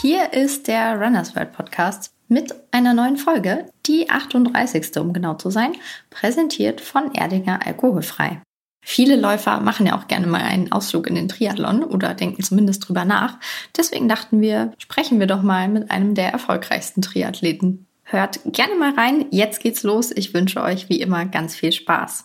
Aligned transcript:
Hier 0.00 0.32
ist 0.32 0.66
der 0.66 0.98
Runners 0.98 1.36
World 1.36 1.52
Podcast 1.52 2.14
mit 2.26 2.54
einer 2.70 2.94
neuen 2.94 3.18
Folge, 3.18 3.66
die 3.84 4.08
38. 4.08 4.96
um 4.96 5.12
genau 5.12 5.34
zu 5.34 5.50
sein, 5.50 5.72
präsentiert 6.08 6.80
von 6.80 7.14
Erdinger 7.14 7.66
Alkoholfrei. 7.66 8.40
Viele 8.82 9.16
Läufer 9.16 9.60
machen 9.60 9.84
ja 9.84 9.98
auch 9.98 10.08
gerne 10.08 10.26
mal 10.26 10.40
einen 10.40 10.72
Ausflug 10.72 11.06
in 11.06 11.16
den 11.16 11.28
Triathlon 11.28 11.84
oder 11.84 12.14
denken 12.14 12.42
zumindest 12.42 12.88
drüber 12.88 13.04
nach. 13.04 13.38
Deswegen 13.76 14.08
dachten 14.08 14.40
wir, 14.40 14.72
sprechen 14.78 15.20
wir 15.20 15.26
doch 15.26 15.42
mal 15.42 15.68
mit 15.68 15.90
einem 15.90 16.14
der 16.14 16.32
erfolgreichsten 16.32 17.02
Triathleten. 17.02 17.84
Hört 18.04 18.40
gerne 18.46 18.76
mal 18.76 18.94
rein. 18.94 19.26
Jetzt 19.30 19.60
geht's 19.60 19.82
los. 19.82 20.12
Ich 20.12 20.32
wünsche 20.32 20.62
euch 20.62 20.88
wie 20.88 21.02
immer 21.02 21.26
ganz 21.26 21.54
viel 21.54 21.72
Spaß. 21.72 22.24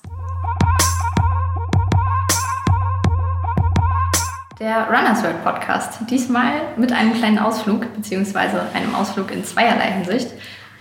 Der 4.60 4.88
Runners 4.88 5.22
World 5.22 5.44
Podcast. 5.44 6.00
Diesmal 6.10 6.54
mit 6.78 6.94
einem 6.94 7.14
kleinen 7.14 7.40
Ausflug, 7.40 7.94
beziehungsweise 7.94 8.62
einem 8.74 8.96
Ausflug 8.96 9.30
in 9.32 9.44
zweierlei 9.44 9.92
Hinsicht. 9.92 10.30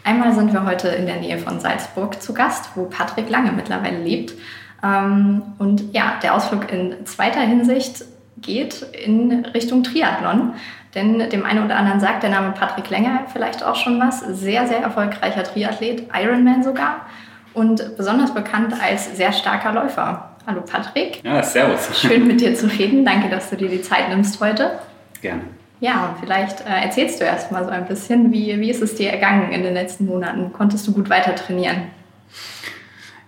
Einmal 0.05 0.33
sind 0.33 0.53
wir 0.53 0.65
heute 0.65 0.87
in 0.89 1.07
der 1.07 1.17
Nähe 1.17 1.39
von 1.39 1.59
Salzburg 1.59 2.23
zu 2.23 2.35
Gast, 2.35 2.71
wo 2.77 2.85
Patrick 2.85 3.29
Lange 3.29 3.51
mittlerweile 3.51 3.99
lebt. 3.99 4.35
Ähm, 4.85 5.43
und 5.59 5.93
ja, 5.93 6.21
der 6.23 6.35
Ausflug 6.35 6.71
in 6.71 7.05
zweiter 7.05 7.41
Hinsicht 7.41 8.05
geht 8.37 8.83
in 8.83 9.45
Richtung 9.47 9.83
Triathlon. 9.83 10.55
Denn 10.95 11.29
dem 11.31 11.45
einen 11.45 11.65
oder 11.65 11.77
anderen 11.77 11.99
sagt 11.99 12.23
der 12.23 12.31
Name 12.31 12.53
Patrick 12.53 12.89
Länger 12.91 13.23
vielleicht 13.33 13.65
auch 13.65 13.75
schon 13.75 13.99
was. 13.99 14.21
Sehr, 14.21 14.69
sehr 14.69 14.83
erfolgreicher 14.83 15.43
Triathlet, 15.43 16.11
Ironman 16.15 16.63
sogar. 16.63 17.07
Und 17.55 17.97
besonders 17.97 18.33
bekannt 18.33 18.73
als 18.81 19.17
sehr 19.17 19.33
starker 19.33 19.73
Läufer. 19.73 20.34
Hallo 20.47 20.61
Patrick. 20.61 21.25
Ja, 21.25 21.43
servus. 21.43 22.01
Schön 22.01 22.27
mit 22.27 22.41
dir 22.41 22.55
zu 22.55 22.67
reden. 22.67 23.05
Danke, 23.05 23.31
dass 23.31 23.49
du 23.49 23.57
dir 23.57 23.69
die 23.69 23.81
Zeit 23.81 24.11
nimmst 24.11 24.41
heute. 24.41 24.73
Gerne. 25.23 25.43
Ja, 25.81 26.11
und 26.11 26.21
vielleicht 26.21 26.61
äh, 26.61 26.85
erzählst 26.85 27.21
du 27.21 27.25
erst 27.25 27.51
mal 27.51 27.65
so 27.65 27.71
ein 27.71 27.87
bisschen, 27.87 28.31
wie, 28.31 28.61
wie 28.61 28.71
ist 28.71 28.83
es 28.83 28.95
dir 28.95 29.11
ergangen 29.11 29.53
in 29.53 29.63
den 29.63 29.73
letzten 29.73 30.05
Monaten? 30.05 30.53
Konntest 30.53 30.87
du 30.87 30.93
gut 30.93 31.09
weiter 31.09 31.35
trainieren? 31.35 31.85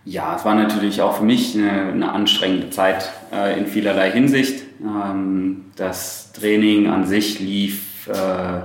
Ja, 0.04 0.36
es 0.36 0.44
war 0.44 0.54
natürlich 0.54 1.00
auch 1.00 1.16
für 1.16 1.24
mich 1.24 1.56
eine, 1.56 1.90
eine 1.92 2.12
anstrengende 2.12 2.68
Zeit 2.68 3.10
äh, 3.32 3.58
in 3.58 3.66
vielerlei 3.66 4.10
Hinsicht. 4.10 4.62
Ähm, 4.82 5.66
das 5.76 6.32
Training 6.32 6.88
an 6.88 7.06
sich 7.06 7.40
lief 7.40 8.08
äh, 8.08 8.60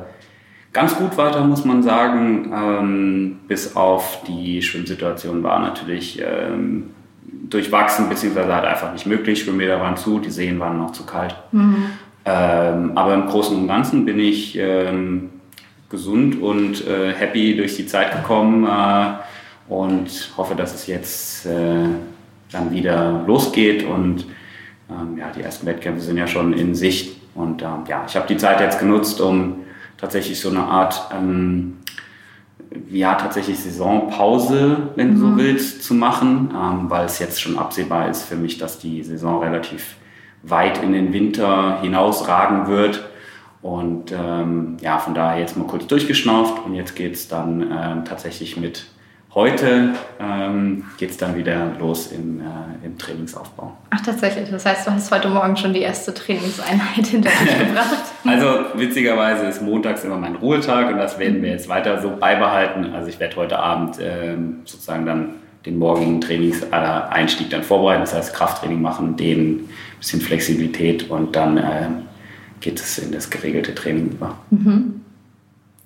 ganz 0.74 0.96
gut 0.98 1.18
weiter, 1.18 1.46
muss 1.46 1.64
man 1.64 1.84
sagen. 1.84 2.52
Ähm, 2.54 3.40
bis 3.48 3.78
auf 3.78 4.24
die 4.28 4.62
Schwimmsituation 4.62 5.42
war 5.42 5.60
natürlich 5.60 6.22
ähm, 6.22 6.92
durchwachsen, 7.54 8.10
beziehungsweise 8.10 8.54
halt 8.54 8.66
einfach 8.66 8.92
nicht 8.94 9.06
möglich. 9.06 9.44
Schwimmbäder 9.44 9.80
waren 9.80 9.98
zu, 9.98 10.20
die 10.20 10.32
Seen 10.32 10.60
waren 10.60 10.78
noch 10.78 10.92
zu 10.92 11.06
kalt. 11.06 11.36
Mhm. 11.52 11.86
Ähm, 12.26 12.92
aber 12.96 13.14
im 13.14 13.28
Großen 13.28 13.58
und 13.58 13.68
Ganzen 13.68 14.06
bin 14.06 14.20
ich 14.20 14.58
ähm, 14.58 15.30
gesund 15.90 16.42
und 16.42 16.88
äh, 16.88 17.14
happy 17.14 17.56
durch 17.56 17.76
die 17.76 17.86
Zeit 17.86 18.12
gekommen 18.12 18.66
äh, 18.66 19.14
und 19.68 20.32
hoffe, 20.38 20.56
dass 20.56 20.74
es 20.74 20.88
jetzt 20.88 21.46
äh, 21.46 21.86
dann 22.52 22.72
wieder 22.72 23.24
losgeht. 23.28 23.84
Und 23.84 24.26
ähm, 24.90 25.18
ja, 25.18 25.32
die 25.36 25.42
ersten 25.42 25.66
Wettkämpfe 25.66 26.02
sind 26.02 26.18
ja 26.18 26.28
schon 26.28 26.54
in 26.54 26.76
Sicht. 26.76 27.18
Und 27.36 27.62
ähm, 27.62 27.84
ja, 27.88 28.04
ich 28.08 28.16
habe 28.16 28.28
die 28.28 28.38
Zeit 28.38 28.60
jetzt 28.62 28.80
genutzt, 28.80 29.20
um 29.20 29.58
tatsächlich 29.98 30.40
so 30.40 30.50
eine 30.50 30.64
Art 30.64 31.10
ähm, 31.14 31.78
ja, 32.90 33.16
tatsächlich 33.16 33.60
Saisonpause, 33.60 34.92
wenn 34.96 35.14
du 35.14 35.20
so 35.20 35.28
mhm. 35.28 35.38
willst, 35.38 35.84
zu 35.84 35.94
machen, 35.94 36.54
ähm, 36.54 36.90
weil 36.90 37.06
es 37.06 37.20
jetzt 37.20 37.42
schon 37.42 37.58
absehbar 37.58 38.10
ist 38.10 38.24
für 38.24 38.36
mich, 38.36 38.58
dass 38.58 38.80
die 38.80 39.04
Saison 39.04 39.42
relativ 39.42 39.96
weit 40.44 40.82
in 40.82 40.94
den 40.94 41.14
Winter 41.14 41.80
hinausragen 41.82 42.68
wird. 42.68 43.08
Und 43.62 44.12
ähm, 44.12 44.78
ja, 44.82 44.98
von 44.98 45.14
daher 45.14 45.40
jetzt 45.40 45.56
mal 45.56 45.68
kurz 45.68 45.86
durchgeschnauft 45.86 46.66
und 46.66 46.74
jetzt 46.74 46.96
geht 46.96 47.14
es 47.14 47.28
dann 47.28 47.62
ähm, 47.62 48.06
tatsächlich 48.06 48.58
mit 48.58 48.86
Heute 49.34 49.94
ähm, 50.20 50.84
geht 50.98 51.12
es 51.12 51.18
dann 51.18 51.38
wieder 51.38 51.72
los 51.80 52.12
im, 52.12 52.42
äh, 52.42 52.86
im, 52.86 52.98
Trainingsaufbau. 52.98 53.78
Ach, 53.90 54.02
tatsächlich. 54.02 54.50
Das 54.50 54.66
heißt, 54.66 54.86
du 54.86 54.92
hast 54.92 55.10
heute 55.10 55.30
Morgen 55.30 55.56
schon 55.56 55.72
die 55.72 55.80
erste 55.80 56.14
Trainingseinheit 56.14 57.06
hinter 57.06 57.30
dich 57.30 57.58
gebracht. 57.68 58.04
also, 58.26 58.78
witzigerweise 58.78 59.46
ist 59.46 59.62
montags 59.62 60.04
immer 60.04 60.18
mein 60.18 60.36
Ruhetag 60.36 60.92
und 60.92 60.98
das 60.98 61.18
werden 61.18 61.42
wir 61.42 61.52
jetzt 61.52 61.70
weiter 61.70 62.02
so 62.02 62.12
beibehalten. 62.20 62.94
Also, 62.94 63.08
ich 63.08 63.22
werde 63.22 63.38
heute 63.38 63.58
Abend 63.58 64.00
ähm, 64.02 64.64
sozusagen 64.66 65.06
dann 65.06 65.30
den 65.66 65.80
morgigen 65.80 66.20
Trainingseinstieg 66.20 67.50
dann 67.50 67.64
vorbereiten. 67.64 68.02
Das 68.02 68.14
heißt, 68.14 68.34
Krafttraining 68.34 68.82
machen, 68.82 69.16
dehnen, 69.16 69.70
bisschen 70.00 70.20
Flexibilität 70.20 71.10
und 71.10 71.38
dann 71.38 71.58
äh, 71.58 71.88
geht 72.60 72.82
es 72.82 72.98
in 72.98 73.14
das 73.14 73.30
geregelte 73.30 73.74
Training 73.76 74.10
über. 74.10 74.38
Mhm. 74.50 75.02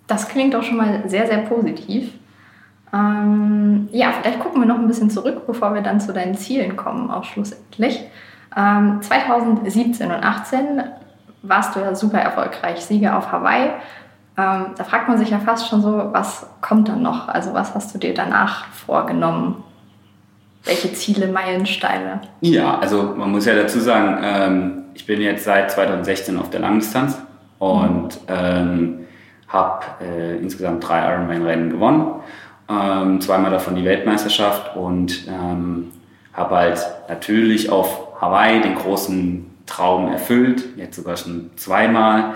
Das 0.07 0.29
klingt 0.29 0.55
doch 0.55 0.63
schon 0.63 0.78
mal 0.78 1.03
sehr, 1.05 1.28
sehr 1.28 1.39
positiv. 1.39 2.09
Ähm, 2.95 3.89
ja, 3.91 4.11
vielleicht 4.11 4.39
gucken 4.39 4.61
wir 4.61 4.67
noch 4.67 4.79
ein 4.79 4.88
bisschen 4.88 5.09
zurück, 5.09 5.45
bevor 5.45 5.73
wir 5.73 5.81
dann 5.81 6.00
zu 6.00 6.13
deinen 6.13 6.35
Zielen 6.35 6.78
kommen, 6.78 7.11
auch 7.11 7.25
schlussendlich. 7.25 8.00
Ähm, 8.56 9.01
2017 9.01 10.11
und 10.11 10.22
2018 10.22 10.83
warst 11.41 11.75
du 11.75 11.81
ja 11.81 11.94
super 11.94 12.19
erfolgreich, 12.19 12.85
Sieger 12.85 13.17
auf 13.17 13.31
Hawaii. 13.31 13.72
Ähm, 14.38 14.67
da 14.78 14.84
fragt 14.84 15.09
man 15.09 15.17
sich 15.17 15.29
ja 15.29 15.39
fast 15.39 15.67
schon 15.67 15.81
so, 15.81 16.09
was 16.11 16.47
kommt 16.61 16.88
dann 16.88 17.01
noch? 17.01 17.28
Also 17.28 17.53
was 17.53 17.75
hast 17.75 17.94
du 17.94 18.00
dir 18.00 18.13
danach 18.13 18.66
vorgenommen? 18.67 19.63
Welche 20.63 20.94
Ziele, 20.94 21.28
Meilensteine? 21.28 22.22
Ja, 22.41 22.79
also 22.79 23.13
man 23.16 23.31
muss 23.31 23.45
ja 23.45 23.55
dazu 23.55 23.79
sagen, 23.79 24.17
ähm, 24.23 24.84
ich 24.94 25.05
bin 25.05 25.22
jetzt 25.22 25.44
seit 25.44 25.69
2016 25.72 26.38
auf 26.39 26.50
der 26.50 26.61
Langdistanz 26.61 27.22
und 27.59 28.19
ähm, 28.28 29.05
habe 29.47 29.85
äh, 30.01 30.38
insgesamt 30.38 30.88
drei 30.88 31.13
Ironman-Rennen 31.13 31.69
gewonnen 31.69 32.22
ähm, 32.69 33.21
zweimal 33.21 33.51
davon 33.51 33.75
die 33.75 33.85
Weltmeisterschaft 33.85 34.75
und 34.75 35.27
ähm, 35.27 35.91
habe 36.33 36.55
halt 36.55 36.79
natürlich 37.07 37.69
auf 37.69 38.19
Hawaii 38.19 38.61
den 38.61 38.75
großen 38.75 39.45
Traum 39.65 40.11
erfüllt, 40.11 40.63
jetzt 40.77 40.95
sogar 40.95 41.17
schon 41.17 41.51
zweimal, 41.55 42.35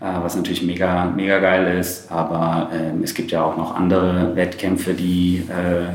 äh, 0.00 0.04
was 0.22 0.36
natürlich 0.36 0.62
mega, 0.62 1.06
mega 1.06 1.38
geil 1.38 1.78
ist. 1.78 2.10
Aber 2.10 2.70
ähm, 2.72 3.02
es 3.02 3.14
gibt 3.14 3.30
ja 3.30 3.42
auch 3.42 3.56
noch 3.56 3.74
andere 3.74 4.34
Wettkämpfe, 4.36 4.94
die 4.94 5.46
äh, 5.48 5.94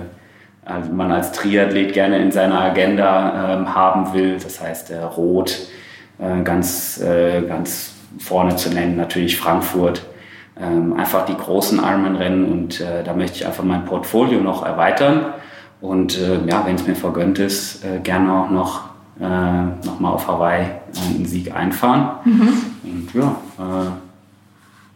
also 0.66 0.92
man 0.92 1.12
als 1.12 1.32
Triathlet 1.32 1.94
gerne 1.94 2.18
in 2.20 2.32
seiner 2.32 2.60
Agenda 2.60 3.54
ähm, 3.54 3.76
haben 3.76 4.14
will. 4.14 4.38
Das 4.42 4.60
heißt, 4.60 4.92
äh, 4.92 5.02
Rot 5.02 5.68
äh, 6.20 6.42
ganz, 6.44 7.00
äh, 7.02 7.42
ganz 7.42 7.94
vorne 8.20 8.56
zu 8.56 8.70
nennen, 8.70 8.96
natürlich 8.96 9.38
Frankfurt 9.38 10.04
ähm, 10.60 10.94
einfach 10.94 11.26
die 11.26 11.36
großen 11.36 11.80
Ironman-Rennen 11.80 12.52
und 12.52 12.82
äh, 12.82 13.04
da 13.04 13.14
möchte 13.14 13.38
ich 13.38 13.46
einfach 13.46 13.64
mein 13.64 13.86
Portfolio 13.86 14.40
noch 14.40 14.66
erweitern 14.66 15.34
und 15.82 16.18
äh, 16.18 16.40
ja, 16.48 16.66
wenn 16.66 16.76
es 16.76 16.88
mir 16.88 16.96
vergönnt 16.96 17.40
ist, 17.40 17.84
äh, 17.84 18.00
gerne 18.00 18.34
auch 18.34 18.50
noch, 18.50 18.86
äh, 19.20 19.86
noch 19.86 20.00
mal 20.00 20.12
auf 20.12 20.28
Hawaii 20.28 20.64
äh, 20.64 21.16
einen 21.16 21.26
Sieg 21.26 21.54
einfahren. 21.54 22.12
Mhm. 22.24 22.54
Und 22.84 23.10
ja, 23.14 23.36
äh, 23.60 23.92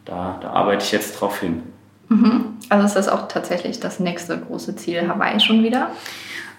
da, 0.06 0.40
da 0.42 0.50
arbeite 0.50 0.84
ich 0.84 0.92
jetzt 0.92 1.20
drauf 1.20 1.42
hin. 1.42 1.64
Mhm. 2.08 2.46
Also 2.70 2.86
ist 2.86 2.96
das 2.96 3.09
auch 3.09 3.28
tatsächlich 3.28 3.80
das 3.80 4.00
nächste 4.00 4.40
große 4.40 4.76
Ziel 4.78 5.08
Hawaii 5.08 5.40
schon 5.40 5.64
wieder? 5.64 5.90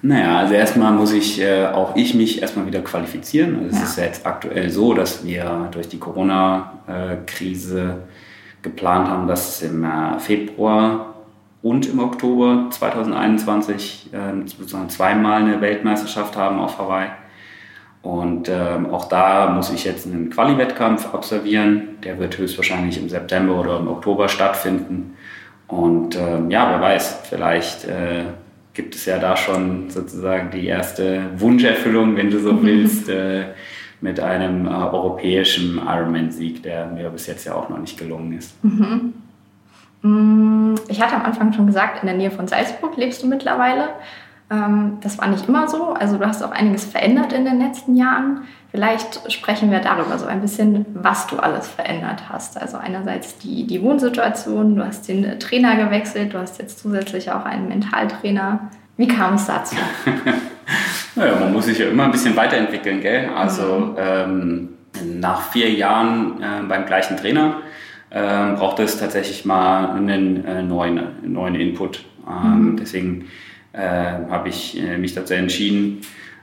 Naja, 0.02 0.38
also 0.38 0.54
erstmal 0.54 0.92
muss 0.92 1.12
ich, 1.12 1.40
äh, 1.40 1.66
auch 1.66 1.94
ich 1.94 2.14
mich 2.14 2.40
erstmal 2.40 2.66
wieder 2.66 2.80
qualifizieren. 2.80 3.56
Also 3.56 3.68
es 3.70 3.76
ja. 3.76 3.82
ist 3.82 3.98
ja 3.98 4.04
jetzt 4.04 4.26
aktuell 4.26 4.70
so, 4.70 4.94
dass 4.94 5.24
wir 5.24 5.68
durch 5.72 5.88
die 5.88 5.98
Corona-Krise 5.98 7.96
geplant 8.62 9.08
haben, 9.08 9.26
dass 9.26 9.62
im 9.62 9.84
äh, 9.84 10.18
Februar 10.18 11.14
und 11.62 11.88
im 11.88 12.00
Oktober 12.00 12.66
2021 12.70 14.10
äh, 14.12 14.46
sozusagen 14.46 14.88
zweimal 14.88 15.42
eine 15.42 15.60
Weltmeisterschaft 15.60 16.36
haben 16.36 16.58
auf 16.58 16.78
Hawaii. 16.78 17.08
Und 18.02 18.48
ähm, 18.48 18.86
auch 18.86 19.08
da 19.08 19.50
muss 19.50 19.70
ich 19.70 19.84
jetzt 19.84 20.06
einen 20.06 20.30
Quali-Wettkampf 20.30 21.12
absolvieren. 21.12 21.98
Der 22.02 22.18
wird 22.18 22.38
höchstwahrscheinlich 22.38 22.96
im 22.98 23.10
September 23.10 23.60
oder 23.60 23.78
im 23.78 23.88
Oktober 23.88 24.28
stattfinden. 24.28 25.16
Und 25.68 26.16
ähm, 26.16 26.50
ja, 26.50 26.70
wer 26.70 26.80
weiß, 26.80 27.20
vielleicht 27.28 27.84
äh, 27.84 28.24
gibt 28.72 28.94
es 28.94 29.04
ja 29.04 29.18
da 29.18 29.36
schon 29.36 29.90
sozusagen 29.90 30.50
die 30.50 30.66
erste 30.66 31.24
Wunscherfüllung, 31.36 32.16
wenn 32.16 32.30
du 32.30 32.38
so 32.38 32.62
willst. 32.62 33.10
Äh, 33.10 33.48
mit 34.00 34.20
einem 34.20 34.66
äh, 34.66 34.70
europäischen 34.70 35.78
Ironman-Sieg, 35.78 36.62
der 36.62 36.86
mir 36.86 37.10
bis 37.10 37.26
jetzt 37.26 37.44
ja 37.44 37.54
auch 37.54 37.68
noch 37.68 37.78
nicht 37.78 37.98
gelungen 37.98 38.36
ist. 38.36 38.62
Mhm. 38.64 39.14
Mm, 40.02 40.74
ich 40.88 41.02
hatte 41.02 41.16
am 41.16 41.22
Anfang 41.22 41.52
schon 41.52 41.66
gesagt, 41.66 42.02
in 42.02 42.06
der 42.06 42.16
Nähe 42.16 42.30
von 42.30 42.48
Salzburg 42.48 42.96
lebst 42.96 43.22
du 43.22 43.26
mittlerweile. 43.26 43.90
Ähm, 44.50 44.98
das 45.02 45.18
war 45.18 45.28
nicht 45.28 45.48
immer 45.48 45.68
so. 45.68 45.92
Also 45.92 46.18
du 46.18 46.26
hast 46.26 46.42
auch 46.42 46.50
einiges 46.50 46.84
verändert 46.84 47.32
in 47.32 47.44
den 47.44 47.58
letzten 47.58 47.96
Jahren. 47.96 48.42
Vielleicht 48.70 49.32
sprechen 49.32 49.70
wir 49.70 49.80
darüber 49.80 50.18
so 50.18 50.26
ein 50.26 50.40
bisschen, 50.40 50.86
was 50.94 51.26
du 51.26 51.38
alles 51.38 51.68
verändert 51.68 52.28
hast. 52.28 52.60
Also 52.60 52.76
einerseits 52.76 53.38
die, 53.38 53.66
die 53.66 53.82
Wohnsituation, 53.82 54.76
du 54.76 54.86
hast 54.86 55.08
den 55.08 55.38
Trainer 55.38 55.76
gewechselt, 55.76 56.34
du 56.34 56.38
hast 56.38 56.58
jetzt 56.58 56.78
zusätzlich 56.78 57.30
auch 57.30 57.44
einen 57.44 57.68
Mentaltrainer. 57.68 58.70
Wie 58.96 59.08
kam 59.08 59.34
es 59.34 59.46
dazu? 59.46 59.76
naja, 61.16 61.36
man 61.38 61.52
muss 61.52 61.66
sich 61.66 61.78
ja 61.78 61.88
immer 61.88 62.04
ein 62.04 62.12
bisschen 62.12 62.36
weiterentwickeln, 62.36 63.00
gell? 63.00 63.28
Also 63.34 63.76
mhm. 63.76 63.96
ähm, 63.98 64.68
nach 65.20 65.50
vier 65.50 65.70
Jahren 65.70 66.42
äh, 66.42 66.62
beim 66.68 66.86
gleichen 66.86 67.16
Trainer 67.16 67.58
ähm, 68.10 68.56
braucht 68.56 68.80
es 68.80 68.98
tatsächlich 68.98 69.44
mal 69.44 69.90
einen 69.90 70.44
äh, 70.44 70.62
neuen, 70.62 71.00
neuen 71.22 71.54
Input. 71.54 72.04
Ähm, 72.28 72.72
mhm. 72.72 72.76
Deswegen 72.76 73.26
äh, 73.72 73.78
habe 73.80 74.48
ich 74.48 74.80
äh, 74.80 74.98
mich 74.98 75.14
dazu 75.14 75.34
entschieden, 75.34 76.00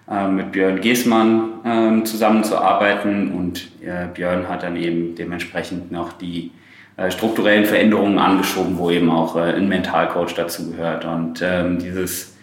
äh, 0.09 0.27
mit 0.27 0.53
Björn 0.53 0.79
Giesmann 0.79 1.49
ähm, 1.65 2.05
zusammenzuarbeiten 2.05 3.33
und 3.33 3.67
äh, 3.81 4.07
Björn 4.13 4.47
hat 4.47 4.63
dann 4.63 4.77
eben 4.77 5.15
dementsprechend 5.15 5.91
noch 5.91 6.13
die 6.13 6.51
äh, 6.95 7.11
strukturellen 7.11 7.65
Veränderungen 7.65 8.17
angeschoben, 8.17 8.77
wo 8.77 8.89
eben 8.89 9.09
auch 9.09 9.35
ein 9.35 9.67
Mentalcoach 9.67 10.33
dazu 10.35 10.71
gehört. 10.71 11.03
Und 11.03 11.41
ähm, 11.43 11.79
dieses 11.79 12.36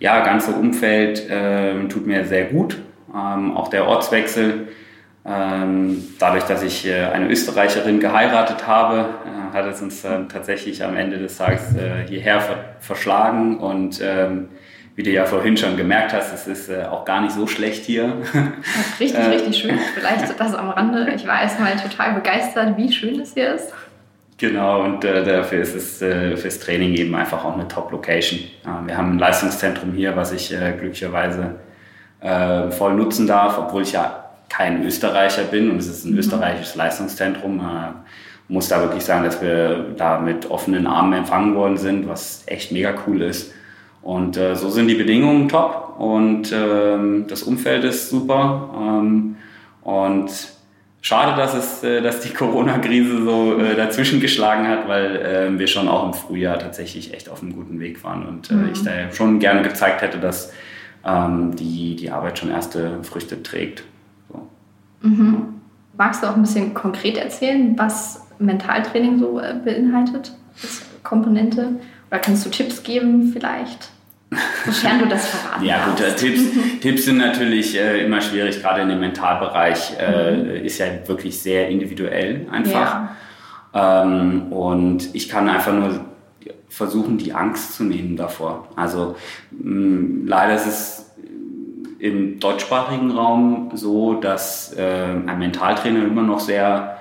ja, 0.00 0.20
ganze 0.20 0.52
Umfeld 0.52 1.26
ähm, 1.28 1.88
tut 1.88 2.06
mir 2.06 2.24
sehr 2.24 2.44
gut. 2.44 2.78
auch 3.12 3.68
der 3.68 3.86
Ortswechsel 3.86 4.68
ähm, 5.28 6.02
dadurch, 6.18 6.44
dass 6.44 6.62
ich 6.62 6.86
äh, 6.86 7.04
eine 7.04 7.28
Österreicherin 7.28 8.00
geheiratet 8.00 8.66
habe, 8.66 9.10
äh, 9.26 9.54
hat 9.54 9.66
es 9.66 9.82
uns 9.82 10.02
tatsächlich 10.02 10.82
am 10.82 10.96
Ende 10.96 11.18
des 11.18 11.36
Tages 11.36 11.74
äh, 11.76 12.06
hierher 12.08 12.40
verschlagen 12.80 13.58
und 13.58 14.00
ähm, 14.02 14.48
wie 14.94 15.02
du 15.02 15.10
ja 15.10 15.26
vorhin 15.26 15.56
schon 15.56 15.76
gemerkt 15.76 16.12
hast, 16.12 16.32
es 16.32 16.46
ist 16.48 16.74
auch 16.86 17.04
gar 17.04 17.20
nicht 17.20 17.32
so 17.32 17.46
schlecht 17.46 17.84
hier. 17.84 18.14
Richtig, 18.98 19.26
richtig 19.30 19.56
schön. 19.58 19.78
Vielleicht 19.94 20.40
das 20.40 20.54
am 20.54 20.70
Rande. 20.70 21.12
Ich 21.14 21.24
war 21.24 21.40
erstmal 21.40 21.76
total 21.76 22.14
begeistert, 22.14 22.76
wie 22.76 22.90
schön 22.90 23.20
es 23.20 23.34
hier 23.34 23.54
ist. 23.54 23.72
Genau, 24.38 24.84
und 24.84 25.04
äh, 25.04 25.24
dafür 25.24 25.60
ist 25.60 25.74
es 25.74 26.00
äh, 26.00 26.36
fürs 26.36 26.60
Training 26.60 26.94
eben 26.94 27.12
einfach 27.16 27.44
auch 27.44 27.54
eine 27.54 27.66
Top-Location. 27.66 28.38
Äh, 28.38 28.86
wir 28.86 28.96
haben 28.96 29.12
ein 29.12 29.18
Leistungszentrum 29.18 29.92
hier, 29.92 30.16
was 30.16 30.32
ich 30.32 30.48
glücklicherweise 30.48 31.56
voll 32.20 32.94
nutzen 32.94 33.28
darf, 33.28 33.58
obwohl 33.58 33.82
ich 33.82 33.92
ja 33.92 34.24
kein 34.48 34.84
Österreicher 34.84 35.44
bin 35.44 35.70
und 35.70 35.76
es 35.76 35.86
ist 35.86 36.04
ein 36.04 36.14
mhm. 36.14 36.18
österreichisches 36.18 36.74
Leistungszentrum. 36.74 37.62
Ich 38.42 38.52
muss 38.52 38.66
da 38.66 38.80
wirklich 38.80 39.04
sagen, 39.04 39.22
dass 39.22 39.40
wir 39.40 39.94
da 39.96 40.18
mit 40.18 40.50
offenen 40.50 40.88
Armen 40.88 41.12
empfangen 41.12 41.54
worden 41.54 41.76
sind, 41.76 42.08
was 42.08 42.42
echt 42.46 42.72
mega 42.72 42.92
cool 43.06 43.22
ist. 43.22 43.52
Und 44.02 44.36
äh, 44.36 44.56
so 44.56 44.68
sind 44.68 44.88
die 44.88 44.96
Bedingungen 44.96 45.48
top 45.48 45.94
und 45.98 46.52
ähm, 46.52 47.26
das 47.28 47.44
Umfeld 47.44 47.84
ist 47.84 48.10
super. 48.10 48.70
Ähm, 48.74 49.36
und 49.82 50.30
schade, 51.08 51.34
dass, 51.36 51.54
es, 51.54 51.82
äh, 51.82 52.02
dass 52.02 52.20
die 52.20 52.34
Corona-Krise 52.34 53.24
so 53.24 53.58
äh, 53.58 53.74
dazwischen 53.74 54.20
geschlagen 54.20 54.68
hat, 54.68 54.86
weil 54.88 55.16
äh, 55.16 55.58
wir 55.58 55.66
schon 55.66 55.88
auch 55.88 56.04
im 56.04 56.12
Frühjahr 56.12 56.58
tatsächlich 56.58 57.14
echt 57.14 57.30
auf 57.30 57.42
einem 57.42 57.54
guten 57.54 57.80
Weg 57.80 58.04
waren 58.04 58.26
und 58.26 58.50
äh, 58.50 58.54
mhm. 58.54 58.72
ich 58.72 58.82
da 58.82 59.10
schon 59.10 59.38
gerne 59.38 59.62
gezeigt 59.62 60.02
hätte, 60.02 60.18
dass 60.18 60.52
ähm, 61.06 61.56
die, 61.56 61.96
die 61.96 62.10
Arbeit 62.10 62.38
schon 62.38 62.50
erste 62.50 63.02
Früchte 63.04 63.42
trägt. 63.42 63.84
Mhm. 65.00 65.54
Magst 65.96 66.22
du 66.22 66.26
auch 66.26 66.36
ein 66.36 66.42
bisschen 66.42 66.74
konkret 66.74 67.16
erzählen, 67.16 67.72
was 67.78 68.26
Mentaltraining 68.38 69.18
so 69.18 69.40
beinhaltet 69.64 70.32
als 70.60 70.82
Komponente? 71.04 71.80
Oder 72.10 72.20
kannst 72.20 72.44
du 72.44 72.50
Tipps 72.50 72.82
geben 72.82 73.30
vielleicht? 73.32 73.90
Sofern 74.66 74.98
du 74.98 75.06
das 75.06 75.26
verraten 75.28 75.64
Ja 75.64 75.86
gut, 75.86 76.00
äh, 76.00 76.14
Tipps, 76.14 76.42
Tipps 76.80 77.04
sind 77.06 77.18
natürlich 77.18 77.78
äh, 77.78 78.04
immer 78.04 78.20
schwierig, 78.20 78.60
gerade 78.60 78.82
in 78.82 78.88
dem 78.88 79.00
Mentalbereich 79.00 79.94
äh, 79.98 80.36
mhm. 80.36 80.50
ist 80.64 80.78
ja 80.78 80.86
wirklich 81.06 81.40
sehr 81.40 81.68
individuell 81.68 82.46
einfach. 82.50 83.08
Ja. 83.74 84.02
Ähm, 84.02 84.52
und 84.52 85.14
ich 85.14 85.28
kann 85.28 85.48
einfach 85.48 85.72
nur 85.72 86.04
versuchen, 86.68 87.18
die 87.18 87.32
Angst 87.32 87.74
zu 87.74 87.84
nehmen 87.84 88.16
davor. 88.16 88.68
Also 88.76 89.16
mh, 89.50 90.26
leider 90.26 90.54
ist 90.54 90.66
es 90.66 91.10
im 91.98 92.38
deutschsprachigen 92.38 93.10
Raum 93.10 93.70
so, 93.74 94.14
dass 94.14 94.72
äh, 94.74 95.06
ein 95.26 95.38
Mentaltrainer 95.38 96.04
immer 96.04 96.22
noch 96.22 96.40
sehr 96.40 96.97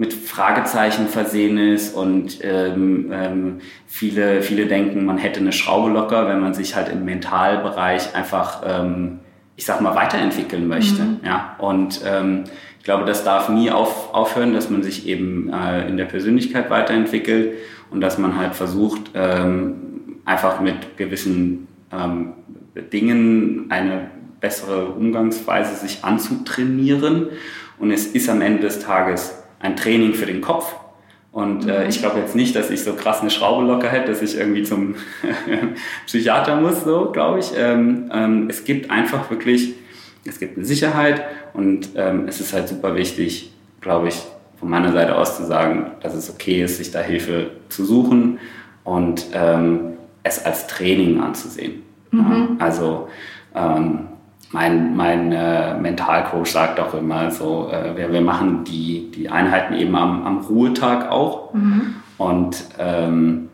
mit 0.00 0.14
Fragezeichen 0.14 1.08
versehen 1.08 1.58
ist 1.58 1.94
und 1.94 2.38
ähm, 2.42 3.10
ähm, 3.12 3.58
viele, 3.86 4.40
viele 4.40 4.64
denken, 4.64 5.04
man 5.04 5.18
hätte 5.18 5.40
eine 5.40 5.52
Schraube 5.52 5.90
locker, 5.90 6.26
wenn 6.26 6.40
man 6.40 6.54
sich 6.54 6.74
halt 6.74 6.88
im 6.88 7.04
Mentalbereich 7.04 8.14
einfach, 8.14 8.62
ähm, 8.66 9.18
ich 9.56 9.66
sag 9.66 9.82
mal, 9.82 9.94
weiterentwickeln 9.94 10.66
möchte. 10.68 11.02
Mhm. 11.02 11.20
Ja? 11.22 11.54
Und 11.58 12.00
ähm, 12.06 12.44
ich 12.78 12.84
glaube, 12.84 13.04
das 13.04 13.24
darf 13.24 13.50
nie 13.50 13.70
auf, 13.70 14.14
aufhören, 14.14 14.54
dass 14.54 14.70
man 14.70 14.82
sich 14.82 15.06
eben 15.06 15.52
äh, 15.52 15.86
in 15.86 15.98
der 15.98 16.06
Persönlichkeit 16.06 16.70
weiterentwickelt 16.70 17.56
und 17.90 18.00
dass 18.00 18.16
man 18.16 18.38
halt 18.38 18.54
versucht, 18.54 19.10
ähm, 19.12 20.20
einfach 20.24 20.62
mit 20.62 20.96
gewissen 20.96 21.68
ähm, 21.92 22.32
Dingen 22.90 23.66
eine 23.68 24.10
bessere 24.40 24.86
Umgangsweise 24.86 25.74
sich 25.74 26.04
anzutrainieren. 26.04 27.26
Und 27.78 27.90
es 27.90 28.06
ist 28.06 28.30
am 28.30 28.40
Ende 28.40 28.62
des 28.62 28.80
Tages 28.80 29.39
ein 29.60 29.76
Training 29.76 30.14
für 30.14 30.26
den 30.26 30.40
Kopf. 30.40 30.74
Und 31.32 31.68
äh, 31.68 31.86
ich 31.86 32.00
glaube 32.00 32.18
jetzt 32.18 32.34
nicht, 32.34 32.56
dass 32.56 32.70
ich 32.70 32.82
so 32.82 32.94
krass 32.94 33.20
eine 33.20 33.30
Schraube 33.30 33.64
locker 33.64 33.88
hätte, 33.88 34.10
dass 34.10 34.20
ich 34.20 34.36
irgendwie 34.36 34.64
zum 34.64 34.96
Psychiater 36.06 36.60
muss, 36.60 36.82
so 36.82 37.12
glaube 37.12 37.38
ich. 37.38 37.52
Ähm, 37.56 38.10
ähm, 38.12 38.46
es 38.50 38.64
gibt 38.64 38.90
einfach 38.90 39.30
wirklich, 39.30 39.74
es 40.24 40.40
gibt 40.40 40.56
eine 40.56 40.66
Sicherheit 40.66 41.22
und 41.52 41.90
ähm, 41.94 42.24
es 42.26 42.40
ist 42.40 42.52
halt 42.52 42.68
super 42.68 42.96
wichtig, 42.96 43.52
glaube 43.80 44.08
ich, 44.08 44.20
von 44.58 44.68
meiner 44.68 44.92
Seite 44.92 45.16
aus 45.16 45.36
zu 45.36 45.46
sagen, 45.46 45.92
dass 46.02 46.14
es 46.14 46.28
okay 46.30 46.64
ist, 46.64 46.78
sich 46.78 46.90
da 46.90 47.00
Hilfe 47.00 47.52
zu 47.68 47.84
suchen 47.84 48.40
und 48.82 49.26
ähm, 49.32 49.92
es 50.24 50.44
als 50.44 50.66
Training 50.66 51.20
anzusehen. 51.20 51.82
Mhm. 52.10 52.56
Ja, 52.58 52.64
also 52.64 53.08
ähm, 53.54 54.08
mein, 54.52 54.96
mein 54.96 55.32
äh, 55.32 55.74
Mentalcoach 55.78 56.46
sagt 56.46 56.80
auch 56.80 56.94
immer 56.94 57.30
so, 57.30 57.70
äh, 57.70 57.96
wir, 57.96 58.12
wir 58.12 58.20
machen 58.20 58.64
die, 58.64 59.10
die 59.14 59.28
Einheiten 59.28 59.74
eben 59.74 59.94
am, 59.94 60.24
am 60.24 60.38
Ruhetag 60.38 61.10
auch. 61.10 61.54
Mhm. 61.54 61.94
Und 62.18 62.64
ähm, 62.78 63.48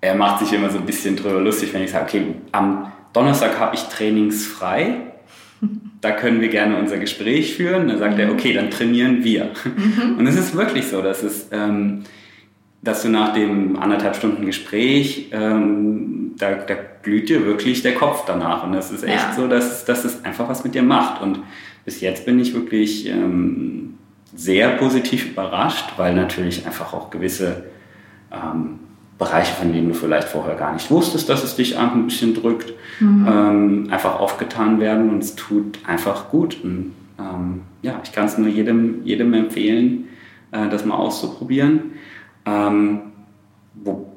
er 0.00 0.14
macht 0.14 0.40
sich 0.40 0.52
immer 0.52 0.68
so 0.68 0.78
ein 0.78 0.86
bisschen 0.86 1.16
drüber 1.16 1.40
lustig, 1.40 1.72
wenn 1.72 1.82
ich 1.82 1.90
sage, 1.90 2.04
okay, 2.04 2.34
am 2.52 2.92
Donnerstag 3.12 3.58
habe 3.58 3.74
ich 3.74 3.82
trainingsfrei. 3.84 4.96
Da 6.00 6.10
können 6.10 6.40
wir 6.40 6.48
gerne 6.48 6.76
unser 6.76 6.98
Gespräch 6.98 7.54
führen. 7.54 7.88
Dann 7.88 7.98
sagt 7.98 8.14
mhm. 8.14 8.20
er, 8.20 8.32
okay, 8.32 8.52
dann 8.52 8.70
trainieren 8.70 9.24
wir. 9.24 9.50
Mhm. 9.64 10.18
Und 10.18 10.26
es 10.26 10.36
ist 10.36 10.56
wirklich 10.56 10.88
so, 10.88 11.00
dass 11.00 11.22
es, 11.22 11.48
ähm, 11.52 12.02
dass 12.82 13.02
du 13.02 13.08
nach 13.08 13.32
dem 13.32 13.78
anderthalb 13.78 14.16
Stunden 14.16 14.44
Gespräch 14.44 15.30
ähm, 15.32 16.32
da, 16.36 16.54
da 16.54 16.74
glüht 17.02 17.28
dir 17.28 17.44
wirklich 17.46 17.82
der 17.82 17.94
Kopf 17.94 18.24
danach. 18.26 18.64
Und 18.64 18.72
das 18.72 18.90
ist 18.90 19.04
echt 19.04 19.14
ja. 19.14 19.34
so, 19.34 19.46
dass, 19.46 19.84
dass 19.84 20.04
es 20.04 20.24
einfach 20.24 20.48
was 20.48 20.64
mit 20.64 20.74
dir 20.74 20.82
macht. 20.82 21.22
Und 21.22 21.40
bis 21.84 22.00
jetzt 22.00 22.26
bin 22.26 22.40
ich 22.40 22.54
wirklich 22.54 23.08
ähm, 23.08 23.94
sehr 24.34 24.70
positiv 24.70 25.30
überrascht, 25.30 25.92
weil 25.96 26.14
natürlich 26.14 26.66
einfach 26.66 26.92
auch 26.92 27.10
gewisse 27.10 27.64
ähm, 28.32 28.80
Bereiche, 29.18 29.54
von 29.54 29.72
denen 29.72 29.88
du 29.88 29.94
vielleicht 29.94 30.28
vorher 30.28 30.56
gar 30.56 30.72
nicht 30.72 30.90
wusstest, 30.90 31.28
dass 31.28 31.44
es 31.44 31.54
dich 31.54 31.78
ein 31.78 32.06
bisschen 32.06 32.34
drückt, 32.34 32.72
mhm. 32.98 33.26
ähm, 33.28 33.88
einfach 33.90 34.18
aufgetan 34.18 34.80
werden 34.80 35.10
und 35.10 35.22
es 35.22 35.36
tut 35.36 35.78
einfach 35.86 36.30
gut. 36.30 36.58
Und, 36.64 36.92
ähm, 37.18 37.60
ja, 37.82 38.00
ich 38.02 38.12
kann 38.12 38.26
es 38.26 38.38
nur 38.38 38.48
jedem, 38.48 39.04
jedem 39.04 39.32
empfehlen, 39.34 40.08
äh, 40.50 40.68
das 40.68 40.84
mal 40.84 40.96
auszuprobieren. 40.96 41.92
Ähm, 42.44 43.00
wo, 43.74 44.12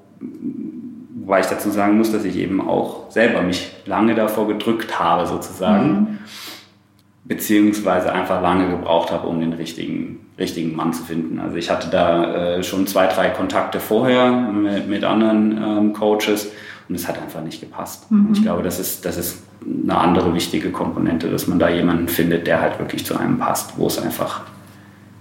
Wobei 1.25 1.39
ich 1.39 1.47
dazu 1.47 1.71
sagen 1.71 1.97
muss, 1.97 2.11
dass 2.11 2.23
ich 2.23 2.37
eben 2.37 2.61
auch 2.61 3.09
selber 3.09 3.41
mich 3.41 3.71
lange 3.87 4.13
davor 4.13 4.47
gedrückt 4.47 4.99
habe, 4.99 5.25
sozusagen. 5.25 5.89
Mhm. 5.89 6.07
Beziehungsweise 7.23 8.13
einfach 8.13 8.43
lange 8.43 8.69
gebraucht 8.69 9.11
habe, 9.11 9.27
um 9.27 9.39
den 9.39 9.53
richtigen, 9.53 10.19
richtigen 10.37 10.75
Mann 10.75 10.93
zu 10.93 11.01
finden. 11.01 11.39
Also 11.39 11.55
ich 11.55 11.71
hatte 11.71 11.89
da 11.89 12.57
äh, 12.57 12.63
schon 12.63 12.85
zwei, 12.85 13.07
drei 13.07 13.29
Kontakte 13.29 13.79
vorher 13.79 14.29
mit, 14.29 14.87
mit 14.87 15.03
anderen 15.03 15.57
ähm, 15.57 15.93
Coaches 15.93 16.51
und 16.87 16.93
es 16.93 17.07
hat 17.07 17.19
einfach 17.19 17.41
nicht 17.41 17.59
gepasst. 17.59 18.11
Mhm. 18.11 18.29
Ich 18.33 18.43
glaube, 18.43 18.61
das 18.61 18.79
ist, 18.79 19.03
das 19.05 19.17
ist 19.17 19.41
eine 19.65 19.97
andere 19.97 20.35
wichtige 20.35 20.69
Komponente, 20.69 21.31
dass 21.31 21.47
man 21.47 21.57
da 21.57 21.69
jemanden 21.69 22.07
findet, 22.07 22.45
der 22.45 22.61
halt 22.61 22.77
wirklich 22.77 23.03
zu 23.03 23.17
einem 23.17 23.39
passt, 23.39 23.79
wo 23.79 23.87
es 23.87 23.99
einfach 23.99 24.41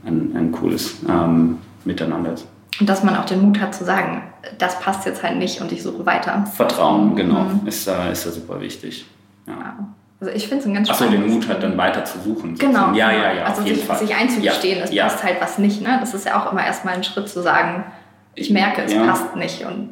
ein, 0.04 0.36
ein 0.36 0.52
cooles 0.52 0.96
ähm, 1.08 1.56
Miteinander 1.86 2.34
ist. 2.34 2.46
Und 2.80 2.88
dass 2.88 3.02
man 3.04 3.16
auch 3.16 3.24
den 3.24 3.40
Mut 3.40 3.60
hat 3.60 3.74
zu 3.74 3.84
sagen, 3.84 4.22
das 4.58 4.80
passt 4.80 5.06
jetzt 5.06 5.22
halt 5.22 5.36
nicht 5.36 5.60
und 5.60 5.70
ich 5.72 5.82
suche 5.82 6.04
weiter. 6.06 6.44
Vertrauen, 6.54 7.14
genau, 7.14 7.44
mhm. 7.44 7.66
ist, 7.66 7.86
äh, 7.86 8.12
ist 8.12 8.26
da 8.26 8.30
super 8.30 8.60
wichtig. 8.60 9.06
Ja. 9.46 9.76
Also 10.20 10.32
ich 10.34 10.48
finde 10.48 10.62
es 10.62 10.66
ein 10.66 10.74
ganz 10.74 10.90
Achso, 10.90 11.06
den 11.06 11.26
Mut 11.26 11.48
hat, 11.48 11.62
dann 11.62 11.76
weiter 11.76 12.04
zu 12.04 12.18
suchen. 12.20 12.56
Genau. 12.56 12.92
Ja, 12.92 13.12
ja, 13.12 13.32
ja. 13.32 13.44
Also 13.44 13.62
sich, 13.62 13.84
sich, 13.84 14.14
einzugestehen, 14.14 14.78
ja. 14.78 14.84
es 14.84 14.92
ja. 14.92 15.04
passt 15.04 15.22
halt 15.22 15.40
was 15.40 15.58
nicht. 15.58 15.82
Ne? 15.82 15.98
Das 16.00 16.14
ist 16.14 16.26
ja 16.26 16.40
auch 16.40 16.50
immer 16.50 16.64
erstmal 16.64 16.94
ein 16.94 17.04
Schritt 17.04 17.28
zu 17.28 17.42
sagen, 17.42 17.84
ich 18.34 18.50
merke, 18.50 18.82
es 18.82 18.92
ja. 18.92 19.04
passt 19.04 19.36
nicht. 19.36 19.64
Und 19.64 19.90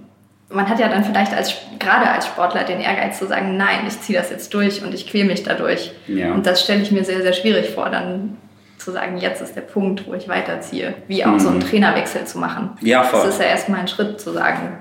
man 0.48 0.68
hat 0.68 0.78
ja 0.78 0.88
dann 0.88 1.04
vielleicht 1.04 1.34
als, 1.34 1.54
gerade 1.78 2.08
als 2.08 2.26
Sportler 2.26 2.64
den 2.64 2.80
Ehrgeiz 2.80 3.18
zu 3.18 3.26
sagen, 3.26 3.56
nein, 3.56 3.80
ich 3.86 4.00
ziehe 4.00 4.18
das 4.18 4.30
jetzt 4.30 4.52
durch 4.54 4.82
und 4.82 4.94
ich 4.94 5.06
quäle 5.06 5.26
mich 5.26 5.42
dadurch. 5.42 5.92
Ja. 6.06 6.32
Und 6.32 6.46
das 6.46 6.62
stelle 6.62 6.82
ich 6.82 6.90
mir 6.90 7.04
sehr, 7.04 7.22
sehr 7.22 7.32
schwierig 7.32 7.70
vor, 7.70 7.90
dann 7.90 8.38
zu 8.84 8.92
sagen, 8.92 9.18
jetzt 9.18 9.40
ist 9.40 9.56
der 9.56 9.62
Punkt, 9.62 10.06
wo 10.06 10.14
ich 10.14 10.28
weiterziehe. 10.28 10.94
Wie 11.08 11.24
auch 11.24 11.32
mhm. 11.32 11.40
so 11.40 11.48
einen 11.48 11.60
Trainerwechsel 11.60 12.24
zu 12.24 12.38
machen. 12.38 12.70
Ja, 12.80 13.02
voll. 13.02 13.20
Das 13.20 13.34
ist 13.34 13.40
ja 13.40 13.46
erstmal 13.46 13.80
ein 13.80 13.88
Schritt 13.88 14.20
zu 14.20 14.32
sagen, 14.32 14.78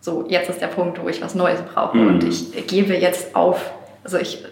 so, 0.00 0.24
jetzt 0.28 0.48
ist 0.48 0.60
der 0.60 0.68
Punkt, 0.68 1.02
wo 1.02 1.08
ich 1.08 1.20
was 1.22 1.34
Neues 1.34 1.60
brauche 1.62 1.96
mhm. 1.96 2.08
und 2.08 2.24
ich 2.24 2.66
gebe 2.66 2.96
jetzt 2.96 3.34
auf. 3.34 3.70
Also 4.02 4.18
ich 4.18 4.44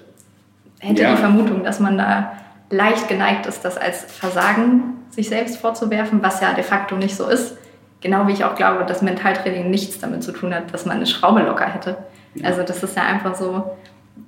hätte 0.81 1.03
ja. 1.03 1.13
die 1.13 1.17
Vermutung, 1.17 1.65
dass 1.65 1.81
man 1.81 1.97
da 1.97 2.33
leicht 2.71 3.09
geneigt 3.09 3.47
ist, 3.47 3.65
das 3.65 3.79
als 3.79 4.05
Versagen 4.05 4.99
sich 5.11 5.29
selbst 5.29 5.57
vorzuwerfen, 5.57 6.23
was 6.23 6.41
ja 6.41 6.53
de 6.53 6.63
facto 6.63 6.97
nicht 6.97 7.17
so 7.17 7.29
ist. 7.29 7.57
Genau 8.01 8.29
wie 8.29 8.33
ich 8.33 8.45
auch 8.45 8.55
glaube, 8.55 8.85
dass 8.85 9.03
Mentaltraining 9.03 9.71
nichts 9.71 9.99
damit 9.99 10.23
zu 10.23 10.33
tun 10.33 10.55
hat, 10.55 10.73
dass 10.73 10.87
man 10.87 10.97
eine 10.97 11.07
Schraube 11.07 11.41
locker 11.41 11.67
hätte. 11.67 11.97
Also 12.45 12.63
das 12.63 12.83
ist 12.83 12.97
ja 12.97 13.03
einfach 13.03 13.35
so, 13.35 13.77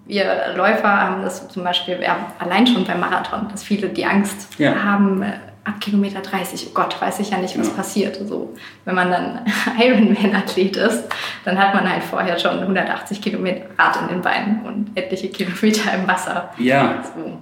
wir 0.06 0.54
Läufer 0.56 0.88
haben 0.88 1.23
das 1.23 1.49
zum 1.49 1.64
Beispiel 1.64 2.00
ja, 2.02 2.32
allein 2.38 2.66
schon 2.66 2.85
beim 2.85 3.00
Marathon, 3.00 3.49
dass 3.50 3.62
viele 3.62 3.88
die 3.88 4.04
Angst 4.04 4.49
ja. 4.59 4.82
haben, 4.82 5.23
äh, 5.23 5.32
ab 5.64 5.80
Kilometer 5.80 6.20
30, 6.20 6.68
oh 6.68 6.75
Gott, 6.75 7.00
weiß 7.00 7.20
ich 7.20 7.30
ja 7.30 7.38
nicht, 7.38 7.59
was 7.59 7.68
ja. 7.68 7.75
passiert. 7.75 8.18
So, 8.26 8.54
wenn 8.85 8.94
man 8.94 9.11
dann 9.11 9.40
Ironman-Athlet 9.78 10.76
ist, 10.76 11.04
dann 11.44 11.59
hat 11.59 11.75
man 11.75 11.90
halt 11.90 12.02
vorher 12.02 12.38
schon 12.38 12.59
180 12.59 13.20
Kilometer 13.20 13.66
Rad 13.78 14.00
in 14.02 14.09
den 14.09 14.23
Beinen 14.23 14.62
und 14.64 14.90
etliche 14.97 15.28
Kilometer 15.28 15.94
im 15.94 16.09
Wasser. 16.09 16.50
Ja. 16.59 17.02
So. 17.02 17.38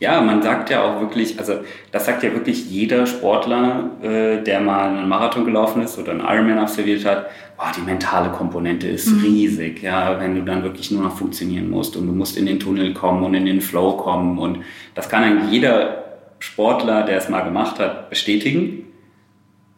Ja, 0.00 0.20
man 0.20 0.42
sagt 0.42 0.70
ja 0.70 0.84
auch 0.84 1.00
wirklich, 1.00 1.38
also 1.38 1.54
das 1.90 2.06
sagt 2.06 2.22
ja 2.22 2.32
wirklich 2.32 2.70
jeder 2.70 3.06
Sportler, 3.06 3.90
äh, 4.00 4.42
der 4.42 4.60
mal 4.60 4.90
einen 4.90 5.08
Marathon 5.08 5.44
gelaufen 5.44 5.82
ist 5.82 5.98
oder 5.98 6.12
einen 6.12 6.20
Ironman 6.20 6.58
absolviert 6.58 7.04
hat, 7.04 7.26
boah, 7.56 7.72
die 7.76 7.80
mentale 7.80 8.30
Komponente 8.30 8.86
ist 8.86 9.08
mhm. 9.08 9.22
riesig, 9.22 9.82
ja, 9.82 10.20
wenn 10.20 10.36
du 10.36 10.42
dann 10.42 10.62
wirklich 10.62 10.92
nur 10.92 11.02
noch 11.02 11.16
funktionieren 11.16 11.68
musst 11.68 11.96
und 11.96 12.06
du 12.06 12.12
musst 12.12 12.36
in 12.36 12.46
den 12.46 12.60
Tunnel 12.60 12.94
kommen 12.94 13.24
und 13.24 13.34
in 13.34 13.46
den 13.46 13.60
Flow 13.60 13.96
kommen 13.96 14.38
und 14.38 14.60
das 14.94 15.08
kann 15.08 15.24
eigentlich 15.24 15.50
jeder 15.50 16.04
Sportler, 16.38 17.02
der 17.02 17.18
es 17.18 17.28
mal 17.28 17.40
gemacht 17.40 17.80
hat, 17.80 18.08
bestätigen, 18.10 18.84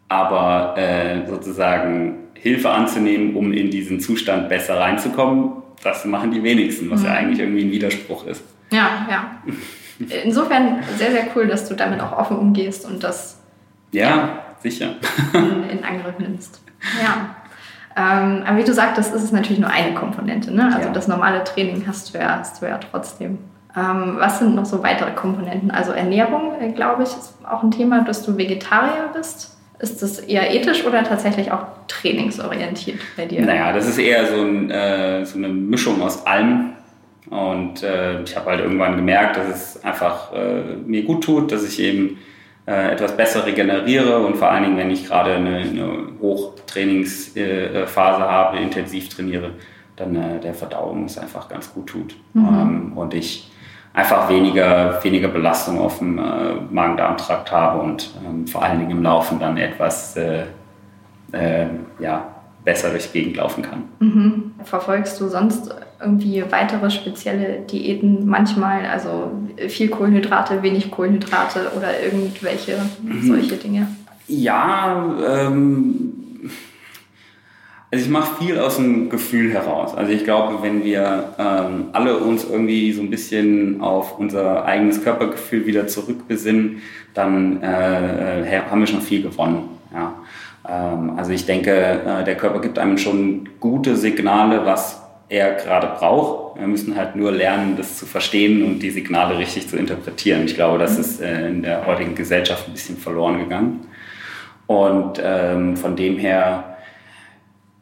aber 0.08 0.76
äh, 0.76 1.26
sozusagen 1.26 2.16
Hilfe 2.34 2.70
anzunehmen, 2.70 3.34
um 3.36 3.52
in 3.52 3.70
diesen 3.70 4.00
Zustand 4.00 4.50
besser 4.50 4.78
reinzukommen, 4.78 5.52
das 5.82 6.04
machen 6.04 6.30
die 6.30 6.42
wenigsten, 6.42 6.90
was 6.90 7.00
mhm. 7.00 7.06
ja 7.06 7.12
eigentlich 7.14 7.40
irgendwie 7.40 7.64
ein 7.64 7.70
Widerspruch 7.70 8.26
ist. 8.26 8.42
Ja, 8.70 9.06
ja. 9.10 9.30
Insofern 10.24 10.82
sehr, 10.96 11.10
sehr 11.10 11.24
cool, 11.34 11.46
dass 11.46 11.68
du 11.68 11.74
damit 11.74 12.00
auch 12.00 12.16
offen 12.16 12.38
umgehst 12.38 12.86
und 12.86 13.04
das 13.04 13.40
ja, 13.92 14.08
ja 14.08 14.38
sicher. 14.60 14.94
in, 15.34 15.78
in 15.78 15.84
Angriff 15.84 16.18
nimmst. 16.18 16.62
Ja. 17.02 17.36
Ähm, 17.96 18.44
aber 18.46 18.58
wie 18.58 18.64
du 18.64 18.72
sagtest, 18.72 19.14
ist 19.14 19.22
es 19.22 19.32
natürlich 19.32 19.58
nur 19.58 19.70
eine 19.70 19.94
Komponente. 19.94 20.52
Ne? 20.52 20.66
Also 20.66 20.88
ja. 20.88 20.92
das 20.92 21.08
normale 21.08 21.44
Training 21.44 21.84
hast 21.86 22.14
du 22.14 22.18
ja, 22.18 22.38
hast 22.38 22.62
du 22.62 22.66
ja 22.66 22.78
trotzdem. 22.78 23.38
Ähm, 23.76 24.16
was 24.18 24.38
sind 24.38 24.54
noch 24.54 24.64
so 24.64 24.82
weitere 24.82 25.12
Komponenten? 25.12 25.70
Also 25.70 25.92
Ernährung, 25.92 26.52
äh, 26.60 26.72
glaube 26.72 27.02
ich, 27.02 27.08
ist 27.10 27.34
auch 27.48 27.62
ein 27.62 27.70
Thema, 27.70 28.02
dass 28.02 28.24
du 28.24 28.36
Vegetarier 28.36 29.10
bist. 29.14 29.56
Ist 29.78 30.02
das 30.02 30.18
eher 30.18 30.54
ethisch 30.54 30.84
oder 30.84 31.04
tatsächlich 31.04 31.52
auch 31.52 31.64
trainingsorientiert 31.88 33.00
bei 33.16 33.26
dir? 33.26 33.42
Naja, 33.42 33.72
das 33.72 33.88
ist 33.88 33.98
eher 33.98 34.26
so, 34.26 34.42
ein, 34.42 34.70
äh, 34.70 35.24
so 35.24 35.38
eine 35.38 35.48
Mischung 35.48 36.02
aus 36.02 36.26
allem. 36.26 36.72
Und 37.30 37.84
äh, 37.84 38.22
ich 38.22 38.36
habe 38.36 38.50
halt 38.50 38.60
irgendwann 38.60 38.96
gemerkt, 38.96 39.36
dass 39.36 39.48
es 39.48 39.84
einfach 39.84 40.32
äh, 40.32 40.76
mir 40.84 41.04
gut 41.04 41.24
tut, 41.24 41.52
dass 41.52 41.66
ich 41.66 41.80
eben 41.80 42.18
äh, 42.66 42.92
etwas 42.92 43.16
besser 43.16 43.46
regeneriere 43.46 44.18
und 44.18 44.36
vor 44.36 44.50
allen 44.50 44.64
Dingen, 44.64 44.76
wenn 44.76 44.90
ich 44.90 45.06
gerade 45.06 45.34
eine, 45.34 45.58
eine 45.58 46.08
Hochtrainingsphase 46.20 48.22
habe, 48.22 48.58
intensiv 48.58 49.08
trainiere, 49.08 49.52
dann 49.94 50.16
äh, 50.16 50.40
der 50.40 50.54
Verdauung 50.54 51.04
es 51.04 51.18
einfach 51.18 51.48
ganz 51.48 51.72
gut 51.72 51.86
tut. 51.86 52.16
Mhm. 52.34 52.48
Ähm, 52.48 52.92
und 52.96 53.14
ich 53.14 53.50
einfach 53.92 54.28
weniger, 54.28 55.02
weniger 55.02 55.28
Belastung 55.28 55.78
auf 55.78 55.98
dem 55.98 56.18
äh, 56.18 56.54
Magen-Darm-Trakt 56.70 57.52
habe 57.52 57.80
und 57.80 58.10
ähm, 58.26 58.46
vor 58.46 58.62
allen 58.62 58.80
Dingen 58.80 58.90
im 58.90 59.02
Laufen 59.02 59.38
dann 59.38 59.56
etwas 59.56 60.16
äh, 60.16 60.44
ja, 62.00 62.26
besser 62.64 62.90
durch 62.90 63.10
die 63.10 63.20
Gegend 63.20 63.36
laufen 63.36 63.62
kann. 63.62 63.84
Mhm. 64.00 64.52
Verfolgst 64.64 65.20
du 65.20 65.28
sonst 65.28 65.74
irgendwie 66.00 66.42
weitere 66.50 66.90
spezielle 66.90 67.60
Diäten 67.60 68.26
manchmal? 68.26 68.86
Also 68.86 69.32
viel 69.68 69.88
Kohlenhydrate, 69.88 70.62
wenig 70.62 70.90
Kohlenhydrate 70.90 71.72
oder 71.76 72.02
irgendwelche 72.02 72.78
mhm. 73.02 73.26
solche 73.26 73.56
Dinge? 73.56 73.88
Ja, 74.26 75.16
ähm, 75.26 76.12
also 77.92 78.04
ich 78.04 78.10
mache 78.10 78.44
viel 78.44 78.58
aus 78.58 78.76
dem 78.76 79.10
Gefühl 79.10 79.52
heraus. 79.52 79.94
Also 79.96 80.12
ich 80.12 80.22
glaube, 80.22 80.62
wenn 80.62 80.84
wir 80.84 81.34
ähm, 81.38 81.86
alle 81.92 82.18
uns 82.18 82.44
irgendwie 82.48 82.92
so 82.92 83.02
ein 83.02 83.10
bisschen 83.10 83.80
auf 83.80 84.16
unser 84.18 84.64
eigenes 84.64 85.02
Körpergefühl 85.02 85.66
wieder 85.66 85.88
zurückbesinnen, 85.88 86.82
dann 87.14 87.60
äh, 87.62 88.42
äh 88.42 88.60
haben 88.70 88.80
wir 88.80 88.86
schon 88.86 89.00
viel 89.00 89.22
gewonnen. 89.22 89.69
Ähm, 90.68 91.14
also 91.16 91.32
ich 91.32 91.46
denke, 91.46 91.70
äh, 91.72 92.24
der 92.24 92.36
Körper 92.36 92.60
gibt 92.60 92.78
einem 92.78 92.98
schon 92.98 93.48
gute 93.60 93.96
Signale, 93.96 94.64
was 94.64 95.02
er 95.28 95.54
gerade 95.54 95.88
braucht. 95.98 96.58
Wir 96.58 96.66
müssen 96.66 96.96
halt 96.96 97.16
nur 97.16 97.32
lernen, 97.32 97.76
das 97.76 97.96
zu 97.96 98.04
verstehen 98.04 98.64
und 98.64 98.80
die 98.80 98.90
Signale 98.90 99.38
richtig 99.38 99.68
zu 99.68 99.76
interpretieren. 99.76 100.44
Ich 100.44 100.54
glaube, 100.54 100.78
das 100.78 100.98
ist 100.98 101.20
äh, 101.20 101.48
in 101.48 101.62
der 101.62 101.86
heutigen 101.86 102.14
Gesellschaft 102.14 102.68
ein 102.68 102.72
bisschen 102.72 102.96
verloren 102.96 103.38
gegangen. 103.38 103.86
Und 104.66 105.20
ähm, 105.24 105.76
von 105.76 105.96
dem 105.96 106.18
her, 106.18 106.76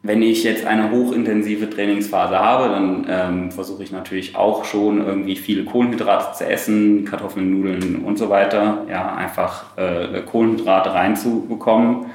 wenn 0.01 0.21
ich 0.21 0.43
jetzt 0.43 0.65
eine 0.65 0.91
hochintensive 0.91 1.69
Trainingsphase 1.69 2.39
habe, 2.39 2.69
dann 2.69 3.05
ähm, 3.09 3.51
versuche 3.51 3.83
ich 3.83 3.91
natürlich 3.91 4.35
auch 4.35 4.63
schon 4.63 5.05
irgendwie 5.05 5.35
viele 5.35 5.65
Kohlenhydrate 5.65 6.37
zu 6.37 6.45
essen, 6.45 7.05
Kartoffeln, 7.05 7.49
Nudeln 7.51 8.03
und 8.05 8.17
so 8.17 8.29
weiter. 8.29 8.85
Ja, 8.89 9.15
einfach 9.15 9.77
äh, 9.77 10.21
Kohlenhydrate 10.21 10.93
reinzubekommen 10.93 12.05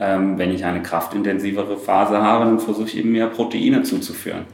ähm, 0.00 0.38
wenn 0.38 0.52
ich 0.52 0.64
eine 0.64 0.82
kraftintensivere 0.82 1.76
Phase 1.76 2.20
habe, 2.20 2.44
dann 2.44 2.58
versuche 2.58 2.88
ich 2.88 2.98
eben 2.98 3.12
mehr 3.12 3.28
Proteine 3.28 3.82
zuzuführen. 3.82 4.46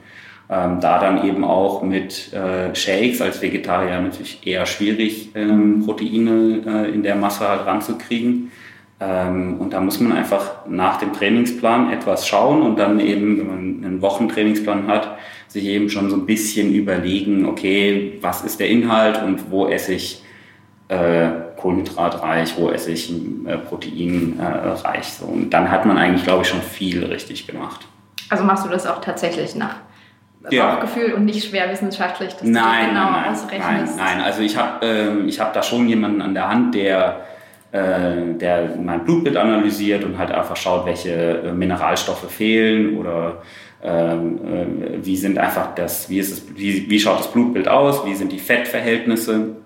Ähm, 0.50 0.80
da 0.80 0.98
dann 0.98 1.24
eben 1.26 1.44
auch 1.44 1.82
mit 1.82 2.32
äh, 2.32 2.74
Shakes 2.74 3.22
als 3.22 3.40
Vegetarier 3.40 4.00
natürlich 4.00 4.44
eher 4.44 4.66
schwierig, 4.66 5.30
ähm, 5.34 5.84
Proteine 5.84 6.62
äh, 6.66 6.90
in 6.92 7.02
der 7.02 7.14
Masse 7.14 7.48
halt 7.48 7.66
ranzukriegen. 7.66 8.50
Ähm, 8.98 9.58
und 9.60 9.72
da 9.72 9.80
muss 9.80 10.00
man 10.00 10.12
einfach 10.12 10.66
nach 10.68 10.98
dem 10.98 11.12
Trainingsplan 11.12 11.92
etwas 11.92 12.26
schauen 12.26 12.62
und 12.62 12.78
dann 12.78 13.00
eben, 13.00 13.38
wenn 13.38 13.46
man 13.46 13.84
einen 13.84 14.02
Wochentrainingsplan 14.02 14.88
hat, 14.88 15.16
sich 15.46 15.64
eben 15.64 15.88
schon 15.88 16.10
so 16.10 16.16
ein 16.16 16.26
bisschen 16.26 16.74
überlegen, 16.74 17.46
okay, 17.46 18.18
was 18.20 18.42
ist 18.42 18.60
der 18.60 18.68
Inhalt 18.68 19.22
und 19.22 19.50
wo 19.50 19.66
esse 19.68 19.94
ich 19.94 20.22
äh, 20.90 21.30
kohlenhydratreich, 21.56 22.56
hochessig, 22.56 23.12
äh, 23.46 23.56
proteinreich. 23.58 25.06
So. 25.06 25.26
Und 25.26 25.50
dann 25.50 25.70
hat 25.70 25.86
man 25.86 25.96
eigentlich, 25.96 26.24
glaube 26.24 26.42
ich, 26.42 26.48
schon 26.48 26.62
viel 26.62 27.04
richtig 27.04 27.46
gemacht. 27.46 27.86
Also 28.28 28.42
machst 28.44 28.64
du 28.64 28.68
das 28.68 28.86
auch 28.86 29.00
tatsächlich 29.00 29.54
nach 29.54 29.76
ja. 30.50 30.74
Bauchgefühl 30.74 31.12
und 31.14 31.26
nicht 31.26 31.48
schwer 31.48 31.70
wissenschaftlich, 31.70 32.32
dass 32.34 32.42
nein, 32.42 32.86
du 32.86 32.88
genau 32.88 33.10
nein, 33.10 33.32
ausrechnest? 33.32 33.96
Nein, 33.96 34.16
nein, 34.16 34.20
also 34.20 34.42
ich 34.42 34.56
habe 34.56 34.84
ähm, 34.84 35.28
hab 35.28 35.52
da 35.52 35.62
schon 35.62 35.88
jemanden 35.88 36.22
an 36.22 36.34
der 36.34 36.48
Hand, 36.48 36.74
der 36.74 37.20
äh, 37.72 38.34
der 38.34 38.70
mein 38.82 39.04
Blutbild 39.04 39.36
analysiert 39.36 40.02
und 40.02 40.18
halt 40.18 40.32
einfach 40.32 40.56
schaut, 40.56 40.86
welche 40.86 41.12
äh, 41.12 41.52
Mineralstoffe 41.52 42.28
fehlen 42.28 42.96
oder 42.98 43.42
ähm, 43.82 44.38
äh, 44.44 45.04
wie 45.04 45.16
sind 45.16 45.38
einfach 45.38 45.74
das, 45.76 46.10
wie, 46.10 46.18
ist 46.18 46.32
es, 46.32 46.56
wie, 46.56 46.90
wie 46.90 46.98
schaut 46.98 47.20
das 47.20 47.30
Blutbild 47.30 47.68
aus, 47.68 48.04
wie 48.04 48.14
sind 48.14 48.32
die 48.32 48.40
Fettverhältnisse 48.40 49.59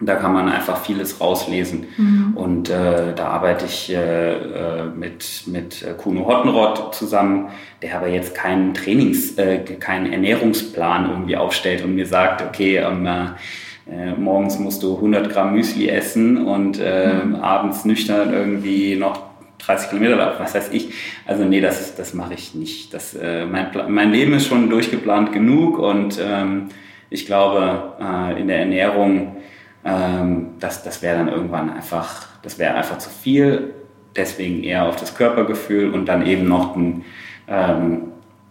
da 0.00 0.16
kann 0.16 0.32
man 0.32 0.48
einfach 0.48 0.78
vieles 0.78 1.20
rauslesen. 1.20 1.86
Mhm. 1.96 2.32
Und 2.34 2.68
äh, 2.68 3.14
da 3.14 3.28
arbeite 3.28 3.64
ich 3.66 3.92
äh, 3.92 4.32
äh 4.32 4.84
mit, 4.94 5.44
mit 5.46 5.82
äh, 5.82 5.94
Kuno 5.96 6.26
Hottenrott 6.26 6.94
zusammen, 6.94 7.48
der 7.82 7.96
aber 7.96 8.08
jetzt 8.08 8.34
keinen 8.34 8.74
Trainings-, 8.74 9.38
äh, 9.38 9.58
keinen 9.58 10.12
Ernährungsplan 10.12 11.10
irgendwie 11.10 11.36
aufstellt 11.36 11.84
und 11.84 11.94
mir 11.94 12.06
sagt, 12.06 12.42
okay, 12.42 12.78
ähm, 12.78 13.06
äh, 13.06 14.12
morgens 14.18 14.58
musst 14.58 14.82
du 14.82 14.96
100 14.96 15.30
Gramm 15.30 15.54
Müsli 15.54 15.88
essen 15.88 16.44
und 16.44 16.78
mhm. 16.78 17.36
abends 17.36 17.84
nüchtern 17.84 18.32
irgendwie 18.32 18.96
noch 18.96 19.22
30 19.58 19.90
Kilometer, 19.90 20.34
was 20.38 20.54
weiß 20.54 20.70
ich. 20.72 20.90
Also 21.26 21.44
nee, 21.44 21.60
das, 21.60 21.94
das 21.94 22.14
mache 22.14 22.34
ich 22.34 22.54
nicht. 22.54 22.92
Das, 22.92 23.14
mein, 23.14 23.68
mein 23.88 24.10
Leben 24.10 24.34
ist 24.34 24.46
schon 24.46 24.70
durchgeplant 24.70 25.32
genug 25.32 25.78
und 25.78 26.18
ähm, 26.22 26.68
ich 27.10 27.26
glaube, 27.26 27.92
in 28.38 28.48
der 28.48 28.60
Ernährung 28.60 29.36
ähm, 29.84 30.50
das 30.60 30.82
das 30.82 31.02
wäre 31.02 31.18
dann 31.18 31.28
irgendwann 31.28 31.72
einfach, 31.72 32.26
das 32.42 32.58
wäre 32.58 32.74
einfach 32.74 32.98
zu 32.98 33.10
viel. 33.10 33.74
Deswegen 34.16 34.62
eher 34.62 34.86
auf 34.86 34.96
das 34.96 35.14
Körpergefühl 35.16 35.92
und 35.92 36.06
dann 36.06 36.24
eben 36.24 36.46
noch 36.46 36.76
ein, 36.76 37.04
ähm, 37.48 38.02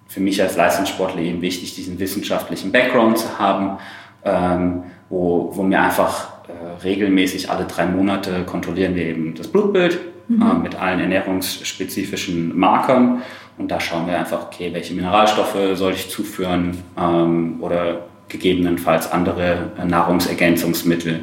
für 0.08 0.20
mich 0.20 0.42
als 0.42 0.58
Leistungssportler 0.58 1.22
eben 1.22 1.42
wichtig, 1.42 1.76
diesen 1.76 2.00
wissenschaftlichen 2.00 2.72
Background 2.72 3.18
zu 3.18 3.40
haben, 3.40 3.78
ähm, 4.26 4.84
wo, 5.10 5.52
wo 5.54 5.64
mir 5.64 5.82
einfach 5.82 6.28
äh, 6.48 6.84
regelmäßig 6.84 7.50
alle 7.50 7.66
drei 7.66 7.86
Monate 7.86 8.44
kontrollieren 8.44 8.96
wir 8.96 9.06
eben 9.06 9.34
das 9.36 9.48
Blutbild 9.48 10.00
mhm. 10.28 10.42
äh, 10.42 10.54
mit 10.56 10.76
allen 10.76 11.00
ernährungsspezifischen 11.00 12.58
Markern. 12.58 13.22
Und 13.58 13.72
da 13.72 13.80
schauen 13.80 14.08
wir 14.08 14.18
einfach, 14.18 14.48
okay, 14.48 14.74
welche 14.74 14.94
Mineralstoffe 14.94 15.58
soll 15.76 15.94
ich 15.94 16.10
zuführen 16.10 16.78
ähm, 16.98 17.58
oder 17.62 18.08
gegebenenfalls 18.34 19.10
andere 19.12 19.72
äh, 19.80 19.86
Nahrungsergänzungsmittel. 19.86 21.22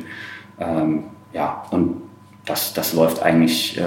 Ähm, 0.59 1.05
ja, 1.35 1.64
und 1.71 1.97
das, 2.47 2.73
das 2.73 2.95
läuft 2.95 3.23
eigentlich 3.23 3.79
äh, 3.79 3.83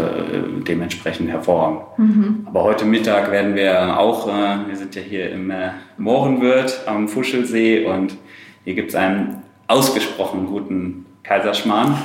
dementsprechend 0.68 1.30
hervorragend. 1.30 1.82
Mhm. 1.98 2.46
Aber 2.46 2.64
heute 2.64 2.86
Mittag 2.86 3.32
werden 3.32 3.56
wir 3.56 4.00
auch, 4.00 4.28
äh, 4.28 4.68
wir 4.68 4.76
sind 4.76 4.94
ja 4.96 5.02
hier 5.02 5.32
im 5.32 5.50
äh, 5.50 5.72
Mohrenwirt 5.98 6.82
am 6.86 7.08
Fuschelsee 7.08 7.86
und 7.86 8.16
hier 8.64 8.76
gibt 8.76 8.90
es 8.90 8.96
einen 8.96 9.42
ausgesprochen 9.68 10.46
guten 10.46 11.06
Kaiserschmarrn. 11.24 11.98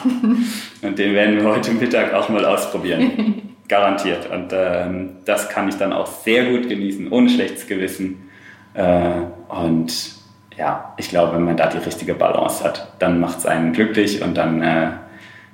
und 0.82 0.98
den 0.98 1.14
werden 1.14 1.37
wir 1.37 1.44
heute 1.44 1.72
Mittag 1.72 2.14
auch 2.14 2.28
mal 2.28 2.44
ausprobieren. 2.44 3.42
Garantiert. 3.68 4.30
Und 4.30 4.50
ähm, 4.52 5.10
das 5.26 5.50
kann 5.50 5.68
ich 5.68 5.75
dann 5.75 5.92
auch 5.92 6.06
sehr 6.06 6.46
gut 6.50 6.68
genießen, 6.68 7.12
ohne 7.12 7.28
schlechtes 7.28 7.66
Gewissen. 7.66 8.28
Äh, 8.72 9.10
und 9.48 10.17
ja, 10.58 10.92
ich 10.96 11.08
glaube, 11.08 11.34
wenn 11.36 11.44
man 11.44 11.56
da 11.56 11.68
die 11.68 11.78
richtige 11.78 12.14
Balance 12.14 12.64
hat, 12.64 12.88
dann 12.98 13.20
macht 13.20 13.38
es 13.38 13.46
einen 13.46 13.72
glücklich 13.72 14.22
und 14.22 14.34
dann 14.36 14.60
äh, 14.60 14.90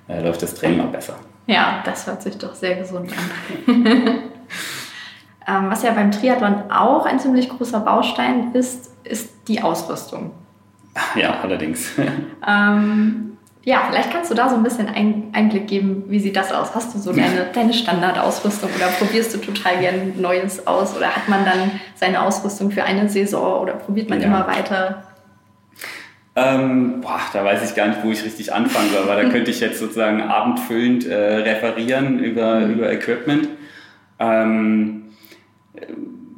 äh, 0.09 0.23
läuft 0.23 0.43
das 0.43 0.55
Training 0.55 0.81
auch 0.81 0.91
besser. 0.91 1.15
Ja, 1.47 1.83
das 1.85 2.07
hört 2.07 2.23
sich 2.23 2.39
doch 2.39 2.55
sehr 2.55 2.77
gesund 2.77 3.11
an. 3.13 3.67
ähm, 5.47 5.71
was 5.71 5.83
ja 5.83 5.93
beim 5.93 6.11
Triathlon 6.11 6.71
auch 6.71 7.05
ein 7.05 7.21
ziemlich 7.21 7.51
großer 7.51 7.81
Baustein 7.81 8.55
ist, 8.55 8.93
ist 9.05 9.31
die 9.47 9.63
Ausrüstung. 9.63 10.31
Ja, 11.17 11.41
allerdings. 11.43 11.93
ähm, 12.49 13.34
ja, 13.65 13.83
vielleicht 13.89 14.11
kannst 14.11 14.31
du 14.31 14.35
da 14.35 14.49
so 14.49 14.57
ein 14.57 14.63
bisschen 14.63 14.89
Einblick 14.89 15.67
geben, 15.67 16.05
wie 16.09 16.21
sieht 16.21 16.37
das 16.37 16.53
aus? 16.53 16.75
Hast 16.75 16.95
du 16.95 16.99
so 16.99 17.13
deine, 17.13 17.47
deine 17.53 17.73
Standardausrüstung 17.73 18.69
oder 18.77 18.89
probierst 18.99 19.35
du 19.35 19.39
total 19.39 19.79
gern 19.79 20.21
Neues 20.21 20.67
aus 20.67 20.95
oder 20.97 21.17
hat 21.17 21.29
man 21.29 21.45
dann 21.47 21.81
seine 21.95 22.23
Ausrüstung 22.23 22.71
für 22.71 22.85
eine 22.85 23.09
Saison 23.09 23.63
oder 23.63 23.75
probiert 23.75 24.11
man 24.11 24.21
ja. 24.21 24.27
immer 24.27 24.47
weiter? 24.47 25.05
Ähm, 26.37 27.01
boah, 27.01 27.21
da 27.33 27.45
weiß 27.45 27.69
ich 27.69 27.75
gar 27.77 27.89
nicht, 27.89 28.05
wo 28.05 28.11
ich 28.11 28.25
richtig 28.25 28.53
anfangen 28.53 28.91
soll, 28.91 29.09
weil 29.09 29.25
da 29.25 29.31
könnte 29.31 29.51
ich 29.51 29.61
jetzt 29.61 29.79
sozusagen 29.79 30.21
abendfüllend 30.21 31.07
äh, 31.07 31.15
referieren 31.15 32.19
über, 32.19 32.61
mhm. 32.61 32.75
über 32.75 32.93
Equipment. 32.93 33.49
Ähm, 34.19 35.05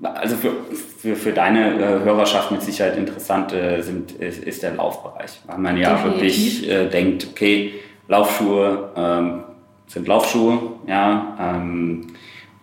also 0.03 0.37
für, 0.37 0.53
für, 1.01 1.17
für 1.17 1.33
deine 1.33 1.75
äh, 1.75 2.05
Hörerschaft 2.05 2.51
mit 2.51 2.63
Sicherheit 2.63 2.97
interessant 2.97 3.53
äh, 3.53 3.81
sind, 3.83 4.13
ist, 4.13 4.43
ist, 4.45 4.63
der 4.63 4.75
Laufbereich. 4.75 5.41
Weil 5.47 5.59
man 5.59 5.77
ja 5.77 5.95
Definitiv. 5.95 6.21
wirklich 6.21 6.71
äh, 6.71 6.89
denkt, 6.89 7.29
okay, 7.31 7.75
Laufschuhe 8.09 8.91
ähm, 8.97 9.45
sind 9.87 10.07
Laufschuhe, 10.07 10.59
ja, 10.87 11.37
ähm, 11.41 12.09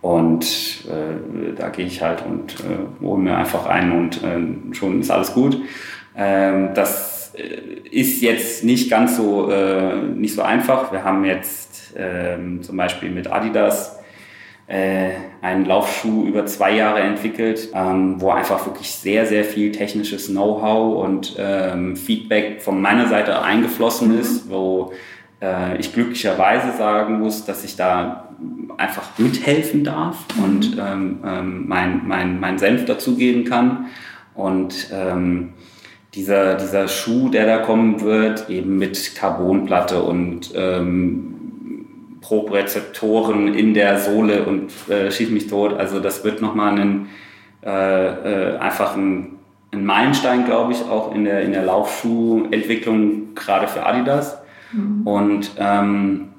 und 0.02 0.44
äh, 0.90 1.56
da 1.56 1.70
gehe 1.70 1.86
ich 1.86 2.02
halt 2.02 2.26
und 2.26 2.56
äh, 2.60 3.02
hole 3.02 3.22
mir 3.22 3.38
einfach 3.38 3.66
ein 3.68 3.92
und 3.94 4.22
äh, 4.22 4.76
schon 4.76 5.00
ist 5.00 5.10
alles 5.10 5.34
gut. 5.34 5.58
Ähm, 6.16 6.72
das 6.76 7.34
ist 7.90 8.22
jetzt 8.22 8.64
nicht 8.64 8.92
ganz 8.92 9.18
so, 9.18 9.52
nicht 10.16 10.36
so 10.36 10.44
einfach. 10.44 10.92
Wir 10.92 11.04
haben 11.04 11.26
jetzt 11.26 11.96
ähm, 11.98 12.62
zum 12.62 12.78
Beispiel 12.78 13.10
mit 13.10 13.32
Adidas 13.32 13.93
äh, 14.68 15.10
einen 15.42 15.66
Laufschuh 15.66 16.26
über 16.26 16.46
zwei 16.46 16.76
Jahre 16.76 17.02
entwickelt, 17.02 17.70
ähm, 17.74 18.22
wo 18.22 18.32
einfach 18.32 18.66
wirklich 18.66 18.92
sehr, 18.92 19.26
sehr 19.26 19.44
viel 19.44 19.72
technisches 19.72 20.28
Know-how 20.28 21.04
und 21.04 21.36
ähm, 21.38 21.96
Feedback 21.98 22.62
von 22.62 22.82
meiner 22.82 23.08
Seite 23.08 23.42
eingeflossen 23.42 24.14
mhm. 24.14 24.20
ist, 24.20 24.50
wo 24.50 24.94
äh, 25.42 25.78
ich 25.78 25.94
glücklicherweise 25.94 26.78
sagen 26.78 27.20
muss, 27.20 27.46
dass 27.46 27.64
ich 27.66 27.76
da 27.76 28.30
einfach 28.78 29.18
mithelfen 29.18 29.84
darf 29.84 30.26
mhm. 30.36 30.44
und 30.44 30.78
ähm, 30.80 31.20
ähm, 31.26 31.68
mein, 31.68 32.08
mein, 32.08 32.40
mein 32.40 32.58
Senf 32.58 32.86
dazugeben 32.86 33.44
kann. 33.44 33.88
Und 34.34 34.90
ähm, 34.92 35.54
dieser, 36.16 36.56
dieser 36.56 36.88
Schuh, 36.88 37.30
der 37.30 37.46
da 37.46 37.58
kommen 37.60 38.02
wird, 38.02 38.50
eben 38.50 38.78
mit 38.78 39.16
Carbonplatte 39.16 40.02
und 40.02 40.52
ähm, 40.56 41.33
Proprezeptoren 42.24 43.54
in 43.54 43.74
der 43.74 44.00
Sohle 44.00 44.46
und 44.46 44.72
äh, 44.90 45.12
schieß 45.12 45.30
mich 45.30 45.48
tot. 45.48 45.74
Also 45.74 46.00
das 46.00 46.24
wird 46.24 46.42
nochmal 46.42 46.80
ein, 46.80 47.10
äh, 47.64 47.70
äh, 47.70 48.58
einfach 48.58 48.96
ein, 48.96 49.40
ein 49.74 49.86
Meilenstein, 49.86 50.46
glaube 50.46 50.72
ich, 50.72 50.84
auch 50.84 51.14
in 51.14 51.26
der, 51.26 51.42
in 51.42 51.52
der 51.52 51.64
Laufschuhentwicklung, 51.64 53.36
gerade 53.36 53.68
für 53.68 53.86
Adidas. 53.86 54.38
Mhm. 54.72 55.06
Und 55.06 55.52
ähm, 55.58 56.30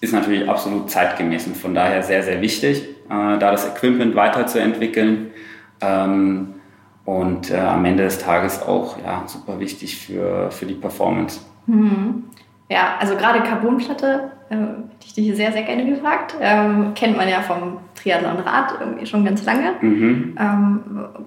ist 0.00 0.14
natürlich 0.14 0.48
absolut 0.48 0.90
zeitgemäß 0.90 1.46
und 1.46 1.56
von 1.56 1.74
daher 1.74 2.02
sehr, 2.02 2.22
sehr 2.22 2.40
wichtig, 2.40 2.88
äh, 3.10 3.38
da 3.38 3.50
das 3.50 3.66
Equipment 3.66 4.16
weiterzuentwickeln. 4.16 5.32
Ähm, 5.82 6.54
und 7.04 7.50
äh, 7.50 7.58
am 7.58 7.84
Ende 7.84 8.04
des 8.04 8.18
Tages 8.18 8.62
auch 8.62 8.96
ja, 9.04 9.24
super 9.26 9.60
wichtig 9.60 9.98
für, 9.98 10.50
für 10.50 10.64
die 10.64 10.72
Performance. 10.72 11.40
Mhm. 11.66 12.24
Ja, 12.70 12.96
also 12.98 13.14
gerade 13.16 13.42
Carbonplatte 13.42 14.30
äh, 14.50 14.54
hätte 14.54 15.06
ich 15.06 15.14
dich 15.14 15.36
sehr, 15.36 15.52
sehr 15.52 15.62
gerne 15.62 15.86
gefragt. 15.86 16.34
Ähm, 16.40 16.92
kennt 16.94 17.16
man 17.16 17.28
ja 17.28 17.40
vom 17.40 17.78
Triathlon-Rad 17.94 18.74
irgendwie 18.80 19.06
schon 19.06 19.24
ganz 19.24 19.44
lange. 19.44 19.72
Mhm. 19.80 20.36
Ähm, 20.38 20.80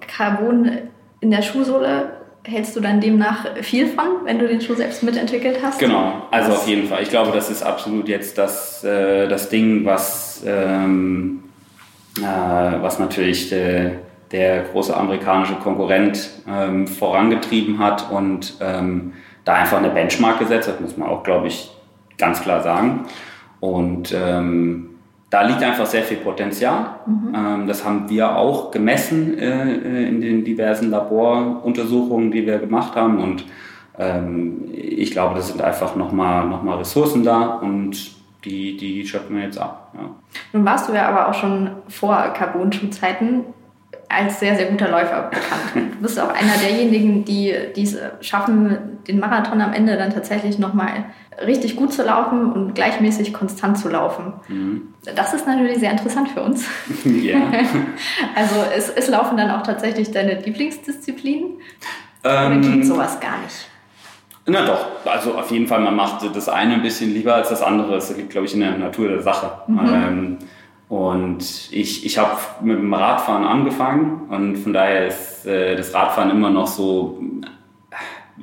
Carbon 0.06 0.70
in 1.20 1.30
der 1.30 1.42
Schuhsohle 1.42 2.12
hältst 2.44 2.76
du 2.76 2.80
dann 2.80 3.00
demnach 3.00 3.44
viel 3.60 3.86
von, 3.88 4.06
wenn 4.24 4.38
du 4.38 4.48
den 4.48 4.60
Schuh 4.60 4.74
selbst 4.74 5.02
mitentwickelt 5.02 5.58
hast? 5.62 5.78
Genau, 5.78 6.26
also 6.30 6.52
was? 6.52 6.58
auf 6.60 6.68
jeden 6.68 6.88
Fall. 6.88 7.02
Ich 7.02 7.10
glaube, 7.10 7.32
das 7.32 7.50
ist 7.50 7.62
absolut 7.62 8.08
jetzt 8.08 8.38
das, 8.38 8.82
äh, 8.84 9.28
das 9.28 9.48
Ding, 9.48 9.84
was, 9.84 10.42
ähm, 10.46 11.44
äh, 12.18 12.22
was 12.22 12.98
natürlich 12.98 13.52
äh, 13.52 13.90
der 14.32 14.62
große 14.64 14.96
amerikanische 14.96 15.54
Konkurrent 15.54 16.30
ähm, 16.48 16.86
vorangetrieben 16.86 17.78
hat 17.78 18.10
und 18.10 18.54
ähm, 18.60 19.12
da 19.44 19.54
einfach 19.54 19.78
eine 19.78 19.90
Benchmark 19.90 20.38
gesetzt 20.38 20.68
hat, 20.68 20.80
muss 20.80 20.96
man 20.96 21.08
auch, 21.08 21.22
glaube 21.22 21.48
ich, 21.48 21.70
ganz 22.18 22.42
klar 22.42 22.62
sagen. 22.62 23.06
Und 23.60 24.14
ähm, 24.14 24.90
da 25.30 25.42
liegt 25.42 25.62
einfach 25.62 25.86
sehr 25.86 26.02
viel 26.02 26.18
Potenzial. 26.18 26.96
Mhm. 27.06 27.34
Ähm, 27.34 27.66
das 27.66 27.84
haben 27.84 28.08
wir 28.08 28.36
auch 28.36 28.70
gemessen 28.70 29.38
äh, 29.38 29.72
äh, 29.72 30.08
in 30.08 30.20
den 30.20 30.44
diversen 30.44 30.90
Laboruntersuchungen, 30.90 32.30
die 32.30 32.46
wir 32.46 32.58
gemacht 32.58 32.96
haben. 32.96 33.20
Und 33.20 33.44
ähm, 33.98 34.64
ich 34.72 35.10
glaube, 35.10 35.34
das 35.34 35.48
sind 35.48 35.60
einfach 35.60 35.96
nochmal 35.96 36.46
noch 36.46 36.62
mal 36.62 36.76
Ressourcen 36.76 37.24
da 37.24 37.56
und 37.56 38.16
die, 38.44 38.76
die 38.76 39.06
schöpfen 39.06 39.36
wir 39.36 39.44
jetzt 39.44 39.58
ab. 39.58 39.92
Ja. 39.94 40.10
Nun 40.52 40.64
warst 40.64 40.88
du 40.88 40.94
ja 40.94 41.08
aber 41.08 41.28
auch 41.28 41.34
schon 41.34 41.70
vor 41.88 42.16
Carbon-Schuhzeiten 42.34 43.44
als 44.08 44.40
sehr, 44.40 44.56
sehr 44.56 44.66
guter 44.66 44.88
Läufer 44.88 45.30
bekannt. 45.30 45.92
Du 45.94 46.02
bist 46.02 46.18
auch 46.18 46.30
einer 46.30 46.56
derjenigen, 46.62 47.24
die 47.24 47.52
es 47.76 47.96
schaffen, 48.20 48.98
den 49.06 49.18
Marathon 49.20 49.60
am 49.60 49.72
Ende 49.72 49.96
dann 49.96 50.12
tatsächlich 50.12 50.58
nochmal 50.58 51.04
richtig 51.46 51.76
gut 51.76 51.92
zu 51.92 52.02
laufen 52.02 52.52
und 52.52 52.74
gleichmäßig 52.74 53.32
konstant 53.32 53.78
zu 53.78 53.88
laufen. 53.88 54.32
Mhm. 54.48 54.94
Das 55.14 55.34
ist 55.34 55.46
natürlich 55.46 55.78
sehr 55.78 55.90
interessant 55.90 56.30
für 56.30 56.42
uns. 56.42 56.66
Ja. 57.04 57.38
also 58.34 58.54
ist, 58.76 58.90
ist 58.90 59.08
Laufen 59.08 59.36
dann 59.36 59.50
auch 59.50 59.62
tatsächlich 59.62 60.10
deine 60.10 60.40
Lieblingsdisziplin? 60.40 61.58
Ähm, 62.24 62.58
Oder 62.58 62.70
geht 62.70 62.86
sowas 62.86 63.18
gar 63.20 63.38
nicht? 63.42 63.68
Na 64.46 64.64
doch, 64.64 64.86
also 65.04 65.34
auf 65.34 65.50
jeden 65.50 65.66
Fall, 65.66 65.80
man 65.80 65.94
macht 65.94 66.24
das 66.34 66.48
eine 66.48 66.74
ein 66.74 66.82
bisschen 66.82 67.12
lieber 67.12 67.34
als 67.34 67.50
das 67.50 67.62
andere. 67.62 67.94
Das 67.94 68.14
liegt, 68.16 68.30
glaube 68.30 68.46
ich, 68.46 68.54
in 68.54 68.60
der 68.60 68.76
Natur 68.78 69.08
der 69.08 69.22
Sache. 69.22 69.50
Mhm. 69.66 69.78
Ähm, 69.78 70.38
und 70.88 71.68
ich, 71.70 72.06
ich 72.06 72.16
habe 72.18 72.38
mit 72.62 72.78
dem 72.78 72.92
Radfahren 72.92 73.44
angefangen 73.44 74.22
und 74.30 74.56
von 74.56 74.72
daher 74.72 75.06
ist 75.06 75.46
äh, 75.46 75.76
das 75.76 75.92
Radfahren 75.92 76.30
immer 76.30 76.50
noch 76.50 76.66
so, 76.66 77.22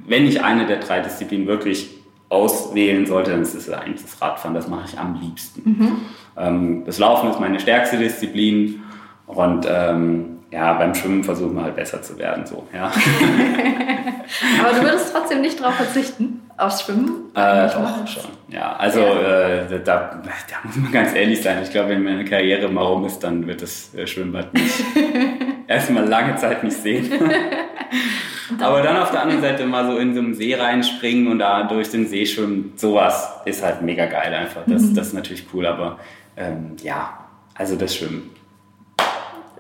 wenn 0.08 0.28
ich 0.28 0.44
eine 0.44 0.68
der 0.68 0.78
drei 0.78 1.00
Disziplinen 1.00 1.48
wirklich 1.48 1.90
auswählen 2.30 3.06
sollte, 3.06 3.32
dann 3.32 3.42
ist 3.42 3.56
es 3.56 3.70
eigentlich 3.70 4.04
das 4.04 4.22
Radfahren, 4.22 4.54
das 4.54 4.68
mache 4.68 4.86
ich 4.88 5.00
am 5.00 5.20
liebsten. 5.20 5.62
Mhm. 5.66 6.02
Ähm, 6.38 6.84
das 6.86 7.00
Laufen 7.00 7.32
ist 7.32 7.40
meine 7.40 7.60
stärkste 7.60 7.98
Disziplin 7.98 8.84
und 9.26 9.66
ähm, 9.68 10.40
ja, 10.52 10.74
beim 10.74 10.94
Schwimmen 10.94 11.24
versuchen 11.24 11.56
wir 11.56 11.64
halt 11.64 11.76
besser 11.76 12.02
zu 12.02 12.18
werden. 12.18 12.46
So, 12.46 12.68
ja. 12.74 12.86
Aber 14.62 14.74
du 14.74 14.84
würdest 14.84 15.14
trotzdem 15.14 15.42
nicht 15.42 15.60
darauf 15.60 15.76
verzichten, 15.76 16.42
aufs 16.58 16.84
Schwimmen? 16.84 17.32
Äh, 17.34 17.68
doch, 17.68 18.08
schon. 18.08 18.32
Ja, 18.48 18.76
also 18.78 19.00
ja. 19.00 19.64
Äh, 19.64 19.84
da, 19.84 20.22
da, 20.22 20.22
muss 20.64 20.76
man 20.78 20.92
ganz 20.92 21.14
ehrlich 21.14 21.42
sein. 21.42 21.62
Ich 21.64 21.72
glaube, 21.72 21.90
wenn 21.90 22.04
meine 22.04 22.26
Karriere 22.26 22.68
mal 22.70 22.84
rum 22.84 23.06
ist, 23.06 23.20
dann 23.20 23.46
wird 23.48 23.62
das 23.62 23.94
äh, 23.94 24.08
Schwimmbad 24.08 24.54
nicht 24.54 24.84
erstmal 25.68 26.08
lange 26.08 26.36
Zeit 26.36 26.64
nicht 26.64 26.78
sehen. 26.78 27.12
Aber 28.62 28.82
dann 28.84 28.98
auf 28.98 29.12
der 29.12 29.24
anderen 29.24 29.42
Seite 29.42 29.66
mal 29.66 29.90
so 29.92 29.98
in 29.98 30.14
so 30.14 30.20
einen 30.20 30.36
See 30.36 30.54
reinspringen 30.54 31.28
und 31.28 31.40
da 31.40 31.64
durch 31.64 31.90
den 31.90 32.08
See 32.08 32.26
schwimmen, 32.26 32.74
sowas 32.76 33.42
ist 33.46 33.64
halt 33.64 33.82
mega 33.82 34.06
geil 34.06 34.34
einfach. 34.34 34.62
Das, 34.68 34.84
mhm. 34.84 34.94
das 34.94 35.08
ist 35.08 35.14
natürlich 35.14 35.46
cool, 35.54 35.66
aber 35.66 35.98
ähm, 36.38 36.76
ja, 36.84 37.26
also 37.56 37.76
das 37.76 37.96
Schwimmen 37.96 38.30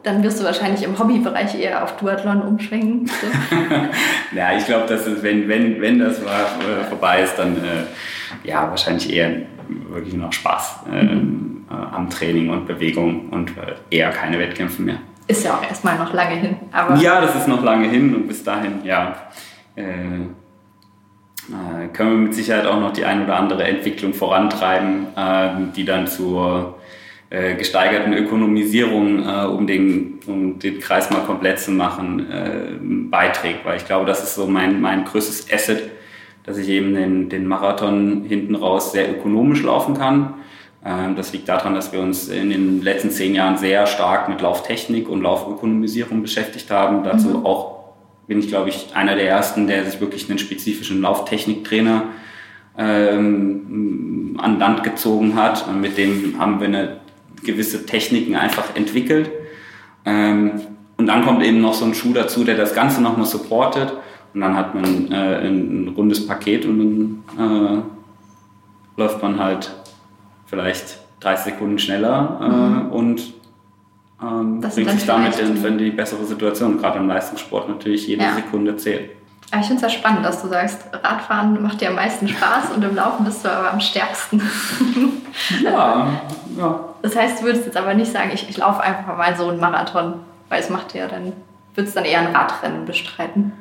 dann 0.05 0.21
wirst 0.23 0.39
du 0.39 0.43
wahrscheinlich 0.43 0.83
im 0.83 0.97
Hobbybereich 0.97 1.59
eher 1.59 1.83
auf 1.83 1.97
Duathlon 1.97 2.41
umschwenken. 2.43 3.07
So. 3.07 3.27
ja, 4.35 4.55
ich 4.55 4.65
glaube, 4.65 4.85
dass 4.87 5.07
es, 5.07 5.23
wenn, 5.23 5.47
wenn, 5.49 5.81
wenn 5.81 5.99
das 5.99 6.21
mal 6.23 6.41
äh, 6.41 6.83
vorbei 6.85 7.23
ist, 7.23 7.35
dann 7.37 7.57
äh, 7.57 8.47
ja, 8.47 8.69
wahrscheinlich 8.69 9.11
eher 9.11 9.31
wirklich 9.89 10.13
noch 10.13 10.31
Spaß 10.31 10.81
äh, 10.91 11.03
mhm. 11.03 11.65
am 11.69 12.09
Training 12.09 12.49
und 12.49 12.67
Bewegung 12.67 13.29
und 13.29 13.49
äh, 13.51 13.75
eher 13.89 14.11
keine 14.11 14.37
Wettkämpfe 14.37 14.83
mehr. 14.83 14.97
Ist 15.27 15.43
ja 15.43 15.55
auch 15.55 15.63
erstmal 15.63 15.97
noch 15.97 16.13
lange 16.13 16.35
hin. 16.35 16.55
Aber 16.71 16.95
ja, 16.97 17.19
das 17.19 17.35
ist 17.35 17.47
noch 17.47 17.63
lange 17.63 17.87
hin 17.87 18.13
und 18.13 18.27
bis 18.27 18.43
dahin, 18.43 18.83
ja. 18.83 19.15
Äh, 19.75 19.83
äh, 21.47 21.87
können 21.93 22.11
wir 22.11 22.17
mit 22.17 22.35
Sicherheit 22.35 22.67
auch 22.67 22.79
noch 22.79 22.93
die 22.93 23.05
ein 23.05 23.23
oder 23.23 23.37
andere 23.37 23.63
Entwicklung 23.63 24.13
vorantreiben, 24.13 25.07
die 25.75 25.85
dann 25.85 26.07
zur 26.07 26.74
äh, 27.35 27.55
gesteigerten 27.55 28.13
Ökonomisierung, 28.13 29.27
äh, 29.27 29.45
um, 29.45 29.67
den, 29.67 30.19
um 30.25 30.57
den 30.57 30.79
Kreis 30.79 31.09
mal 31.09 31.19
komplett 31.21 31.59
zu 31.59 31.71
machen, 31.71 32.31
äh, 32.31 32.77
beiträgt. 32.79 33.65
Weil 33.65 33.75
ich 33.75 33.85
glaube, 33.85 34.05
das 34.05 34.23
ist 34.23 34.35
so 34.35 34.47
mein, 34.47 34.79
mein 34.79 35.03
größtes 35.03 35.51
Asset, 35.51 35.91
dass 36.43 36.57
ich 36.57 36.69
eben 36.69 36.95
den, 36.95 37.27
den 37.27 37.45
Marathon 37.45 38.23
hinten 38.23 38.55
raus 38.55 38.93
sehr 38.93 39.11
ökonomisch 39.11 39.63
laufen 39.63 39.95
kann. 39.95 40.35
Ähm, 40.85 41.17
das 41.17 41.33
liegt 41.33 41.49
daran, 41.49 41.75
dass 41.75 41.91
wir 41.91 41.99
uns 41.99 42.29
in 42.29 42.51
den 42.51 42.81
letzten 42.81 43.09
zehn 43.09 43.35
Jahren 43.35 43.57
sehr 43.57 43.85
stark 43.85 44.29
mit 44.29 44.39
Lauftechnik 44.39 45.09
und 45.09 45.21
Laufökonomisierung 45.21 46.21
beschäftigt 46.21 46.71
haben. 46.71 47.03
Dazu 47.03 47.39
mhm. 47.39 47.45
auch 47.45 47.83
bin 48.27 48.39
ich, 48.39 48.47
glaube 48.47 48.69
ich, 48.69 48.95
einer 48.95 49.15
der 49.15 49.27
ersten, 49.27 49.67
der 49.67 49.83
sich 49.83 49.99
wirklich 49.99 50.29
einen 50.29 50.39
spezifischen 50.39 51.01
Lauftechniktrainer 51.01 52.03
ähm, 52.77 54.37
an 54.41 54.57
Land 54.57 54.83
gezogen 54.83 55.35
hat. 55.35 55.67
Und 55.67 55.81
mit 55.81 55.97
dem 55.97 56.39
haben 56.39 56.61
wir 56.61 56.67
eine 56.67 57.04
gewisse 57.43 57.85
Techniken 57.85 58.35
einfach 58.35 58.75
entwickelt. 58.75 59.29
Ähm, 60.05 60.61
und 60.97 61.07
dann 61.07 61.25
kommt 61.25 61.43
eben 61.43 61.61
noch 61.61 61.73
so 61.73 61.85
ein 61.85 61.93
Schuh 61.93 62.13
dazu, 62.13 62.43
der 62.43 62.55
das 62.55 62.73
Ganze 62.73 63.01
nochmal 63.01 63.25
supportet. 63.25 63.93
Und 64.33 64.41
dann 64.41 64.55
hat 64.55 64.75
man 64.75 65.11
äh, 65.11 65.47
ein, 65.47 65.93
rundes 65.95 66.27
Paket 66.27 66.65
und 66.65 67.23
dann 67.37 67.83
äh, 68.97 69.01
läuft 69.01 69.21
man 69.21 69.39
halt 69.39 69.73
vielleicht 70.45 70.99
30 71.21 71.53
Sekunden 71.53 71.79
schneller 71.79 72.39
äh, 72.41 72.47
mhm. 72.47 72.91
und 72.91 73.33
ähm, 74.21 74.61
bringt 74.61 74.91
sich 74.91 75.05
damit 75.05 75.39
in, 75.39 75.63
in, 75.63 75.77
die 75.77 75.91
bessere 75.91 76.23
Situation. 76.25 76.77
Gerade 76.77 76.99
im 76.99 77.07
Leistungssport 77.07 77.67
natürlich 77.67 78.07
jede 78.07 78.23
ja. 78.23 78.35
Sekunde 78.35 78.75
zählt. 78.77 79.11
Aber 79.51 79.61
ich 79.61 79.67
finde 79.67 79.85
es 79.85 79.93
ja 79.93 79.99
spannend, 79.99 80.25
dass 80.25 80.41
du 80.41 80.47
sagst, 80.47 80.81
Radfahren 80.91 81.61
macht 81.61 81.79
dir 81.79 81.89
am 81.89 81.95
meisten 81.95 82.27
Spaß 82.27 82.71
und 82.75 82.83
im 82.83 82.95
Laufen 82.95 83.25
bist 83.25 83.45
du 83.45 83.51
aber 83.51 83.71
am 83.71 83.79
stärksten. 83.79 84.41
ja, 85.63 86.07
ja. 86.57 86.79
Das 87.01 87.15
heißt, 87.15 87.39
du 87.39 87.45
würdest 87.45 87.65
jetzt 87.65 87.77
aber 87.77 87.93
nicht 87.93 88.11
sagen, 88.11 88.31
ich, 88.33 88.49
ich 88.49 88.57
laufe 88.57 88.81
einfach 88.81 89.15
mal 89.15 89.35
so 89.35 89.49
einen 89.49 89.59
Marathon, 89.59 90.15
weil 90.49 90.59
es 90.59 90.69
macht 90.69 90.95
ja 90.95 91.07
dann, 91.07 91.33
würdest 91.75 91.95
dann 91.95 92.05
eher 92.05 92.19
ein 92.19 92.35
Radrennen 92.35 92.85
bestreiten. 92.85 93.53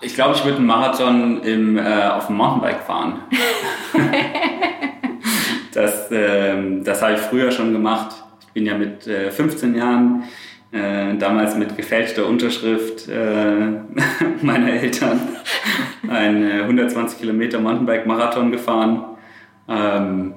Ich 0.00 0.14
glaube, 0.14 0.34
ich 0.34 0.44
würde 0.44 0.56
einen 0.56 0.66
Marathon 0.66 1.42
im, 1.42 1.78
äh, 1.78 2.08
auf 2.08 2.26
dem 2.26 2.36
Mountainbike 2.36 2.82
fahren. 2.82 3.20
das 5.74 6.10
ähm, 6.10 6.82
das 6.82 7.02
habe 7.02 7.14
ich 7.14 7.20
früher 7.20 7.52
schon 7.52 7.72
gemacht. 7.72 8.16
Ich 8.40 8.48
bin 8.48 8.66
ja 8.66 8.76
mit 8.76 9.06
äh, 9.06 9.30
15 9.30 9.76
Jahren 9.76 10.24
äh, 10.72 11.16
damals 11.18 11.54
mit 11.56 11.76
gefälschter 11.76 12.26
Unterschrift 12.26 13.08
äh, 13.08 13.54
meiner 14.42 14.72
Eltern 14.72 15.20
einen 16.08 16.62
120 16.62 17.18
äh, 17.18 17.20
Kilometer 17.20 17.60
Mountainbike-Marathon 17.60 18.50
gefahren. 18.50 19.04
Ähm, 19.68 20.34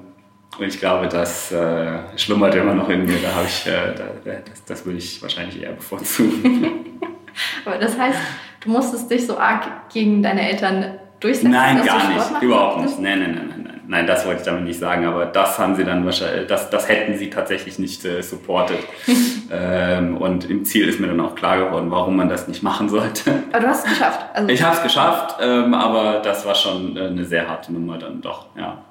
und 0.58 0.66
ich 0.66 0.78
glaube, 0.78 1.08
das 1.08 1.52
äh, 1.52 1.98
schlummert 2.16 2.54
immer 2.54 2.74
noch 2.74 2.88
in 2.88 3.04
mir. 3.04 3.18
Da 3.22 3.34
habe 3.34 3.46
ich, 3.46 3.64
da, 3.64 4.32
das, 4.48 4.64
das 4.64 4.86
würde 4.86 4.98
ich 4.98 5.20
wahrscheinlich 5.22 5.62
eher 5.62 5.72
bevorzugen. 5.72 7.00
Aber 7.64 7.78
das 7.78 7.98
heißt, 7.98 8.18
du 8.60 8.70
musstest 8.70 9.10
dich 9.10 9.26
so 9.26 9.36
arg 9.38 9.90
gegen 9.92 10.22
deine 10.22 10.48
Eltern 10.48 10.98
durchsetzen? 11.20 11.50
Nein, 11.50 11.84
gar 11.84 12.08
nicht. 12.08 12.42
Überhaupt 12.42 12.82
nicht. 12.82 12.98
Nein, 13.00 13.20
nein, 13.20 13.34
nein, 13.34 13.55
nein. 13.88 14.06
Das 14.06 14.26
wollte 14.26 14.40
ich 14.40 14.46
damit 14.46 14.64
nicht 14.64 14.78
sagen, 14.78 15.06
aber 15.06 15.26
das 15.26 15.58
haben 15.58 15.74
sie 15.74 15.84
dann 15.84 16.04
wahrscheinlich, 16.04 16.46
das, 16.46 16.70
das 16.70 16.88
hätten 16.88 17.16
sie 17.16 17.30
tatsächlich 17.30 17.78
nicht 17.78 18.04
äh, 18.04 18.22
supportet. 18.22 18.78
ähm, 19.52 20.16
und 20.16 20.48
im 20.48 20.64
Ziel 20.64 20.88
ist 20.88 21.00
mir 21.00 21.08
dann 21.08 21.20
auch 21.20 21.34
klar 21.34 21.58
geworden, 21.58 21.90
warum 21.90 22.16
man 22.16 22.28
das 22.28 22.48
nicht 22.48 22.62
machen 22.62 22.88
sollte. 22.88 23.32
Aber 23.52 23.60
du 23.60 23.68
hast 23.68 23.86
es 23.86 23.92
geschafft. 23.92 24.20
Also 24.34 24.48
ich 24.48 24.62
habe 24.62 24.76
es 24.76 24.82
geschafft, 24.82 25.36
ähm, 25.40 25.74
aber 25.74 26.20
das 26.22 26.44
war 26.46 26.54
schon 26.54 26.96
äh, 26.96 27.06
eine 27.06 27.24
sehr 27.24 27.48
harte 27.48 27.72
Nummer 27.72 27.98
dann 27.98 28.20
doch, 28.20 28.46
ja. 28.56 28.82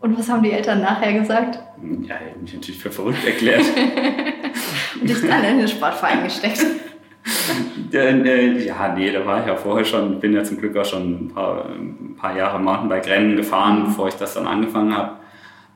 Und 0.00 0.18
was 0.18 0.28
haben 0.28 0.42
die 0.42 0.52
Eltern 0.52 0.82
nachher 0.82 1.18
gesagt? 1.18 1.58
Ja, 2.02 2.16
ich 2.16 2.32
habe 2.32 2.40
mich 2.42 2.52
natürlich 2.52 2.78
für 2.78 2.90
verrückt 2.90 3.24
erklärt. 3.24 3.62
und 5.00 5.08
dich 5.08 5.20
dann 5.22 5.44
in 5.44 5.58
den 5.58 5.68
Sportverein 5.68 6.24
gesteckt. 6.24 6.60
Äh, 7.94 8.64
ja, 8.64 8.94
nee, 8.96 9.10
da 9.10 9.24
war 9.24 9.40
ich 9.40 9.46
ja 9.46 9.56
vorher 9.56 9.84
schon, 9.84 10.20
bin 10.20 10.34
ja 10.34 10.42
zum 10.44 10.58
Glück 10.58 10.76
auch 10.76 10.84
schon 10.84 11.26
ein 11.26 11.28
paar, 11.28 11.66
ein 11.66 12.16
paar 12.16 12.36
Jahre 12.36 12.58
Mountainbike-Rennen 12.58 13.36
gefahren, 13.36 13.84
bevor 13.86 14.08
ich 14.08 14.14
das 14.14 14.34
dann 14.34 14.46
angefangen 14.46 14.96
habe. 14.96 15.12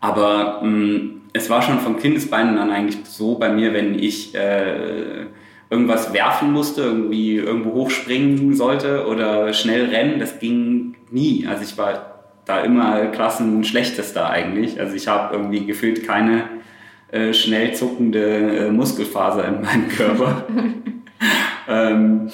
Aber 0.00 0.60
mh, 0.62 0.68
mm, 0.68 1.20
es 1.32 1.50
war 1.50 1.62
schon 1.62 1.78
von 1.78 1.98
Kindesbeinen 1.98 2.58
an 2.58 2.70
eigentlich 2.70 2.98
so 3.04 3.36
bei 3.36 3.50
mir, 3.50 3.72
wenn 3.72 3.98
ich 3.98 4.34
äh, 4.34 5.26
irgendwas 5.70 6.12
werfen 6.12 6.52
musste, 6.52 6.82
irgendwie 6.82 7.36
irgendwo 7.36 7.72
hochspringen 7.74 8.54
sollte 8.54 9.06
oder 9.06 9.52
schnell 9.52 9.86
rennen, 9.86 10.18
das 10.18 10.38
ging 10.38 10.96
nie. 11.10 11.46
Also 11.46 11.62
ich 11.62 11.76
war 11.76 12.20
da 12.44 12.60
immer 12.60 13.06
Klassenschlechtester 13.06 14.28
eigentlich. 14.30 14.80
Also 14.80 14.94
ich 14.94 15.06
habe 15.06 15.34
irgendwie 15.36 15.66
gefühlt 15.66 16.06
keine 16.06 16.44
äh, 17.10 17.32
schnell 17.32 17.74
zuckende 17.74 18.66
äh, 18.66 18.70
Muskelfaser 18.70 19.46
in 19.46 19.60
meinem 19.60 19.88
Körper. 19.88 20.46
ähm, 21.68 22.30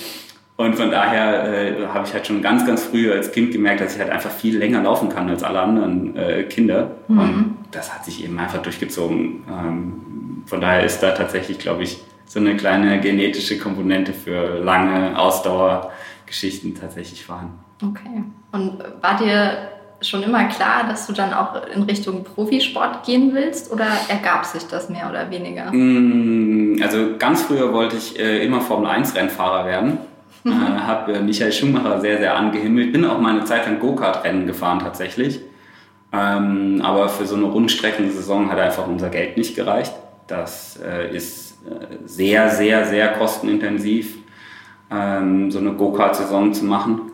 und 0.56 0.76
von 0.76 0.90
daher 0.90 1.52
äh, 1.52 1.86
habe 1.88 2.06
ich 2.06 2.14
halt 2.14 2.26
schon 2.26 2.40
ganz, 2.40 2.64
ganz 2.64 2.84
früh 2.84 3.12
als 3.12 3.32
Kind 3.32 3.50
gemerkt, 3.50 3.80
dass 3.80 3.94
ich 3.94 4.00
halt 4.00 4.10
einfach 4.10 4.30
viel 4.30 4.56
länger 4.56 4.82
laufen 4.82 5.08
kann 5.08 5.28
als 5.28 5.42
alle 5.42 5.60
anderen 5.60 6.16
äh, 6.16 6.44
Kinder. 6.44 6.92
Mhm. 7.08 7.18
Und 7.18 7.56
das 7.72 7.92
hat 7.92 8.04
sich 8.04 8.22
eben 8.22 8.38
einfach 8.38 8.62
durchgezogen. 8.62 9.42
Ähm, 9.50 10.44
von 10.46 10.60
daher 10.60 10.84
ist 10.84 11.00
da 11.02 11.10
tatsächlich, 11.10 11.58
glaube 11.58 11.82
ich, 11.82 11.98
so 12.26 12.38
eine 12.38 12.56
kleine 12.56 13.00
genetische 13.00 13.58
Komponente 13.58 14.12
für 14.12 14.60
lange 14.60 15.18
Ausdauergeschichten 15.18 16.74
tatsächlich 16.74 17.24
vorhanden. 17.24 17.58
Okay. 17.82 18.22
Und 18.52 18.78
war 19.02 19.18
dir 19.18 19.73
schon 20.08 20.22
immer 20.22 20.44
klar, 20.44 20.86
dass 20.88 21.06
du 21.06 21.12
dann 21.12 21.32
auch 21.32 21.54
in 21.74 21.82
Richtung 21.82 22.24
Profisport 22.24 23.04
gehen 23.04 23.34
willst 23.34 23.72
oder 23.72 23.86
ergab 24.08 24.44
sich 24.44 24.66
das 24.66 24.88
mehr 24.88 25.08
oder 25.10 25.30
weniger? 25.30 25.72
Mm, 25.72 26.80
also 26.82 27.16
ganz 27.18 27.42
früher 27.42 27.72
wollte 27.72 27.96
ich 27.96 28.18
äh, 28.18 28.44
immer 28.44 28.60
Formel 28.60 28.88
1 28.88 29.14
Rennfahrer 29.14 29.66
werden. 29.66 29.98
Mhm. 30.44 30.52
Äh, 30.52 30.80
habe 30.80 31.20
Michael 31.20 31.52
Schumacher 31.52 32.00
sehr, 32.00 32.18
sehr 32.18 32.36
angehimmelt. 32.36 32.92
Bin 32.92 33.04
auch 33.04 33.18
mal 33.18 33.30
eine 33.30 33.44
Zeit 33.44 33.66
lang 33.66 33.80
Go-Kart-Rennen 33.80 34.46
gefahren 34.46 34.80
tatsächlich. 34.80 35.40
Ähm, 36.12 36.80
aber 36.82 37.08
für 37.08 37.26
so 37.26 37.34
eine 37.34 37.46
Rundstreckensaison 37.46 38.50
hat 38.50 38.58
einfach 38.58 38.86
unser 38.86 39.10
Geld 39.10 39.36
nicht 39.36 39.56
gereicht. 39.56 39.92
Das 40.26 40.78
äh, 40.84 41.14
ist 41.14 41.58
äh, 41.66 41.96
sehr, 42.04 42.50
sehr, 42.50 42.84
sehr 42.86 43.08
kostenintensiv, 43.14 44.18
ähm, 44.90 45.50
so 45.50 45.58
eine 45.58 45.72
Go-Kart-Saison 45.72 46.54
zu 46.54 46.64
machen. 46.66 47.10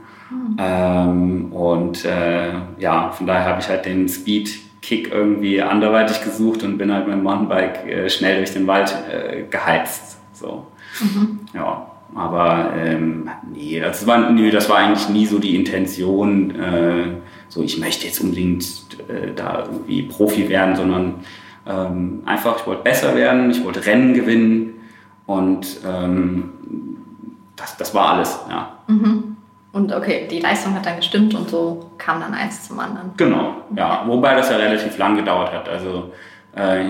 Ähm, 0.59 1.53
und 1.53 2.05
äh, 2.05 2.53
ja, 2.79 3.11
von 3.11 3.27
daher 3.27 3.47
habe 3.47 3.61
ich 3.61 3.69
halt 3.69 3.85
den 3.85 4.09
Speed-Kick 4.09 5.11
irgendwie 5.13 5.61
anderweitig 5.61 6.23
gesucht 6.23 6.63
und 6.63 6.79
bin 6.79 6.93
halt 6.93 7.07
mit 7.07 7.17
dem 7.17 7.23
Mountainbike 7.23 7.87
äh, 7.87 8.11
schnell 8.11 8.39
durch 8.39 8.53
den 8.53 8.67
Wald 8.67 8.95
äh, 9.11 9.43
geheizt. 9.51 10.19
So. 10.33 10.67
Mhm. 11.01 11.41
Ja, 11.55 11.87
aber 12.15 12.73
ähm, 12.77 13.29
nee, 13.53 13.81
das 13.81 14.07
war, 14.07 14.31
nee, 14.31 14.51
das 14.51 14.69
war 14.69 14.79
eigentlich 14.79 15.09
nie 15.09 15.27
so 15.27 15.39
die 15.39 15.57
Intention, 15.57 16.51
äh, 16.51 17.07
so 17.49 17.63
ich 17.63 17.79
möchte 17.79 18.07
jetzt 18.07 18.21
unbedingt 18.21 18.65
äh, 19.09 19.33
da 19.35 19.65
irgendwie 19.65 20.03
Profi 20.03 20.49
werden, 20.49 20.77
sondern 20.77 21.15
ähm, 21.67 22.23
einfach, 22.25 22.61
ich 22.61 22.67
wollte 22.67 22.83
besser 22.83 23.15
werden, 23.15 23.51
ich 23.51 23.65
wollte 23.65 23.85
Rennen 23.87 24.15
gewinnen 24.15 24.75
und 25.27 25.81
ähm, 25.87 26.51
das, 27.57 27.77
das 27.77 27.95
war 27.95 28.15
alles, 28.15 28.39
ja. 28.49 28.79
Mhm. 28.89 29.30
Und 29.73 29.93
okay, 29.95 30.27
die 30.29 30.41
Leistung 30.41 30.75
hat 30.75 30.85
dann 30.85 30.97
gestimmt 30.97 31.35
und 31.35 31.49
so 31.49 31.91
kam 31.97 32.21
dann 32.21 32.35
eins 32.35 32.67
zum 32.67 32.81
anderen. 32.81 33.13
Genau, 33.17 33.55
ja. 33.77 34.03
Wobei 34.07 34.35
das 34.35 34.51
ja 34.51 34.57
relativ 34.57 34.99
lang 34.99 35.17
gedauert 35.17 35.53
hat. 35.53 35.69
Also 35.69 36.11
äh, 36.57 36.85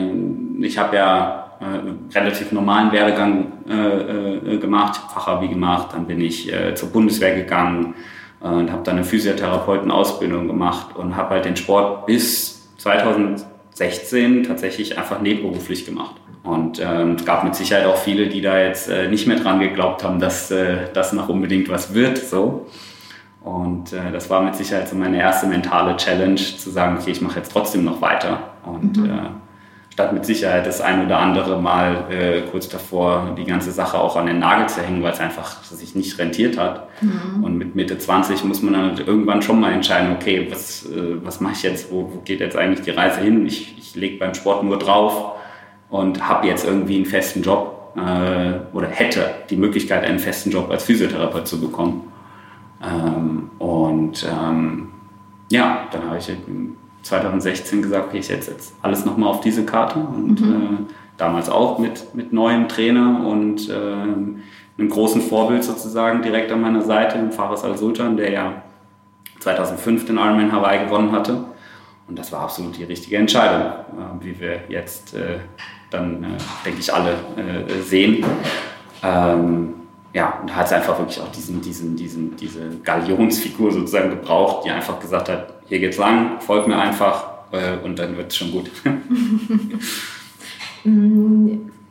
ich 0.61 0.79
habe 0.79 0.97
ja 0.97 1.51
äh, 1.61 2.19
relativ 2.19 2.53
normalen 2.53 2.91
Werdegang 2.91 3.53
äh, 3.69 4.55
äh 4.55 4.59
gemacht, 4.59 4.99
Fachabi 5.13 5.49
gemacht, 5.49 5.89
dann 5.93 6.07
bin 6.07 6.23
ich 6.23 6.51
äh, 6.51 6.75
zur 6.75 6.91
Bundeswehr 6.91 7.35
gegangen 7.35 7.95
äh, 8.43 8.49
und 8.49 8.73
habe 8.73 8.83
dann 8.83 8.97
eine 8.97 9.05
Physiotherapeutenausbildung 9.05 10.47
gemacht 10.47 10.97
und 10.97 11.17
habe 11.17 11.35
halt 11.35 11.45
den 11.45 11.57
Sport 11.57 12.07
bis 12.07 12.67
2016 13.75 14.45
tatsächlich 14.45 14.99
einfach 14.99 15.21
nebenberuflich 15.21 15.87
gemacht. 15.87 16.17
Und 16.43 16.81
ähm, 16.83 17.17
es 17.17 17.25
gab 17.25 17.45
mit 17.45 17.55
Sicherheit 17.55 17.87
auch 17.87 17.97
viele, 17.97 18.29
die 18.29 18.41
da 18.41 18.59
jetzt 18.59 18.89
äh, 18.89 19.09
nicht 19.09 19.27
mehr 19.27 19.39
dran 19.39 19.61
geglaubt 19.61 20.03
haben, 20.03 20.21
dass 20.21 20.51
äh, 20.51 20.89
das 20.95 21.13
noch 21.13 21.29
unbedingt 21.29 21.69
was 21.69 21.93
wird. 21.93 22.19
So. 22.19 22.67
Und 23.43 23.93
äh, 23.93 24.11
das 24.13 24.31
war 24.31 24.43
mit 24.43 24.55
Sicherheit 24.55 24.89
so 24.89 24.97
meine 24.97 25.19
erste 25.19 25.47
mentale 25.47 25.97
Challenge, 25.97 26.37
zu 26.37 26.71
sagen, 26.71 26.97
okay, 26.99 27.11
ich 27.11 27.21
mache 27.21 27.39
jetzt 27.39 27.53
trotzdem 27.53 27.85
noch 27.85 28.01
weiter. 28.01 28.51
Und 28.65 28.97
mhm. 28.97 29.11
Statt 30.01 30.13
mit 30.15 30.25
Sicherheit 30.25 30.67
das 30.67 30.81
ein 30.81 31.05
oder 31.05 31.19
andere 31.19 31.61
Mal 31.61 32.07
äh, 32.11 32.41
kurz 32.51 32.69
davor 32.69 33.35
die 33.37 33.45
ganze 33.45 33.71
Sache 33.71 33.99
auch 33.99 34.17
an 34.17 34.27
den 34.27 34.39
Nagel 34.39 34.67
zu 34.67 34.81
hängen, 34.81 35.03
weil 35.03 35.13
es 35.13 35.21
einfach 35.21 35.63
sich 35.63 35.95
nicht 35.95 36.19
rentiert 36.19 36.57
hat. 36.57 36.89
Mhm. 37.03 37.45
Und 37.45 37.59
mit 37.59 37.75
Mitte 37.75 37.99
20 37.99 38.45
muss 38.45 38.63
man 38.63 38.73
dann 38.73 39.07
irgendwann 39.07 39.43
schon 39.43 39.61
mal 39.61 39.73
entscheiden, 39.73 40.17
okay, 40.17 40.49
was, 40.51 40.87
äh, 40.87 41.23
was 41.23 41.41
mache 41.41 41.53
ich 41.53 41.63
jetzt, 41.63 41.93
wo, 41.93 42.11
wo 42.15 42.21
geht 42.25 42.41
jetzt 42.41 42.57
eigentlich 42.57 42.81
die 42.81 42.93
Reise 42.93 43.21
hin? 43.21 43.47
Ich, 43.47 43.77
ich 43.79 43.95
lege 43.95 44.19
beim 44.19 44.33
Sport 44.33 44.65
nur 44.65 44.79
drauf 44.79 45.33
und 45.91 46.27
habe 46.27 46.47
jetzt 46.47 46.67
irgendwie 46.67 46.97
einen 46.97 47.07
festen 47.07 47.43
Job 47.43 47.95
äh, 47.97 48.75
oder 48.75 48.89
hätte 48.89 49.31
die 49.51 49.57
Möglichkeit, 49.57 50.05
einen 50.05 50.19
festen 50.19 50.51
Job 50.51 50.71
als 50.71 50.85
Physiotherapeut 50.85 51.47
zu 51.47 51.61
bekommen. 51.61 52.11
Ähm, 52.83 53.51
und 53.59 54.27
ähm, 54.27 54.89
ja, 55.51 55.89
dann 55.93 56.07
habe 56.07 56.17
ich 56.17 56.31
2016 57.03 57.83
gesagt, 57.83 58.09
okay, 58.09 58.19
ich 58.19 58.27
setze 58.27 58.53
jetzt 58.53 58.75
alles 58.83 59.05
nochmal 59.05 59.31
auf 59.31 59.41
diese 59.41 59.65
Karte 59.65 59.99
und 59.99 60.41
mhm. 60.41 60.53
äh, 60.53 60.93
damals 61.17 61.49
auch 61.49 61.79
mit, 61.79 62.15
mit 62.15 62.33
neuem 62.33 62.69
Trainer 62.69 63.27
und 63.27 63.69
äh, 63.69 63.73
einem 63.73 64.89
großen 64.89 65.21
Vorbild 65.21 65.63
sozusagen 65.65 66.23
direkt 66.23 66.51
an 66.53 66.61
meiner 66.61 66.83
Seite, 66.83 67.19
dem 67.19 67.33
Fares 67.33 67.65
Al-Sultan, 67.65 68.17
der 68.17 68.33
ja 68.33 68.63
2005 69.41 70.07
den 70.07 70.17
Ironman 70.17 70.53
Hawaii 70.53 70.85
gewonnen 70.85 71.13
hatte. 71.13 71.45
Und 72.09 72.19
das 72.19 72.33
war 72.33 72.41
absolut 72.41 72.77
die 72.77 72.85
richtige 72.85 73.17
Entscheidung, 73.17 73.63
äh, 73.63 74.25
wie 74.25 74.41
wir 74.41 74.61
jetzt 74.69 75.15
äh, 75.15 75.39
dann, 75.91 76.25
äh, 76.25 76.27
denke 76.65 76.81
ich, 76.81 76.93
alle 76.93 77.13
äh, 77.37 77.83
sehen. 77.83 78.25
Ähm, 79.03 79.75
ja, 80.13 80.39
und 80.41 80.51
da 80.51 80.57
hat 80.57 80.67
es 80.67 80.73
einfach 80.73 80.99
wirklich 80.99 81.21
auch 81.21 81.31
diesen, 81.31 81.61
diesen, 81.61 81.97
diesen, 81.97 82.37
diese 82.37 82.79
Galionsfigur 82.83 83.73
sozusagen 83.73 84.11
gebraucht, 84.11 84.65
die 84.65 84.71
einfach 84.71 84.99
gesagt 84.99 85.29
hat, 85.29 85.60
hier 85.71 85.79
geht's 85.79 85.97
lang, 85.97 86.41
folgt 86.41 86.67
mir 86.67 86.77
einfach 86.77 87.29
äh, 87.53 87.77
und 87.83 87.99
dann 87.99 88.17
wird 88.17 88.33
es 88.33 88.37
schon 88.37 88.51
gut. 88.51 88.71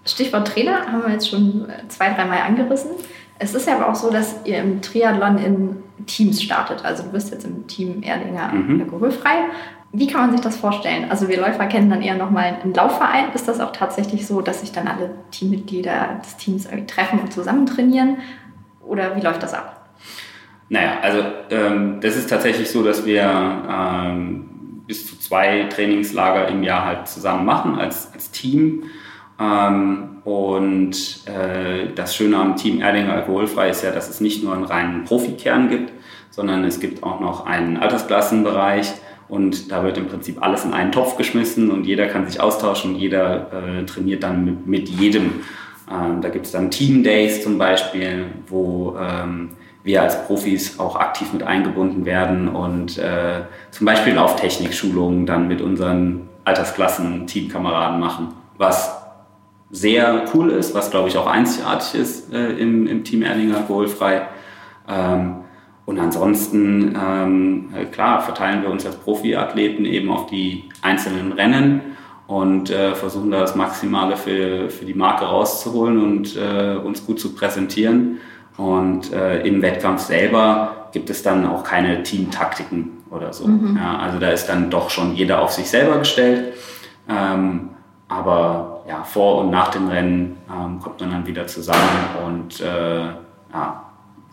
Stichwort 0.06 0.48
Trainer 0.50 0.92
haben 0.92 1.04
wir 1.04 1.14
jetzt 1.14 1.30
schon 1.30 1.66
zwei, 1.88 2.14
dreimal 2.14 2.42
angerissen. 2.42 2.92
Es 3.40 3.56
ist 3.56 3.68
ja 3.68 3.78
aber 3.78 3.90
auch 3.90 3.96
so, 3.96 4.12
dass 4.12 4.36
ihr 4.44 4.58
im 4.58 4.82
Triathlon 4.82 5.38
in 5.38 5.78
Teams 6.06 6.44
startet. 6.44 6.84
Also 6.84 7.04
du 7.04 7.12
bist 7.12 7.32
jetzt 7.32 7.46
im 7.46 7.68
Team 7.68 8.04
Erdinger 8.04 8.52
mhm. 8.52 8.82
Alkoholfrei. 8.82 9.46
Wie 9.94 10.08
kann 10.08 10.22
man 10.22 10.32
sich 10.32 10.42
das 10.42 10.58
vorstellen? 10.58 11.10
Also 11.10 11.30
wir 11.30 11.40
Läufer 11.40 11.66
kennen 11.68 11.90
dann 11.90 12.02
eher 12.02 12.16
nochmal 12.16 12.58
einen 12.62 12.74
Laufverein. 12.74 13.32
Ist 13.34 13.48
das 13.48 13.62
auch 13.62 13.72
tatsächlich 13.72 14.28
so, 14.28 14.42
dass 14.42 14.60
sich 14.60 14.74
dann 14.74 14.90
alle 14.90 15.12
Teammitglieder 15.32 16.20
des 16.22 16.36
Teams 16.36 16.68
treffen 16.86 17.20
und 17.20 17.32
zusammen 17.32 17.66
trainieren? 17.66 18.18
Oder 18.82 19.16
wie 19.16 19.22
läuft 19.22 19.42
das 19.42 19.54
ab? 19.54 19.79
Naja, 20.70 21.00
also 21.02 21.24
ähm, 21.50 22.00
das 22.00 22.16
ist 22.16 22.30
tatsächlich 22.30 22.70
so, 22.70 22.84
dass 22.84 23.06
wir 23.06 23.24
ähm, 23.24 24.84
bis 24.86 25.08
zu 25.08 25.20
zwei 25.20 25.64
Trainingslager 25.64 26.48
im 26.48 26.64
Jahr 26.64 26.86
halt 26.86 27.08
zusammen 27.08 27.46
machen 27.46 27.78
als, 27.78 28.12
als 28.14 28.32
Team. 28.32 28.84
Ähm, 29.40 30.18
und 30.24 31.22
äh, 31.26 31.94
das 31.96 32.16
Schöne 32.16 32.38
am 32.38 32.56
Team 32.56 32.82
Erdinger 32.82 33.14
Alkoholfrei 33.14 33.70
ist 33.70 33.84
ja, 33.84 33.92
dass 33.92 34.10
es 34.10 34.22
nicht 34.22 34.44
nur 34.44 34.54
einen 34.54 34.66
reinen 34.66 35.06
Profikern 35.06 35.70
gibt, 35.70 35.92
sondern 36.30 36.64
es 36.64 36.80
gibt 36.80 37.04
auch 37.04 37.20
noch 37.20 37.46
einen 37.48 37.78
Altersklassenbereich 37.78 38.94
und 39.28 39.72
da 39.72 39.84
wird 39.84 39.98
im 39.98 40.08
Prinzip 40.08 40.42
alles 40.42 40.66
in 40.66 40.74
einen 40.74 40.92
Topf 40.92 41.18
geschmissen 41.18 41.72
und 41.72 41.86
jeder 41.86 42.08
kann 42.08 42.28
sich 42.28 42.42
austauschen, 42.42 42.96
jeder 42.96 43.52
äh, 43.54 43.86
trainiert 43.86 44.24
dann 44.24 44.46
mit, 44.46 44.68
mit 44.68 44.90
jedem. 44.90 45.42
Ähm, 45.90 46.22
da 46.22 46.30
gibt 46.30 46.46
es 46.46 46.52
dann 46.52 46.70
Team 46.70 47.04
Days 47.04 47.44
zum 47.44 47.58
Beispiel, 47.58 48.26
wo 48.48 48.98
ähm, 49.00 49.52
wir 49.84 50.02
als 50.02 50.26
Profis 50.26 50.80
auch 50.80 50.96
aktiv 50.96 51.32
mit 51.34 51.44
eingebunden 51.44 52.06
werden 52.06 52.48
und 52.50 52.98
äh, 52.98 53.42
zum 53.72 53.86
Beispiel 53.86 54.14
Lauftechnik-Schulungen 54.14 55.26
dann 55.26 55.48
mit 55.48 55.62
unseren 55.62 56.28
Altersklassen-Teamkameraden 56.46 58.00
machen, 58.00 58.30
was 58.58 58.98
sehr 59.72 60.26
cool 60.34 60.50
ist, 60.50 60.74
was 60.74 60.92
glaube 60.92 61.10
ich 61.10 61.18
auch 61.18 61.28
einzigartig 61.28 62.00
ist 62.00 62.34
äh, 62.34 62.54
im, 62.54 62.88
im 62.88 63.04
Team 63.04 63.22
Erlinger 63.22 63.58
alkoholfrei. 63.58 64.24
Ähm, 64.88 65.36
und 65.86 66.00
ansonsten, 66.00 66.96
ähm, 67.02 67.70
äh, 67.76 67.86
klar, 67.86 68.22
verteilen 68.22 68.62
wir 68.62 68.70
uns 68.70 68.86
als 68.86 68.98
Profiathleten 68.98 69.86
eben 69.86 70.12
auf 70.12 70.28
die 70.28 70.66
einzelnen 70.82 71.32
Rennen 71.32 71.82
und 72.28 72.70
äh, 72.70 72.94
versuchen 72.94 73.32
da 73.32 73.40
das 73.40 73.56
Maximale 73.56 74.16
für, 74.16 74.70
für 74.70 74.86
die 74.86 74.94
Marke 74.94 75.26
rauszuholen 75.26 75.98
und 75.98 76.38
äh, 76.38 76.76
uns 76.76 77.06
gut 77.06 77.20
zu 77.20 77.34
präsentieren. 77.34 78.20
Und 78.60 79.14
äh, 79.14 79.42
im 79.44 79.62
Wettkampf 79.62 80.02
selber 80.02 80.90
gibt 80.92 81.10
es 81.10 81.24
dann 81.24 81.46
auch 81.46 81.64
keine 81.64 82.04
Teamtaktiken 82.04 83.04
oder 83.10 83.32
so. 83.32 83.48
Mhm. 83.48 83.78
Ja, 83.78 84.00
also 84.00 84.20
da 84.20 84.32
ist 84.32 84.48
dann 84.48 84.70
doch 84.70 84.90
schon 84.90 85.16
jeder 85.16 85.42
auf 85.42 85.54
sich 85.54 85.70
selber 85.70 85.98
gestellt. 86.00 86.54
Ähm, 87.08 87.70
aber 88.10 88.82
ja, 88.86 89.04
vor 89.04 89.38
und 89.40 89.50
nach 89.50 89.70
dem 89.70 89.88
Rennen 89.88 90.38
ähm, 90.50 90.80
kommt 90.80 91.00
man 91.00 91.12
dann 91.12 91.26
wieder 91.26 91.48
zusammen 91.48 91.80
und 92.28 92.60
äh, 92.60 93.06
ja, 93.54 93.86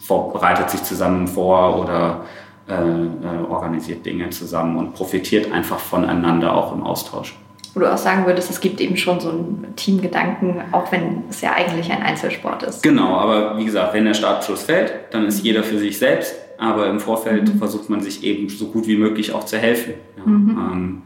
bereitet 0.09 0.71
sich 0.71 0.83
zusammen 0.83 1.29
vor 1.29 1.79
oder 1.79 2.23
äh, 2.69 2.75
äh, 2.75 3.45
organisiert 3.49 4.05
Dinge 4.05 4.31
zusammen 4.31 4.77
und 4.77 4.93
profitiert 4.95 5.53
einfach 5.53 5.79
voneinander 5.79 6.53
auch 6.53 6.73
im 6.73 6.83
Austausch. 6.83 7.37
Wo 7.77 7.81
du 7.81 7.93
auch 7.93 7.99
sagen 7.99 8.25
würdest, 8.25 8.49
es 8.49 8.61
gibt 8.61 8.81
eben 8.81 8.97
schon 8.97 9.21
so 9.21 9.29
einen 9.29 9.75
Teamgedanken, 9.77 10.63
auch 10.73 10.91
wenn 10.93 11.25
es 11.29 11.43
ja 11.43 11.53
eigentlich 11.53 11.93
ein 11.93 12.03
Einzelsport 12.03 12.63
ist. 12.63 12.83
Genau, 12.83 13.19
aber 13.19 13.59
wie 13.59 13.67
gesagt, 13.67 13.93
wenn 13.93 14.07
der 14.07 14.15
Startschuss 14.15 14.63
fällt, 14.63 14.95
dann 15.11 15.27
ist 15.27 15.45
jeder 15.45 15.63
für 15.63 15.79
sich 15.79 15.99
selbst, 15.99 16.35
aber 16.57 16.89
im 16.89 17.01
Vorfeld 17.01 17.53
mhm. 17.53 17.59
versucht 17.59 17.91
man 17.91 18.01
sich 18.01 18.25
eben 18.25 18.49
so 18.49 18.69
gut 18.69 18.87
wie 18.87 18.97
möglich 18.97 19.35
auch 19.35 19.45
zu 19.45 19.59
helfen. 19.59 19.93
Ja. 20.17 20.25
Mhm. 20.25 20.51
Ähm, 20.59 21.03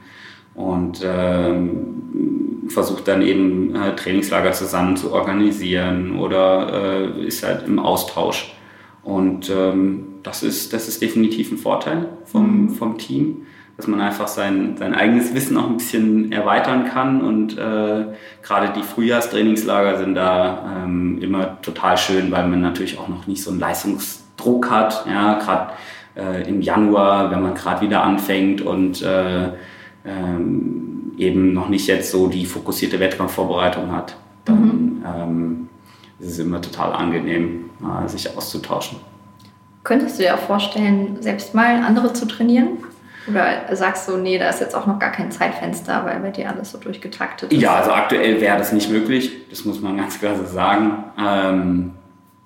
und 0.55 1.01
ähm, 1.05 2.69
versucht 2.69 3.09
dann 3.09 3.23
eben 3.23 3.75
äh, 3.75 3.97
Trainingslager 3.97 4.53
zusammen 4.53 4.97
zu 4.97 5.13
organisieren 5.13 6.21
oder 6.21 7.11
äh, 7.19 7.27
ist 7.27 7.45
halt 7.45 7.67
im 7.67 7.81
Austausch. 7.81 8.55
Und 9.03 9.51
ähm, 9.51 10.07
das, 10.23 10.45
ist, 10.45 10.73
das 10.73 10.87
ist 10.87 11.03
definitiv 11.03 11.51
ein 11.51 11.59
Vorteil 11.59 12.11
vom, 12.27 12.63
mhm. 12.63 12.71
vom 12.71 12.97
Team, 12.97 13.39
dass 13.81 13.89
man 13.89 14.03
einfach 14.03 14.29
sein, 14.29 14.77
sein 14.79 14.95
eigenes 14.95 15.33
Wissen 15.33 15.57
auch 15.57 15.67
ein 15.67 15.79
bisschen 15.79 16.33
erweitern 16.33 16.85
kann. 16.85 17.23
Und 17.23 17.57
äh, 17.57 18.05
gerade 18.43 18.73
die 18.77 18.83
Frühjahrstrainingslager 18.83 19.97
sind 19.97 20.17
da 20.17 20.85
ähm, 20.85 21.19
immer 21.23 21.63
total 21.63 21.97
schön, 21.97 22.31
weil 22.31 22.47
man 22.47 22.61
natürlich 22.61 22.99
auch 22.99 23.09
noch 23.09 23.27
nicht 23.27 23.43
so 23.43 23.51
einen 23.51 23.59
Leistungsdruck 23.59 24.71
hat. 24.71 25.07
Ja, 25.09 25.39
gerade 25.39 25.73
äh, 26.15 26.47
im 26.47 26.61
Januar, 26.61 27.31
wenn 27.31 27.41
man 27.41 27.55
gerade 27.55 27.81
wieder 27.81 28.03
anfängt 28.03 28.61
und 28.61 29.01
äh, 29.01 29.49
ähm, 30.05 31.13
eben 31.17 31.55
noch 31.55 31.71
nicht 31.71 31.87
jetzt 31.87 32.11
so 32.11 32.27
die 32.27 32.45
fokussierte 32.45 33.01
Wettkampfvorbereitung 33.01 33.93
hat, 33.93 34.15
dann 34.45 34.63
mhm. 34.63 35.05
ähm, 35.07 35.69
ist 36.19 36.33
es 36.33 36.39
immer 36.39 36.61
total 36.61 36.93
angenehm, 36.93 37.71
sich 38.09 38.37
auszutauschen. 38.37 38.99
Könntest 39.85 40.19
du 40.19 40.25
dir 40.25 40.35
auch 40.35 40.41
vorstellen, 40.41 41.17
selbst 41.21 41.55
mal 41.55 41.83
andere 41.83 42.13
zu 42.13 42.27
trainieren? 42.27 42.77
Oder 43.27 43.77
sagst 43.77 44.09
du, 44.09 44.17
nee, 44.17 44.39
da 44.39 44.49
ist 44.49 44.61
jetzt 44.61 44.75
auch 44.75 44.87
noch 44.87 44.99
gar 44.99 45.13
kein 45.13 45.31
Zeitfenster, 45.31 46.05
weil 46.05 46.21
bei 46.21 46.31
dir 46.31 46.49
alles 46.49 46.71
so 46.71 46.79
durchgetaktet 46.79 47.53
ist? 47.53 47.61
Ja, 47.61 47.77
also 47.77 47.93
aktuell 47.93 48.41
wäre 48.41 48.57
das 48.57 48.73
nicht 48.73 48.91
möglich, 48.91 49.49
das 49.51 49.65
muss 49.65 49.81
man 49.81 49.97
ganz 49.97 50.19
klar 50.19 50.37
so 50.37 50.47
sagen. 50.47 51.05
Ähm, 51.19 51.93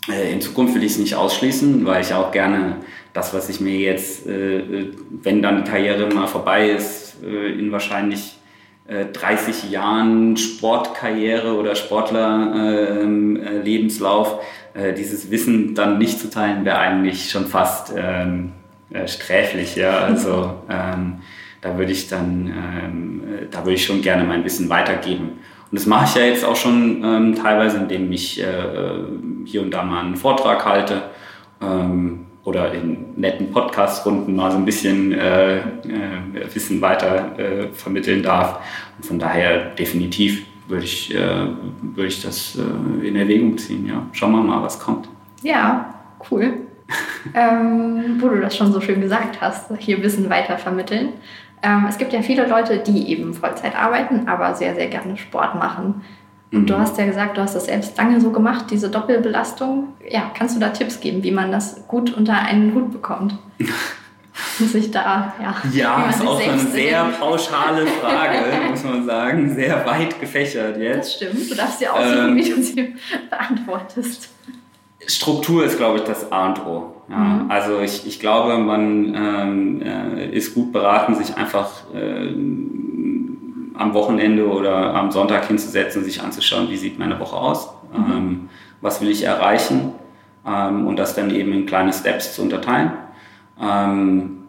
äh, 0.08 0.32
in 0.32 0.40
Zukunft 0.40 0.74
will 0.74 0.82
ich 0.82 0.92
es 0.92 0.98
nicht 0.98 1.14
ausschließen, 1.14 1.84
weil 1.86 2.00
ich 2.02 2.14
auch 2.14 2.32
gerne 2.32 2.76
das, 3.12 3.34
was 3.34 3.48
ich 3.48 3.60
mir 3.60 3.78
jetzt, 3.78 4.26
äh, 4.26 4.90
wenn 5.10 5.42
dann 5.42 5.64
die 5.64 5.70
Karriere 5.70 6.12
mal 6.12 6.26
vorbei 6.26 6.70
ist, 6.70 7.22
äh, 7.22 7.52
in 7.58 7.70
wahrscheinlich 7.72 8.38
30 8.86 9.70
Jahren 9.70 10.36
Sportkarriere 10.36 11.54
oder 11.54 11.74
Sportlerlebenslauf, 11.74 14.40
dieses 14.98 15.30
Wissen 15.30 15.74
dann 15.74 15.96
nicht 15.96 16.20
zu 16.20 16.28
teilen, 16.28 16.66
wäre 16.66 16.76
eigentlich 16.76 17.30
schon 17.30 17.46
fast 17.46 17.94
ähm, 18.92 19.08
sträflich. 19.08 19.76
Ja? 19.76 19.98
Also 19.98 20.54
ähm, 20.68 21.18
da 21.60 21.78
würde 21.78 21.92
ich 21.92 22.08
dann, 22.08 22.46
ähm, 22.46 23.22
da 23.50 23.60
würde 23.60 23.74
ich 23.74 23.84
schon 23.84 24.02
gerne 24.02 24.24
mein 24.24 24.44
Wissen 24.44 24.68
weitergeben. 24.68 25.38
Und 25.70 25.80
das 25.80 25.86
mache 25.86 26.04
ich 26.04 26.14
ja 26.14 26.22
jetzt 26.28 26.44
auch 26.44 26.56
schon 26.56 27.02
ähm, 27.02 27.34
teilweise, 27.34 27.78
indem 27.78 28.12
ich 28.12 28.40
äh, 28.40 28.44
hier 29.44 29.62
und 29.62 29.70
da 29.72 29.82
mal 29.82 30.04
einen 30.04 30.16
Vortrag 30.16 30.64
halte 30.64 31.02
ähm, 31.60 32.26
oder 32.44 32.72
in 32.72 33.14
netten 33.16 33.50
Podcast-Runden 33.50 34.36
mal 34.36 34.50
so 34.50 34.58
ein 34.58 34.64
bisschen 34.64 35.12
äh, 35.12 35.56
äh, 35.58 35.62
Wissen 36.52 36.80
weiter 36.80 37.38
äh, 37.38 37.68
vermitteln 37.72 38.22
darf. 38.22 38.60
Und 38.98 39.06
von 39.06 39.18
daher 39.18 39.70
definitiv 39.70 40.44
würde 40.68 40.84
ich, 40.84 41.14
äh, 41.14 41.46
würde 41.82 42.08
ich 42.08 42.22
das 42.22 42.56
äh, 42.56 43.06
in 43.06 43.16
Erwägung 43.16 43.56
ziehen. 43.58 43.86
Ja. 43.86 44.06
Schauen 44.12 44.32
wir 44.32 44.42
mal, 44.42 44.62
was 44.62 44.78
kommt. 44.78 45.08
Ja, 45.42 45.94
cool. 46.30 46.58
Ähm, 47.34 48.20
wo 48.20 48.28
du 48.28 48.40
das 48.40 48.56
schon 48.56 48.72
so 48.72 48.80
schön 48.80 49.00
gesagt 49.00 49.40
hast, 49.40 49.70
hier 49.78 50.02
Wissen 50.02 50.28
weiter 50.28 50.58
vermitteln. 50.58 51.14
Ähm, 51.62 51.86
es 51.88 51.98
gibt 51.98 52.12
ja 52.12 52.22
viele 52.22 52.46
Leute, 52.46 52.78
die 52.78 53.08
eben 53.08 53.32
Vollzeit 53.32 53.74
arbeiten, 53.74 54.28
aber 54.28 54.54
sehr, 54.54 54.74
sehr 54.74 54.88
gerne 54.88 55.16
Sport 55.16 55.54
machen. 55.54 56.02
Und 56.52 56.62
mhm. 56.62 56.66
du 56.66 56.78
hast 56.78 56.98
ja 56.98 57.06
gesagt, 57.06 57.36
du 57.36 57.40
hast 57.40 57.54
das 57.54 57.66
selbst 57.66 57.96
lange 57.96 58.20
so 58.20 58.30
gemacht, 58.30 58.66
diese 58.70 58.90
Doppelbelastung. 58.90 59.94
Ja, 60.08 60.30
kannst 60.36 60.54
du 60.56 60.60
da 60.60 60.68
Tipps 60.68 61.00
geben, 61.00 61.22
wie 61.22 61.32
man 61.32 61.50
das 61.50 61.86
gut 61.88 62.14
unter 62.14 62.34
einen 62.34 62.74
Hut 62.74 62.92
bekommt? 62.92 63.36
sich 64.58 64.90
da, 64.90 65.32
ja. 65.40 65.56
Ja, 65.72 66.10
ist 66.10 66.26
auch 66.26 66.40
eine 66.40 66.58
sehr 66.58 67.04
pauschale 67.18 67.86
Frage, 67.86 68.38
muss 68.70 68.84
man 68.84 69.06
sagen. 69.06 69.54
Sehr 69.54 69.84
weit 69.86 70.20
gefächert 70.20 70.76
jetzt. 70.76 71.20
Das 71.22 71.28
stimmt. 71.28 71.50
Du 71.50 71.54
darfst 71.54 71.80
dir 71.80 71.92
aussuchen, 71.92 72.28
ähm, 72.28 72.36
wie 72.36 72.50
du 72.50 72.62
sie 72.62 72.94
beantwortest. 73.30 74.33
Struktur 75.06 75.64
ist, 75.64 75.76
glaube 75.76 75.98
ich, 75.98 76.04
das 76.04 76.30
A 76.32 76.48
und 76.48 76.66
O. 76.66 76.94
Ja, 77.08 77.16
mhm. 77.16 77.50
Also 77.50 77.80
ich, 77.80 78.06
ich 78.06 78.20
glaube, 78.20 78.58
man 78.58 79.14
ähm, 79.14 79.82
äh, 79.82 80.30
ist 80.30 80.54
gut 80.54 80.72
beraten, 80.72 81.14
sich 81.14 81.36
einfach 81.36 81.70
äh, 81.94 82.28
am 83.74 83.92
Wochenende 83.92 84.48
oder 84.48 84.94
am 84.94 85.10
Sonntag 85.10 85.46
hinzusetzen, 85.46 86.04
sich 86.04 86.22
anzuschauen, 86.22 86.70
wie 86.70 86.76
sieht 86.76 86.98
meine 86.98 87.18
Woche 87.20 87.36
aus, 87.36 87.68
mhm. 87.92 88.12
ähm, 88.12 88.48
was 88.80 89.00
will 89.00 89.10
ich 89.10 89.24
erreichen 89.24 89.92
ähm, 90.46 90.86
und 90.86 90.96
das 90.96 91.14
dann 91.14 91.30
eben 91.30 91.52
in 91.52 91.66
kleine 91.66 91.92
Steps 91.92 92.34
zu 92.34 92.42
unterteilen. 92.42 92.92
Ähm, 93.60 94.43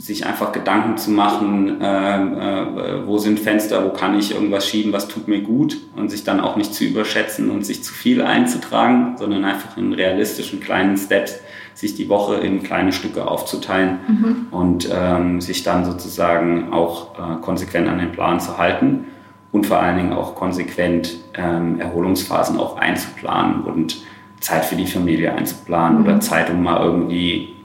sich 0.00 0.24
einfach 0.24 0.52
Gedanken 0.52 0.96
zu 0.96 1.10
machen, 1.10 1.78
äh, 1.78 2.22
äh, 2.22 3.06
wo 3.06 3.18
sind 3.18 3.38
Fenster, 3.38 3.84
wo 3.84 3.90
kann 3.90 4.18
ich 4.18 4.34
irgendwas 4.34 4.66
schieben, 4.66 4.94
was 4.94 5.08
tut 5.08 5.28
mir 5.28 5.42
gut 5.42 5.76
und 5.94 6.10
sich 6.10 6.24
dann 6.24 6.40
auch 6.40 6.56
nicht 6.56 6.72
zu 6.72 6.84
überschätzen 6.84 7.50
und 7.50 7.66
sich 7.66 7.84
zu 7.84 7.92
viel 7.92 8.22
einzutragen, 8.22 9.18
sondern 9.18 9.44
einfach 9.44 9.76
in 9.76 9.92
realistischen 9.92 10.58
kleinen 10.58 10.96
Steps 10.96 11.40
sich 11.74 11.94
die 11.96 12.08
Woche 12.08 12.36
in 12.36 12.62
kleine 12.62 12.92
Stücke 12.94 13.28
aufzuteilen 13.28 13.98
mhm. 14.08 14.46
und 14.50 14.88
ähm, 14.90 15.42
sich 15.42 15.64
dann 15.64 15.84
sozusagen 15.84 16.72
auch 16.72 17.18
äh, 17.18 17.40
konsequent 17.42 17.86
an 17.86 17.98
den 17.98 18.12
Plan 18.12 18.40
zu 18.40 18.56
halten 18.56 19.04
und 19.52 19.66
vor 19.66 19.80
allen 19.80 19.98
Dingen 19.98 20.12
auch 20.14 20.34
konsequent 20.34 21.18
ähm, 21.34 21.78
Erholungsphasen 21.78 22.58
auch 22.58 22.78
einzuplanen 22.78 23.64
und 23.64 24.02
Zeit 24.40 24.64
für 24.64 24.76
die 24.76 24.86
Familie 24.86 25.34
einzuplanen 25.34 25.98
mhm. 25.98 26.04
oder 26.06 26.20
Zeit, 26.20 26.48
um 26.48 26.62
mal 26.62 26.82
irgendwie 26.82 27.59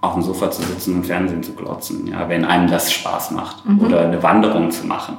auf 0.00 0.14
dem 0.14 0.22
Sofa 0.22 0.50
zu 0.50 0.62
sitzen 0.62 0.96
und 0.96 1.06
Fernsehen 1.06 1.42
zu 1.42 1.54
glotzen, 1.54 2.06
ja, 2.06 2.28
wenn 2.28 2.44
einem 2.44 2.70
das 2.70 2.92
Spaß 2.92 3.32
macht 3.32 3.66
mhm. 3.66 3.80
oder 3.80 4.00
eine 4.00 4.22
Wanderung 4.22 4.70
zu 4.70 4.86
machen. 4.86 5.18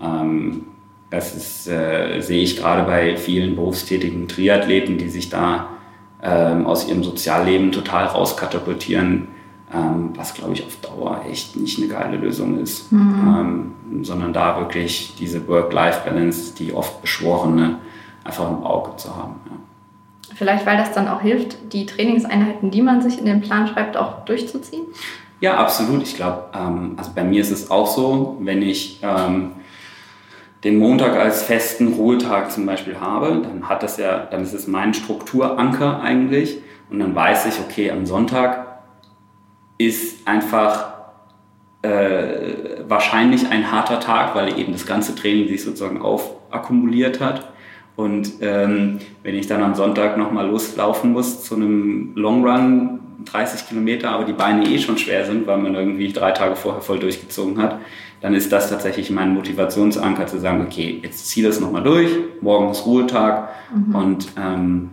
Ähm, 0.00 0.66
das 1.10 1.34
ist, 1.34 1.68
äh, 1.68 2.20
sehe 2.20 2.42
ich 2.42 2.56
gerade 2.56 2.84
bei 2.84 3.16
vielen 3.16 3.56
berufstätigen 3.56 4.28
Triathleten, 4.28 4.98
die 4.98 5.08
sich 5.08 5.30
da 5.30 5.68
ähm, 6.22 6.66
aus 6.66 6.88
ihrem 6.88 7.04
Sozialleben 7.04 7.72
total 7.72 8.06
rauskatapultieren, 8.06 9.28
ähm, 9.72 10.10
was 10.16 10.34
glaube 10.34 10.54
ich 10.54 10.64
auf 10.64 10.76
Dauer 10.76 11.24
echt 11.30 11.56
nicht 11.56 11.78
eine 11.78 11.88
geile 11.88 12.16
Lösung 12.16 12.58
ist, 12.58 12.90
mhm. 12.92 13.72
ähm, 13.90 14.04
sondern 14.04 14.32
da 14.32 14.58
wirklich 14.58 15.14
diese 15.18 15.46
Work-Life-Balance, 15.46 16.54
die 16.54 16.72
oft 16.72 17.00
beschworene, 17.02 17.78
einfach 18.22 18.48
im 18.48 18.64
Auge 18.64 18.96
zu 18.96 19.14
haben. 19.14 19.34
Ja. 19.46 19.56
Vielleicht, 20.34 20.66
weil 20.66 20.76
das 20.76 20.92
dann 20.92 21.08
auch 21.08 21.20
hilft, 21.20 21.72
die 21.72 21.86
Trainingseinheiten, 21.86 22.70
die 22.70 22.82
man 22.82 23.02
sich 23.02 23.18
in 23.18 23.26
den 23.26 23.40
Plan 23.40 23.68
schreibt, 23.68 23.96
auch 23.96 24.24
durchzuziehen? 24.24 24.82
Ja, 25.40 25.56
absolut. 25.56 26.02
Ich 26.02 26.16
glaube, 26.16 26.44
ähm, 26.54 26.94
also 26.96 27.10
bei 27.14 27.22
mir 27.22 27.40
ist 27.40 27.50
es 27.50 27.70
auch 27.70 27.86
so, 27.86 28.36
wenn 28.40 28.62
ich 28.62 29.00
ähm, 29.02 29.52
den 30.64 30.78
Montag 30.78 31.16
als 31.16 31.42
festen 31.42 31.92
Ruhetag 31.94 32.50
zum 32.50 32.66
Beispiel 32.66 32.98
habe, 33.00 33.42
dann 33.42 33.68
hat 33.68 33.82
das 33.82 33.98
ja, 33.98 34.26
dann 34.30 34.42
ist 34.42 34.54
es 34.54 34.66
mein 34.66 34.94
Strukturanker 34.94 36.00
eigentlich 36.00 36.58
und 36.90 36.98
dann 36.98 37.14
weiß 37.14 37.46
ich, 37.46 37.60
okay, 37.60 37.90
am 37.90 38.06
Sonntag 38.06 38.78
ist 39.76 40.26
einfach 40.26 40.94
äh, 41.82 42.82
wahrscheinlich 42.88 43.48
ein 43.48 43.70
harter 43.70 44.00
Tag, 44.00 44.34
weil 44.34 44.58
eben 44.58 44.72
das 44.72 44.86
ganze 44.86 45.14
Training 45.14 45.48
sich 45.48 45.62
sozusagen 45.62 46.00
aufakkumuliert 46.00 47.20
hat 47.20 47.53
und 47.96 48.32
ähm, 48.40 48.98
wenn 49.22 49.34
ich 49.34 49.46
dann 49.46 49.62
am 49.62 49.74
Sonntag 49.74 50.16
nochmal 50.16 50.48
loslaufen 50.48 51.12
muss 51.12 51.44
zu 51.44 51.54
einem 51.54 52.12
Long 52.16 52.46
Run, 52.46 53.00
30 53.24 53.68
Kilometer, 53.68 54.10
aber 54.10 54.24
die 54.24 54.32
Beine 54.32 54.66
eh 54.66 54.78
schon 54.78 54.98
schwer 54.98 55.24
sind, 55.24 55.46
weil 55.46 55.58
man 55.58 55.74
irgendwie 55.74 56.12
drei 56.12 56.32
Tage 56.32 56.56
vorher 56.56 56.82
voll 56.82 56.98
durchgezogen 56.98 57.62
hat, 57.62 57.78
dann 58.20 58.34
ist 58.34 58.50
das 58.52 58.70
tatsächlich 58.70 59.10
mein 59.10 59.34
Motivationsanker 59.34 60.26
zu 60.26 60.40
sagen, 60.40 60.62
okay, 60.66 61.00
jetzt 61.02 61.28
zieh 61.28 61.42
das 61.42 61.60
nochmal 61.60 61.82
durch, 61.82 62.10
morgen 62.40 62.70
ist 62.70 62.84
Ruhetag 62.84 63.50
mhm. 63.74 63.94
und 63.94 64.28
ähm, 64.38 64.90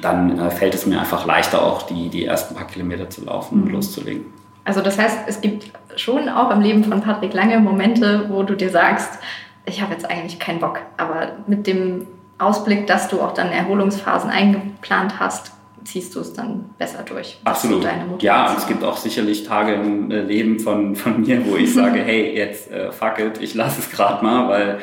dann 0.00 0.38
äh, 0.38 0.50
fällt 0.50 0.74
es 0.74 0.86
mir 0.86 1.00
einfach 1.00 1.26
leichter 1.26 1.62
auch 1.62 1.82
die, 1.82 2.08
die 2.08 2.24
ersten 2.24 2.54
paar 2.54 2.66
Kilometer 2.66 3.10
zu 3.10 3.24
laufen 3.24 3.58
mhm. 3.58 3.64
und 3.64 3.72
loszulegen. 3.72 4.26
Also 4.64 4.80
das 4.80 4.98
heißt, 4.98 5.18
es 5.26 5.40
gibt 5.40 5.72
schon 5.96 6.28
auch 6.28 6.50
im 6.50 6.60
Leben 6.60 6.84
von 6.84 7.00
Patrick 7.00 7.34
Lange 7.34 7.58
Momente, 7.58 8.26
wo 8.28 8.44
du 8.44 8.54
dir 8.54 8.70
sagst, 8.70 9.18
ich 9.64 9.80
habe 9.80 9.92
jetzt 9.92 10.08
eigentlich 10.08 10.38
keinen 10.38 10.60
Bock. 10.60 10.80
Aber 10.96 11.32
mit 11.46 11.66
dem 11.66 12.06
Ausblick, 12.38 12.86
dass 12.86 13.08
du 13.08 13.20
auch 13.20 13.34
dann 13.34 13.48
Erholungsphasen 13.48 14.30
eingeplant 14.30 15.18
hast, 15.20 15.52
ziehst 15.84 16.14
du 16.14 16.20
es 16.20 16.32
dann 16.32 16.70
besser 16.78 17.02
durch. 17.02 17.38
Absolut. 17.44 17.86
ja, 18.20 18.54
es 18.56 18.66
gibt 18.66 18.84
auch 18.84 18.96
sicherlich 18.96 19.44
Tage 19.44 19.74
im 19.74 20.10
äh, 20.10 20.22
Leben 20.22 20.60
von, 20.60 20.94
von 20.94 21.22
mir, 21.22 21.44
wo 21.46 21.56
ich 21.56 21.74
sage, 21.74 22.00
hey, 22.04 22.36
jetzt 22.36 22.70
äh, 22.70 22.92
fuck 22.92 23.18
it, 23.18 23.40
ich 23.40 23.54
lasse 23.54 23.80
es 23.80 23.90
gerade 23.90 24.24
mal, 24.24 24.48
weil 24.48 24.78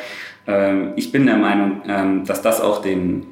äh, 0.48 0.94
ich 0.96 1.12
bin 1.12 1.26
der 1.26 1.38
Meinung, 1.38 1.82
äh, 1.86 2.26
dass 2.26 2.42
das 2.42 2.62
auch 2.62 2.82
den, 2.82 3.28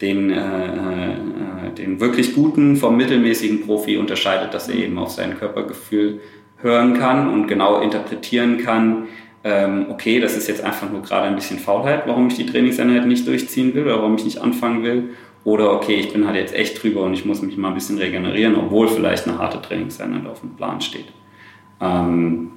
den, 0.00 0.30
äh, 0.30 1.12
äh, 1.12 1.70
den 1.76 2.00
wirklich 2.00 2.34
guten 2.34 2.76
vom 2.76 2.96
mittelmäßigen 2.96 3.66
Profi 3.66 3.96
unterscheidet, 3.96 4.52
dass 4.54 4.68
er 4.68 4.74
eben 4.74 4.98
auf 4.98 5.10
sein 5.10 5.38
Körpergefühl 5.38 6.20
hören 6.60 6.94
kann 6.94 7.28
und 7.28 7.46
genau 7.48 7.80
interpretieren 7.80 8.58
kann, 8.58 9.08
ähm, 9.44 9.86
okay, 9.90 10.20
das 10.20 10.36
ist 10.36 10.48
jetzt 10.48 10.62
einfach 10.62 10.90
nur 10.90 11.02
gerade 11.02 11.26
ein 11.26 11.34
bisschen 11.34 11.58
Faulheit, 11.58 12.04
warum 12.06 12.28
ich 12.28 12.36
die 12.36 12.46
Trainingseinheit 12.46 13.06
nicht 13.06 13.26
durchziehen 13.26 13.74
will 13.74 13.84
oder 13.84 13.98
warum 13.98 14.16
ich 14.16 14.24
nicht 14.24 14.40
anfangen 14.40 14.82
will. 14.82 15.10
Oder 15.44 15.72
okay, 15.72 15.94
ich 15.94 16.12
bin 16.12 16.26
halt 16.26 16.36
jetzt 16.36 16.54
echt 16.54 16.80
drüber 16.80 17.02
und 17.02 17.14
ich 17.14 17.24
muss 17.24 17.42
mich 17.42 17.56
mal 17.56 17.68
ein 17.68 17.74
bisschen 17.74 17.98
regenerieren, 17.98 18.54
obwohl 18.54 18.86
vielleicht 18.86 19.26
eine 19.26 19.38
harte 19.38 19.60
Trainingseinheit 19.60 20.26
auf 20.26 20.40
dem 20.40 20.50
Plan 20.50 20.80
steht. 20.80 21.06
Ähm, 21.80 22.52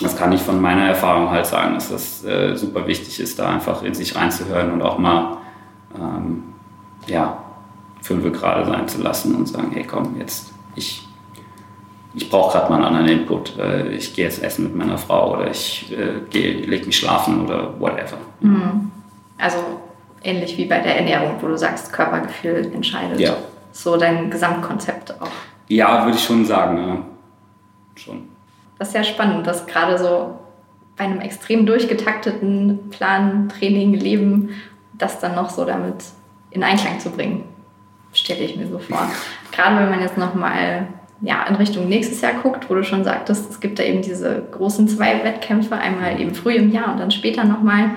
das 0.00 0.16
kann 0.16 0.32
ich 0.32 0.40
von 0.40 0.60
meiner 0.60 0.86
Erfahrung 0.86 1.30
halt 1.30 1.46
sagen, 1.46 1.74
dass 1.74 1.90
das 1.90 2.24
äh, 2.24 2.56
super 2.56 2.86
wichtig 2.86 3.18
ist, 3.18 3.38
da 3.38 3.50
einfach 3.50 3.82
in 3.82 3.94
sich 3.94 4.14
reinzuhören 4.14 4.70
und 4.72 4.82
auch 4.82 4.98
mal 4.98 5.38
ähm, 5.98 6.44
ja, 7.06 7.42
fünf 8.00 8.32
gerade 8.32 8.64
sein 8.64 8.86
zu 8.86 9.02
lassen 9.02 9.34
und 9.34 9.48
sagen, 9.48 9.70
hey 9.72 9.84
komm, 9.84 10.16
jetzt 10.18 10.52
ich 10.76 11.06
ich 12.14 12.28
brauche 12.28 12.52
gerade 12.52 12.70
mal 12.70 12.76
einen 12.76 12.96
anderen 12.96 13.20
Input. 13.20 13.58
Äh, 13.58 13.88
ich 13.88 14.14
gehe 14.14 14.24
jetzt 14.24 14.42
essen 14.42 14.64
mit 14.64 14.76
meiner 14.76 14.98
Frau 14.98 15.34
oder 15.34 15.50
ich 15.50 15.92
äh, 15.92 16.20
lege 16.32 16.86
mich 16.86 16.96
schlafen 16.96 17.44
oder 17.44 17.78
whatever. 17.80 18.18
Mhm. 18.40 18.90
Also 19.38 19.58
ähnlich 20.22 20.56
wie 20.58 20.66
bei 20.66 20.78
der 20.80 20.98
Ernährung, 20.98 21.36
wo 21.40 21.48
du 21.48 21.56
sagst, 21.56 21.92
Körpergefühl 21.92 22.70
entscheidet. 22.74 23.18
Ja. 23.18 23.36
So 23.72 23.96
dein 23.96 24.30
Gesamtkonzept 24.30 25.20
auch. 25.20 25.30
Ja, 25.68 26.04
würde 26.04 26.16
ich 26.16 26.24
schon 26.24 26.44
sagen, 26.44 26.78
ja. 26.78 26.98
Schon. 27.94 28.28
Das 28.78 28.88
ist 28.88 28.94
ja 28.94 29.04
spannend, 29.04 29.46
dass 29.46 29.66
gerade 29.66 29.98
so 29.98 30.38
bei 30.96 31.04
einem 31.04 31.20
extrem 31.20 31.64
durchgetakteten 31.66 32.90
Plan, 32.90 33.48
Training, 33.48 33.94
Leben, 33.94 34.50
das 34.92 35.18
dann 35.18 35.34
noch 35.34 35.50
so 35.50 35.64
damit 35.64 36.04
in 36.50 36.62
Einklang 36.62 37.00
zu 37.00 37.10
bringen, 37.10 37.44
stelle 38.12 38.40
ich 38.40 38.56
mir 38.56 38.68
so 38.68 38.78
vor. 38.78 39.10
Gerade 39.52 39.76
wenn 39.76 39.90
man 39.90 40.00
jetzt 40.00 40.18
nochmal 40.18 40.88
ja, 41.22 41.44
in 41.48 41.54
Richtung 41.54 41.88
nächstes 41.88 42.20
Jahr 42.20 42.34
guckt, 42.42 42.68
wo 42.68 42.74
du 42.74 42.82
schon 42.82 43.04
sagtest, 43.04 43.48
es 43.48 43.60
gibt 43.60 43.78
da 43.78 43.84
eben 43.84 44.02
diese 44.02 44.42
großen 44.50 44.88
zwei 44.88 45.22
Wettkämpfe, 45.22 45.76
einmal 45.76 46.20
eben 46.20 46.34
früh 46.34 46.54
im 46.54 46.72
Jahr 46.72 46.92
und 46.92 46.98
dann 46.98 47.12
später 47.12 47.44
nochmal, 47.44 47.92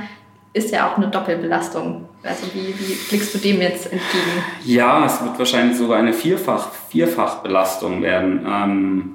ist 0.53 0.71
ja 0.71 0.87
auch 0.87 0.97
eine 0.97 1.07
Doppelbelastung. 1.07 2.05
Also 2.23 2.45
wie, 2.53 2.67
wie 2.67 2.93
blickst 3.09 3.33
du 3.33 3.39
dem 3.39 3.61
jetzt 3.61 3.91
entgegen? 3.91 4.43
Ja, 4.63 5.05
es 5.05 5.21
wird 5.23 5.37
wahrscheinlich 5.37 5.77
sogar 5.77 5.97
eine 5.97 6.13
Vierfach, 6.13 6.71
Vierfachbelastung 6.89 8.03
werden. 8.03 8.45
Ähm, 8.47 9.11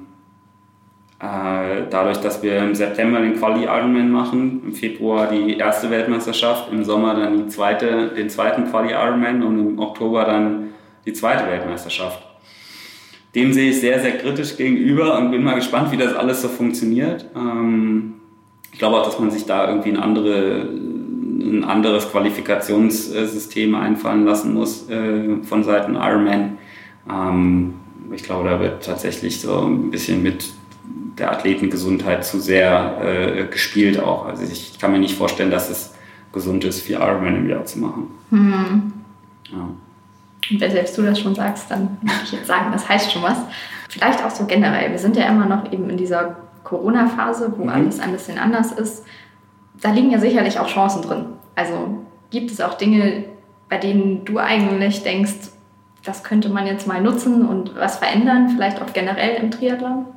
äh, 1.19 1.87
dadurch, 1.89 2.17
dass 2.17 2.43
wir 2.43 2.57
im 2.57 2.75
September 2.75 3.21
den 3.21 3.37
Quali-Ironman 3.37 4.11
machen, 4.11 4.61
im 4.65 4.73
Februar 4.73 5.27
die 5.27 5.57
erste 5.57 5.89
Weltmeisterschaft, 5.89 6.71
im 6.71 6.83
Sommer 6.83 7.15
dann 7.15 7.37
die 7.37 7.47
zweite, 7.47 8.09
den 8.09 8.29
zweiten 8.29 8.69
Quali-Ironman 8.69 9.41
und 9.41 9.59
im 9.59 9.79
Oktober 9.79 10.25
dann 10.25 10.73
die 11.05 11.13
zweite 11.13 11.47
Weltmeisterschaft 11.47 12.30
dem 13.35 13.53
sehe 13.53 13.71
ich 13.71 13.79
sehr, 13.79 13.99
sehr 14.01 14.17
kritisch 14.17 14.57
gegenüber 14.57 15.17
und 15.17 15.31
bin 15.31 15.43
mal 15.43 15.55
gespannt, 15.55 15.91
wie 15.91 15.97
das 15.97 16.13
alles 16.13 16.41
so 16.41 16.49
funktioniert. 16.49 17.25
Ähm, 17.35 18.15
ich 18.73 18.79
glaube 18.79 18.97
auch, 18.97 19.05
dass 19.05 19.19
man 19.19 19.31
sich 19.31 19.45
da 19.45 19.69
irgendwie 19.69 19.89
ein, 19.89 19.97
andere, 19.97 20.67
ein 20.69 21.63
anderes 21.63 22.09
Qualifikationssystem 22.11 23.75
einfallen 23.75 24.25
lassen 24.25 24.53
muss 24.53 24.89
äh, 24.89 25.37
von 25.43 25.63
Seiten 25.63 25.95
Ironman. 25.95 26.57
Ähm, 27.09 27.73
ich 28.13 28.23
glaube, 28.23 28.49
da 28.49 28.59
wird 28.59 28.85
tatsächlich 28.85 29.39
so 29.39 29.61
ein 29.61 29.91
bisschen 29.91 30.21
mit 30.21 30.49
der 31.17 31.31
Athletengesundheit 31.31 32.25
zu 32.25 32.39
sehr 32.39 32.97
äh, 33.03 33.45
gespielt 33.45 33.99
auch. 33.99 34.25
Also 34.25 34.43
ich 34.43 34.79
kann 34.79 34.91
mir 34.91 34.99
nicht 34.99 35.15
vorstellen, 35.15 35.51
dass 35.51 35.69
es 35.69 35.93
gesund 36.33 36.63
ist, 36.63 36.81
vier 36.81 36.99
Ironman 36.99 37.35
im 37.35 37.49
Jahr 37.49 37.65
zu 37.65 37.79
machen. 37.79 38.07
Mhm. 38.29 38.93
Ja. 39.51 39.69
Und 40.49 40.59
wenn 40.59 40.71
selbst 40.71 40.97
du 40.97 41.03
das 41.03 41.19
schon 41.19 41.35
sagst, 41.35 41.69
dann 41.69 41.97
würde 42.01 42.21
ich 42.23 42.31
jetzt 42.31 42.47
sagen, 42.47 42.71
das 42.71 42.87
heißt 42.87 43.11
schon 43.11 43.23
was. 43.23 43.37
Vielleicht 43.89 44.23
auch 44.23 44.31
so 44.31 44.45
generell. 44.45 44.91
Wir 44.91 44.99
sind 44.99 45.15
ja 45.15 45.27
immer 45.27 45.45
noch 45.45 45.71
eben 45.71 45.89
in 45.89 45.97
dieser 45.97 46.37
Corona-Phase, 46.63 47.53
wo 47.57 47.63
mhm. 47.63 47.69
alles 47.69 47.99
ein 47.99 48.11
bisschen 48.11 48.37
anders 48.37 48.71
ist. 48.71 49.05
Da 49.81 49.91
liegen 49.91 50.11
ja 50.11 50.19
sicherlich 50.19 50.59
auch 50.59 50.67
Chancen 50.67 51.01
drin. 51.01 51.25
Also 51.55 51.97
gibt 52.29 52.51
es 52.51 52.61
auch 52.61 52.75
Dinge, 52.75 53.25
bei 53.69 53.77
denen 53.77 54.25
du 54.25 54.37
eigentlich 54.37 55.03
denkst, 55.03 55.51
das 56.03 56.23
könnte 56.23 56.49
man 56.49 56.65
jetzt 56.65 56.87
mal 56.87 57.01
nutzen 57.01 57.47
und 57.47 57.75
was 57.75 57.97
verändern, 57.97 58.49
vielleicht 58.49 58.81
auch 58.81 58.91
generell 58.91 59.35
im 59.35 59.51
Triathlon? 59.51 60.07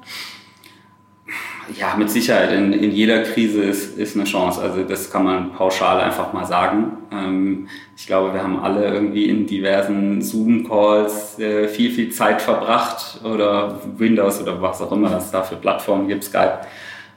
Ja, 1.78 1.94
mit 1.96 2.10
Sicherheit. 2.10 2.52
In, 2.52 2.72
in 2.72 2.90
jeder 2.90 3.22
Krise 3.22 3.62
ist, 3.62 3.98
ist 3.98 4.16
eine 4.16 4.24
Chance. 4.24 4.60
Also 4.60 4.84
das 4.84 5.10
kann 5.10 5.24
man 5.24 5.52
pauschal 5.52 6.00
einfach 6.00 6.32
mal 6.32 6.44
sagen. 6.44 6.98
Ähm, 7.10 7.68
ich 7.96 8.06
glaube, 8.06 8.34
wir 8.34 8.42
haben 8.42 8.60
alle 8.60 8.92
irgendwie 8.92 9.28
in 9.28 9.46
diversen 9.46 10.20
Zoom-Calls 10.20 11.38
äh, 11.38 11.68
viel, 11.68 11.90
viel 11.90 12.10
Zeit 12.10 12.42
verbracht 12.42 13.20
oder 13.24 13.80
Windows 13.96 14.40
oder 14.42 14.60
was 14.60 14.82
auch 14.82 14.92
immer 14.92 15.16
es 15.16 15.30
da 15.30 15.42
für 15.42 15.56
Plattformen 15.56 16.08
gibt, 16.08 16.24
Skype. 16.24 16.60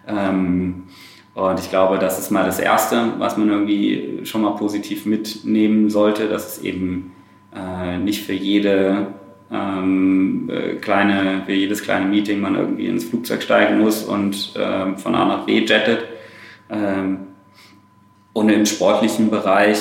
Ähm, 0.07 0.83
und 1.33 1.59
ich 1.59 1.69
glaube, 1.69 1.99
das 1.99 2.17
ist 2.17 2.31
mal 2.31 2.45
das 2.45 2.59
Erste, 2.59 3.13
was 3.19 3.37
man 3.37 3.49
irgendwie 3.49 4.21
schon 4.23 4.41
mal 4.41 4.55
positiv 4.55 5.05
mitnehmen 5.05 5.89
sollte, 5.89 6.27
dass 6.27 6.57
es 6.57 6.63
eben 6.63 7.11
äh, 7.53 7.97
nicht 7.97 8.25
für 8.25 8.33
jede 8.33 9.07
ähm, 9.51 10.49
äh, 10.51 10.75
kleine, 10.75 11.43
wie 11.47 11.53
jedes 11.53 11.83
kleine 11.83 12.05
Meeting 12.05 12.41
man 12.41 12.55
irgendwie 12.55 12.87
ins 12.87 13.05
Flugzeug 13.05 13.41
steigen 13.41 13.79
muss 13.79 14.03
und 14.03 14.53
ähm, 14.57 14.97
von 14.97 15.15
A 15.15 15.25
nach 15.25 15.45
B 15.45 15.59
jettet. 15.59 16.05
Ähm, 16.69 17.19
und 18.33 18.49
im 18.49 18.65
sportlichen 18.65 19.29
Bereich, 19.29 19.79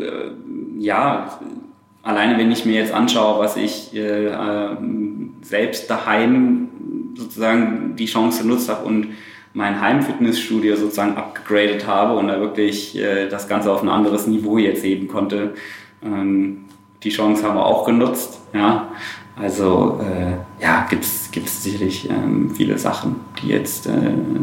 äh, 0.00 0.30
ja, 0.78 1.38
alleine 2.02 2.38
wenn 2.38 2.50
ich 2.50 2.64
mir 2.64 2.80
jetzt 2.80 2.92
anschaue, 2.92 3.38
was 3.38 3.56
ich 3.56 3.94
äh, 3.94 4.26
ähm, 4.26 5.34
selbst 5.42 5.90
daheim 5.90 6.68
sozusagen 7.14 7.94
die 7.96 8.06
Chance 8.06 8.42
genutzt 8.42 8.68
habe 8.68 8.86
und 8.86 9.08
mein 9.52 9.80
Heimfitnessstudio 9.80 10.76
sozusagen 10.76 11.16
abgegradet 11.16 11.86
habe 11.86 12.16
und 12.16 12.28
da 12.28 12.40
wirklich 12.40 12.96
äh, 12.96 13.28
das 13.28 13.48
Ganze 13.48 13.72
auf 13.72 13.82
ein 13.82 13.88
anderes 13.88 14.26
Niveau 14.26 14.58
jetzt 14.58 14.84
heben 14.84 15.08
konnte. 15.08 15.54
Ähm, 16.02 16.64
die 17.02 17.10
Chance 17.10 17.44
haben 17.44 17.56
wir 17.56 17.66
auch 17.66 17.84
genutzt. 17.84 18.37
Ja. 18.52 18.88
Also 19.36 20.00
äh, 20.02 20.62
ja, 20.62 20.86
gibt 20.88 21.04
es 21.04 21.62
sicherlich 21.62 22.10
ähm, 22.10 22.50
viele 22.54 22.76
Sachen, 22.78 23.16
die 23.40 23.48
jetzt 23.48 23.86
äh, 23.86 23.92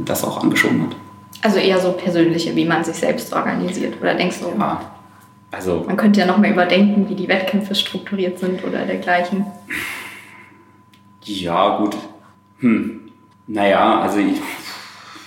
das 0.05 0.23
auch 0.23 0.41
angeschoben 0.41 0.83
hat. 0.83 0.95
Also 1.41 1.59
eher 1.59 1.79
so 1.79 1.91
persönliche, 1.91 2.55
wie 2.55 2.65
man 2.65 2.83
sich 2.83 2.95
selbst 2.95 3.33
organisiert. 3.33 3.95
Oder 4.01 4.15
denkst 4.15 4.39
du, 4.39 4.57
ja, 4.57 4.81
also, 5.55 5.85
man 5.87 5.95
könnte 5.95 6.19
ja 6.19 6.25
noch 6.25 6.37
mal 6.37 6.51
überdenken, 6.51 7.07
wie 7.07 7.15
die 7.15 7.27
Wettkämpfe 7.27 7.75
strukturiert 7.75 8.39
sind 8.39 8.63
oder 8.63 8.85
dergleichen? 8.85 9.45
Ja, 11.23 11.77
gut. 11.77 11.95
Hm. 12.59 13.11
Naja, 13.47 14.01
also 14.01 14.19
ich, 14.19 14.41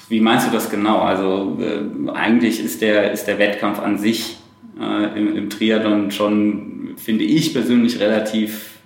wie 0.09 0.21
meinst 0.21 0.47
du 0.47 0.51
das 0.51 0.69
genau? 0.69 0.99
Also 0.99 1.57
äh, 1.61 2.11
eigentlich 2.11 2.63
ist 2.63 2.83
der, 2.83 3.13
ist 3.13 3.25
der 3.25 3.39
Wettkampf 3.39 3.79
an 3.79 3.99
sich 3.99 4.38
äh, 4.81 5.19
im, 5.19 5.37
im 5.37 5.51
Triathlon 5.51 6.11
schon, 6.11 6.95
finde 6.97 7.25
ich 7.25 7.53
persönlich, 7.53 8.01
relativ, 8.01 8.79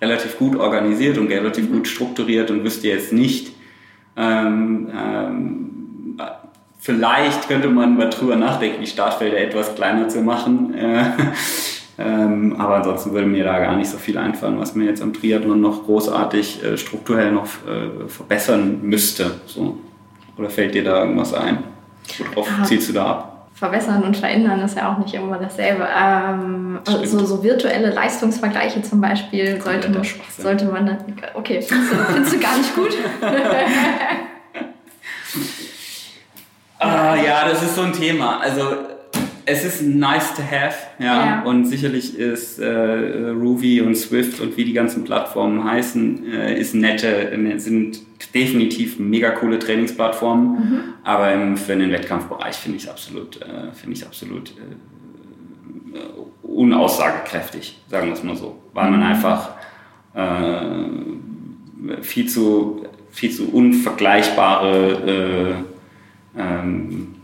relativ 0.00 0.38
gut 0.38 0.56
organisiert 0.56 1.18
und 1.18 1.28
relativ 1.28 1.68
mhm. 1.68 1.74
gut 1.74 1.88
strukturiert 1.88 2.50
und 2.50 2.64
wüsste 2.64 2.88
jetzt 2.88 3.12
nicht, 3.12 3.52
ähm, 4.16 4.88
ähm, 4.94 6.18
vielleicht 6.78 7.48
könnte 7.48 7.68
man 7.68 7.96
mal 7.96 8.10
drüber 8.10 8.36
nachdenken, 8.36 8.80
die 8.80 8.86
Startfelder 8.86 9.38
etwas 9.38 9.74
kleiner 9.74 10.08
zu 10.08 10.20
machen. 10.20 10.74
Äh, 11.98 12.04
ähm, 12.04 12.56
aber 12.58 12.76
ansonsten 12.76 13.12
würde 13.12 13.26
mir 13.26 13.44
da 13.44 13.58
gar 13.58 13.76
nicht 13.76 13.90
so 13.90 13.98
viel 13.98 14.16
einfallen, 14.16 14.58
was 14.58 14.74
mir 14.74 14.86
jetzt 14.86 15.02
am 15.02 15.12
Triathlon 15.12 15.60
noch 15.60 15.84
großartig 15.84 16.64
äh, 16.64 16.78
strukturell 16.78 17.30
noch 17.30 17.44
äh, 17.44 18.08
verbessern 18.08 18.80
müsste. 18.82 19.30
So. 19.44 19.76
Oder 20.38 20.48
fällt 20.48 20.74
dir 20.74 20.82
da 20.82 21.02
irgendwas 21.02 21.34
ein? 21.34 21.58
Worauf 22.34 22.48
zielst 22.64 22.88
du 22.88 22.94
da 22.94 23.06
ab? 23.06 23.31
Verbessern 23.62 24.02
und 24.02 24.16
verändern 24.16 24.60
ist 24.62 24.76
ja 24.76 24.92
auch 24.92 24.98
nicht 24.98 25.14
immer 25.14 25.38
dasselbe. 25.38 25.86
Ähm, 25.96 26.80
so, 27.04 27.24
so, 27.24 27.44
virtuelle 27.44 27.90
Leistungsvergleiche 27.90 28.82
zum 28.82 29.00
Beispiel 29.00 29.62
sollte 29.62 29.88
man, 29.88 30.02
sollte 30.36 30.64
man. 30.64 30.98
Okay, 31.34 31.62
findest 31.62 31.92
du, 31.92 31.96
findest 32.12 32.34
du 32.34 32.40
gar 32.40 32.58
nicht 32.58 32.74
gut? 32.74 32.90
ah, 36.80 37.14
ja, 37.14 37.48
das 37.48 37.62
ist 37.62 37.76
so 37.76 37.82
ein 37.82 37.92
Thema. 37.92 38.40
Also 38.40 38.62
es 39.44 39.64
ist 39.64 39.82
nice 39.82 40.34
to 40.34 40.42
have, 40.42 40.74
ja. 40.98 41.06
ja. 41.06 41.42
Und 41.42 41.66
sicherlich 41.66 42.18
ist 42.18 42.58
äh, 42.58 43.30
Ruby 43.30 43.80
und 43.80 43.96
Swift 43.96 44.40
und 44.40 44.56
wie 44.56 44.64
die 44.64 44.72
ganzen 44.72 45.04
Plattformen 45.04 45.64
heißen, 45.64 46.32
äh, 46.32 46.58
ist 46.58 46.74
nette, 46.74 47.32
sind 47.58 48.00
definitiv 48.34 48.98
mega 48.98 49.30
coole 49.30 49.58
Trainingsplattformen. 49.58 50.48
Mhm. 50.48 50.80
Aber 51.04 51.32
im, 51.32 51.56
für 51.56 51.76
den 51.76 51.90
Wettkampfbereich 51.90 52.56
finde 52.56 52.78
ich 52.78 52.84
es 52.84 52.90
absolut, 52.90 53.40
äh, 53.42 53.72
finde 53.72 53.96
ich 53.96 54.06
absolut 54.06 54.50
äh, 54.50 55.98
unaussagekräftig, 56.42 57.78
sagen 57.88 58.06
wir 58.06 58.14
es 58.14 58.22
mal 58.22 58.36
so. 58.36 58.58
Weil 58.72 58.90
man 58.90 59.00
mhm. 59.00 59.06
einfach 59.06 59.50
äh, 60.14 62.02
viel 62.02 62.28
zu, 62.28 62.86
viel 63.10 63.30
zu 63.30 63.50
unvergleichbare 63.50 65.64
äh, 66.36 66.40
ähm, 66.40 67.14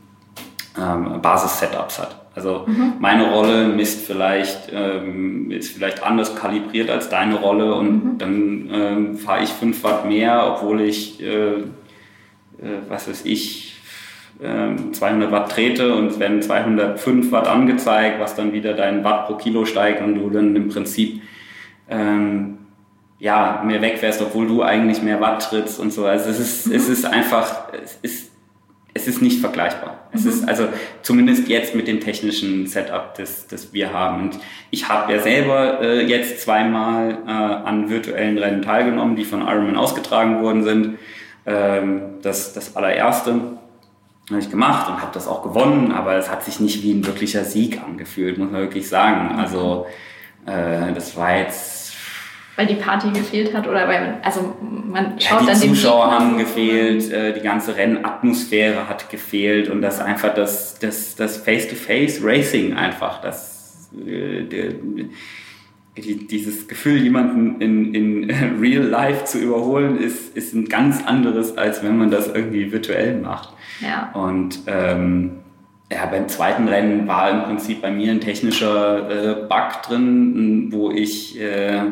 ähm, 0.80 1.20
Basis-Setups 1.20 1.98
hat. 1.98 2.16
Also 2.34 2.64
mhm. 2.66 2.94
meine 3.00 3.32
Rolle 3.32 3.66
misst 3.66 4.06
vielleicht, 4.06 4.70
ähm, 4.72 5.50
ist 5.50 5.72
vielleicht 5.74 6.04
anders 6.04 6.36
kalibriert 6.36 6.88
als 6.88 7.08
deine 7.08 7.34
Rolle 7.34 7.74
und 7.74 8.04
mhm. 8.04 8.18
dann 8.18 8.70
ähm, 8.72 9.16
fahre 9.16 9.42
ich 9.42 9.50
5 9.50 9.82
Watt 9.82 10.06
mehr, 10.06 10.46
obwohl 10.46 10.82
ich, 10.82 11.20
äh, 11.20 11.54
äh, 11.54 11.64
was 12.88 13.08
weiß 13.08 13.24
ich, 13.24 13.74
äh, 14.40 14.92
200 14.92 15.32
Watt 15.32 15.50
trete 15.50 15.94
und 15.94 16.12
es 16.12 16.20
werden 16.20 16.40
205 16.40 17.32
Watt 17.32 17.48
angezeigt, 17.48 18.20
was 18.20 18.36
dann 18.36 18.52
wieder 18.52 18.74
dein 18.74 19.02
Watt 19.02 19.26
pro 19.26 19.34
Kilo 19.34 19.64
steigt 19.64 20.00
und 20.00 20.14
du 20.14 20.30
dann 20.30 20.54
im 20.54 20.68
Prinzip 20.68 21.22
ähm, 21.90 22.58
ja, 23.18 23.62
mehr 23.66 23.82
wegfährst, 23.82 24.22
obwohl 24.22 24.46
du 24.46 24.62
eigentlich 24.62 25.02
mehr 25.02 25.20
Watt 25.20 25.48
trittst 25.48 25.80
und 25.80 25.92
so. 25.92 26.06
Also 26.06 26.30
es 26.30 26.38
ist, 26.38 26.66
mhm. 26.68 26.74
es 26.74 26.88
ist 26.88 27.04
einfach, 27.04 27.72
es 27.82 27.98
ist 28.02 28.27
es 28.98 29.06
ist 29.06 29.22
nicht 29.22 29.40
vergleichbar. 29.40 30.08
Es 30.12 30.24
mhm. 30.24 30.30
ist 30.30 30.48
also 30.48 30.68
zumindest 31.02 31.48
jetzt 31.48 31.74
mit 31.74 31.86
dem 31.86 32.00
technischen 32.00 32.66
Setup, 32.66 33.14
das, 33.14 33.46
das 33.46 33.72
wir 33.72 33.92
haben. 33.92 34.22
Und 34.24 34.38
ich 34.70 34.88
habe 34.88 35.12
ja 35.12 35.20
selber 35.20 35.80
äh, 35.80 36.04
jetzt 36.04 36.40
zweimal 36.40 37.18
äh, 37.26 37.30
an 37.30 37.88
virtuellen 37.88 38.38
Rennen 38.38 38.62
teilgenommen, 38.62 39.16
die 39.16 39.24
von 39.24 39.40
Ironman 39.42 39.76
ausgetragen 39.76 40.42
worden 40.42 40.64
sind. 40.64 40.98
Ähm, 41.46 42.02
das, 42.22 42.52
das 42.52 42.76
allererste 42.76 43.58
habe 44.30 44.40
ich 44.40 44.50
gemacht 44.50 44.88
und 44.88 45.00
habe 45.00 45.12
das 45.14 45.26
auch 45.26 45.42
gewonnen, 45.42 45.92
aber 45.92 46.16
es 46.16 46.30
hat 46.30 46.44
sich 46.44 46.60
nicht 46.60 46.82
wie 46.82 46.92
ein 46.92 47.06
wirklicher 47.06 47.44
Sieg 47.44 47.80
angefühlt, 47.82 48.36
muss 48.36 48.50
man 48.50 48.60
wirklich 48.60 48.88
sagen. 48.88 49.38
Also 49.38 49.86
äh, 50.44 50.92
das 50.92 51.16
war 51.16 51.36
jetzt 51.36 51.87
weil 52.58 52.66
die 52.66 52.74
Party 52.74 53.10
gefehlt 53.10 53.54
hat 53.54 53.68
oder 53.68 53.86
weil 53.86 54.00
man, 54.00 54.14
also 54.22 54.56
man 54.60 55.20
schaut 55.20 55.46
ja, 55.46 55.54
die 55.54 55.60
dann 55.60 55.74
Zuschauer 55.74 56.10
haben 56.10 56.38
gefehlt, 56.38 57.10
äh, 57.12 57.32
die 57.32 57.40
ganze 57.40 57.76
Rennatmosphäre 57.76 58.88
hat 58.88 59.08
gefehlt 59.10 59.68
und 59.70 59.80
das 59.80 60.00
einfach 60.00 60.34
das 60.34 60.78
das 60.80 61.14
das 61.14 61.36
Face-to-Face 61.36 62.20
Racing 62.22 62.74
einfach 62.74 63.20
das 63.20 63.88
äh, 64.04 64.42
der, 64.42 64.72
die, 65.96 66.26
dieses 66.26 66.66
Gefühl, 66.68 66.96
jemanden 66.96 67.60
in, 67.60 67.94
in 67.94 68.30
Real 68.60 68.84
Life 68.84 69.24
zu 69.24 69.38
überholen, 69.38 69.98
ist, 69.98 70.36
ist 70.36 70.54
ein 70.54 70.66
ganz 70.66 71.04
anderes, 71.04 71.56
als 71.56 71.82
wenn 71.82 71.96
man 71.96 72.10
das 72.10 72.28
irgendwie 72.28 72.72
virtuell 72.72 73.20
macht. 73.20 73.50
Ja. 73.80 74.10
Und 74.14 74.60
ähm, 74.66 75.38
ja, 75.90 76.06
beim 76.06 76.28
zweiten 76.28 76.68
Rennen 76.68 77.08
war 77.08 77.30
im 77.30 77.42
Prinzip 77.44 77.82
bei 77.82 77.90
mir 77.90 78.12
ein 78.12 78.20
technischer 78.20 79.10
äh, 79.10 79.34
Bug 79.48 79.82
drin, 79.86 80.68
wo 80.70 80.90
ich 80.90 81.40
äh, 81.40 81.82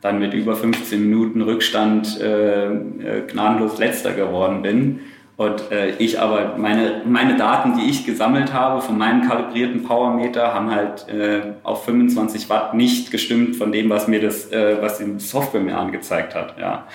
dann 0.00 0.18
mit 0.18 0.34
über 0.34 0.54
15 0.54 1.00
Minuten 1.00 1.42
Rückstand 1.42 2.20
äh, 2.20 2.66
äh, 2.66 3.26
gnadenlos 3.26 3.78
letzter 3.78 4.12
geworden 4.12 4.62
bin. 4.62 5.00
Und 5.36 5.70
äh, 5.70 5.90
ich 5.98 6.20
aber, 6.20 6.56
meine, 6.58 7.02
meine 7.06 7.36
Daten, 7.36 7.78
die 7.78 7.88
ich 7.88 8.04
gesammelt 8.04 8.52
habe 8.52 8.80
von 8.80 8.98
meinem 8.98 9.28
kalibrierten 9.28 9.84
Powermeter, 9.84 10.52
haben 10.52 10.70
halt 10.70 11.08
äh, 11.08 11.52
auf 11.62 11.84
25 11.84 12.50
Watt 12.50 12.74
nicht 12.74 13.12
gestimmt 13.12 13.54
von 13.54 13.70
dem, 13.70 13.88
was 13.88 14.08
mir 14.08 14.20
das, 14.20 14.50
äh, 14.50 14.78
was 14.80 14.98
die 14.98 15.18
Software 15.18 15.60
mir 15.60 15.78
angezeigt 15.78 16.34
hat. 16.34 16.58
Ja. 16.58 16.86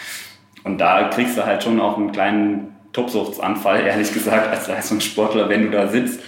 Und 0.65 0.79
da 0.79 1.07
kriegst 1.07 1.37
du 1.37 1.45
halt 1.45 1.63
schon 1.63 1.79
auch 1.79 1.97
einen 1.97 2.11
kleinen 2.11 2.75
Tobsuchtsanfall, 2.91 3.81
ehrlich 3.85 4.13
gesagt, 4.13 4.49
als 4.49 4.67
Leistungssportler, 4.67 5.47
wenn 5.47 5.63
du 5.63 5.71
da 5.71 5.87
sitzt 5.87 6.19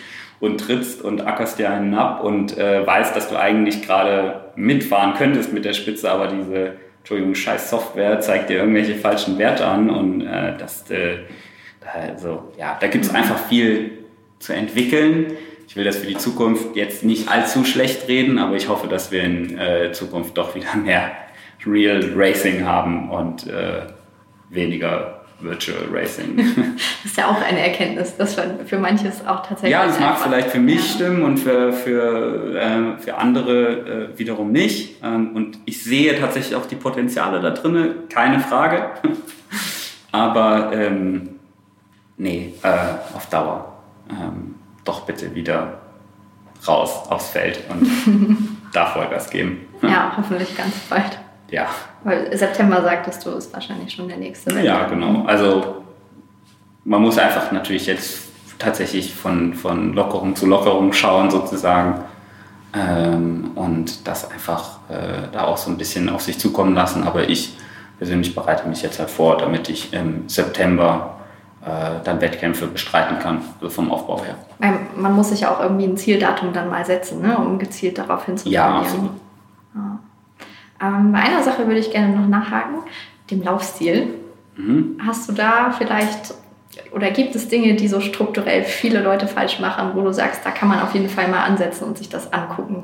und 0.45 0.59
trittst 0.59 1.01
und 1.01 1.25
ackerst 1.25 1.59
dir 1.59 1.69
einen 1.69 1.93
ab 1.93 2.23
und 2.23 2.57
äh, 2.57 2.85
weißt, 2.85 3.15
dass 3.15 3.29
du 3.29 3.37
eigentlich 3.37 3.81
gerade 3.81 4.51
mitfahren 4.55 5.15
könntest 5.15 5.51
mit 5.51 5.65
der 5.65 5.73
Spitze, 5.73 6.09
aber 6.11 6.27
diese, 6.27 6.73
Entschuldigung, 6.99 7.35
scheiß 7.35 7.69
Software 7.69 8.19
zeigt 8.21 8.49
dir 8.49 8.57
irgendwelche 8.57 8.95
falschen 8.95 9.37
Werte 9.37 9.65
an 9.65 9.89
und 9.89 10.21
äh, 10.21 10.57
das, 10.57 10.89
äh, 10.91 11.17
also, 11.93 12.51
ja, 12.57 12.77
da 12.79 12.87
gibt 12.87 13.05
es 13.05 13.13
einfach 13.13 13.37
viel 13.47 13.91
zu 14.39 14.53
entwickeln. 14.53 15.33
Ich 15.67 15.75
will 15.75 15.83
das 15.83 15.97
für 15.97 16.07
die 16.07 16.17
Zukunft 16.17 16.75
jetzt 16.75 17.03
nicht 17.03 17.29
allzu 17.29 17.63
schlecht 17.63 18.07
reden, 18.07 18.37
aber 18.37 18.55
ich 18.55 18.69
hoffe, 18.69 18.87
dass 18.87 19.11
wir 19.11 19.23
in 19.23 19.57
äh, 19.57 19.91
Zukunft 19.91 20.37
doch 20.37 20.55
wieder 20.55 20.75
mehr 20.75 21.11
Real 21.65 22.11
Racing 22.15 22.65
haben 22.65 23.09
und 23.09 23.47
äh, 23.47 23.87
weniger 24.49 25.14
Virtual 25.39 25.85
Racing. 25.91 26.37
das 27.03 27.11
ist 27.11 27.17
ja 27.17 27.27
auch 27.27 27.41
eine 27.41 27.59
Erkenntnis, 27.59 28.15
dass 28.17 28.35
für 28.65 28.79
manches 28.79 29.25
auch 29.25 29.45
tatsächlich. 29.45 29.71
Ja, 29.71 29.85
das 29.85 29.99
mag 29.99 30.19
vielleicht 30.19 30.49
für 30.49 30.59
mich 30.59 30.87
ja. 30.87 30.95
stimmen 30.95 31.23
und 31.23 31.37
für, 31.37 31.73
für, 31.73 32.55
äh, 32.55 32.97
für 33.01 33.17
andere 33.17 34.11
äh, 34.13 34.19
wiederum 34.19 34.51
nicht. 34.51 35.03
Ähm, 35.03 35.35
und 35.35 35.59
ich 35.65 35.83
sehe 35.83 36.17
tatsächlich 36.19 36.55
auch 36.55 36.65
die 36.65 36.75
Potenziale 36.75 37.41
da 37.41 37.51
drin, 37.51 37.95
keine 38.09 38.39
Frage. 38.39 38.89
Aber 40.11 40.71
ähm, 40.73 41.29
nee, 42.17 42.53
äh, 42.63 43.15
auf 43.15 43.29
Dauer 43.29 43.73
ähm, 44.09 44.55
doch 44.85 45.01
bitte 45.01 45.33
wieder 45.35 45.79
raus 46.67 47.03
aufs 47.09 47.29
Feld 47.29 47.59
und 47.69 47.87
da 48.73 48.85
Vollgas 48.85 49.29
geben. 49.29 49.67
ja, 49.81 50.13
hoffentlich 50.17 50.55
ganz 50.55 50.73
bald. 50.89 51.19
Ja. 51.55 51.67
Weil 52.03 52.35
September 52.37 52.81
sagtest 52.81 53.25
du, 53.25 53.29
ist 53.31 53.53
wahrscheinlich 53.53 53.93
schon 53.93 54.09
der 54.09 54.17
nächste. 54.17 54.51
Winter. 54.51 54.63
Ja, 54.63 54.87
genau. 54.87 55.23
Also 55.25 55.83
man 56.83 57.01
muss 57.01 57.17
einfach 57.17 57.51
natürlich 57.53 57.85
jetzt 57.85 58.23
tatsächlich 58.59 59.13
von, 59.13 59.53
von 59.53 59.93
Lockerung 59.93 60.35
zu 60.35 60.45
Lockerung 60.47 60.91
schauen 60.91 61.31
sozusagen. 61.31 62.03
ähm, 62.73 63.51
und 63.55 64.05
das 64.05 64.29
einfach 64.29 64.79
äh, 64.89 65.29
da 65.31 65.45
auch 65.45 65.55
so 65.55 65.71
ein 65.71 65.77
bisschen 65.77 66.09
auf 66.09 66.21
sich 66.21 66.37
zukommen 66.37 66.75
lassen. 66.75 67.03
Aber 67.03 67.29
ich 67.29 67.55
persönlich 67.99 68.35
bereite 68.35 68.67
mich 68.67 68.81
jetzt 68.81 68.99
halt 68.99 69.09
vor, 69.09 69.37
damit 69.37 69.69
ich 69.69 69.93
im 69.93 70.27
September 70.27 71.15
äh, 71.65 72.03
dann 72.03 72.19
Wettkämpfe 72.19 72.67
bestreiten 72.67 73.17
kann, 73.19 73.41
also 73.61 73.69
vom 73.69 73.91
Aufbau 73.91 74.21
her. 74.21 74.35
Man 74.97 75.15
muss 75.15 75.29
sich 75.29 75.47
auch 75.47 75.61
irgendwie 75.61 75.85
ein 75.85 75.95
Zieldatum 75.95 76.51
dann 76.51 76.69
mal 76.69 76.85
setzen, 76.85 77.21
ne, 77.21 77.37
um 77.37 77.57
gezielt 77.59 77.97
darauf 77.97 78.25
hinzutrainieren. 78.25 78.73
Ja, 78.73 78.79
absolut. 78.81 79.11
Ähm, 80.81 81.11
bei 81.11 81.19
einer 81.19 81.43
Sache 81.43 81.67
würde 81.67 81.79
ich 81.79 81.91
gerne 81.91 82.15
noch 82.15 82.27
nachhaken, 82.27 82.79
dem 83.31 83.43
Laufstil. 83.43 84.13
Mhm. 84.55 84.97
Hast 85.05 85.29
du 85.29 85.33
da 85.33 85.71
vielleicht 85.71 86.33
oder 86.91 87.11
gibt 87.11 87.35
es 87.35 87.47
Dinge, 87.47 87.75
die 87.75 87.87
so 87.87 88.01
strukturell 88.01 88.63
viele 88.63 89.01
Leute 89.01 89.27
falsch 89.27 89.59
machen, 89.59 89.91
wo 89.93 90.01
du 90.01 90.11
sagst, 90.11 90.45
da 90.45 90.51
kann 90.51 90.67
man 90.67 90.81
auf 90.81 90.93
jeden 90.93 91.09
Fall 91.09 91.27
mal 91.29 91.43
ansetzen 91.43 91.85
und 91.85 91.97
sich 91.97 92.09
das 92.09 92.31
angucken? 92.33 92.83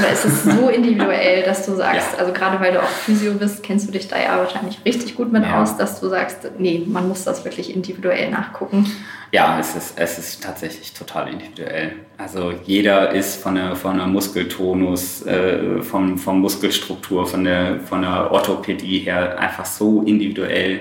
Oder 0.00 0.12
ist 0.12 0.24
es 0.24 0.44
so 0.44 0.68
individuell, 0.74 1.42
dass 1.42 1.66
du 1.66 1.74
sagst, 1.76 2.14
ja. 2.14 2.18
also 2.18 2.32
gerade 2.32 2.58
weil 2.60 2.72
du 2.72 2.82
auch 2.82 2.88
Physio 2.88 3.34
bist, 3.34 3.62
kennst 3.62 3.88
du 3.88 3.92
dich 3.92 4.08
da 4.08 4.18
ja 4.20 4.38
wahrscheinlich 4.38 4.78
richtig 4.84 5.14
gut 5.14 5.32
mit 5.32 5.44
ja. 5.44 5.62
aus, 5.62 5.76
dass 5.76 6.00
du 6.00 6.08
sagst, 6.08 6.50
nee, 6.58 6.82
man 6.86 7.08
muss 7.08 7.24
das 7.24 7.44
wirklich 7.44 7.74
individuell 7.74 8.30
nachgucken? 8.30 8.86
Ja, 9.32 9.60
es 9.60 9.76
ist, 9.76 9.94
es 9.96 10.18
ist 10.18 10.42
tatsächlich 10.42 10.92
total 10.92 11.28
individuell. 11.28 11.92
Also 12.18 12.52
jeder 12.64 13.12
ist 13.12 13.40
von 13.40 13.54
der, 13.54 13.76
von 13.76 13.96
der 13.96 14.08
Muskeltonus, 14.08 15.24
äh, 15.24 15.80
vom, 15.82 16.18
vom 16.18 16.40
Muskelstruktur, 16.40 17.26
von 17.26 17.44
der, 17.44 17.80
von 17.80 18.02
der 18.02 18.32
Orthopädie 18.32 18.98
her 19.00 19.38
einfach 19.38 19.64
so 19.64 20.02
individuell. 20.02 20.80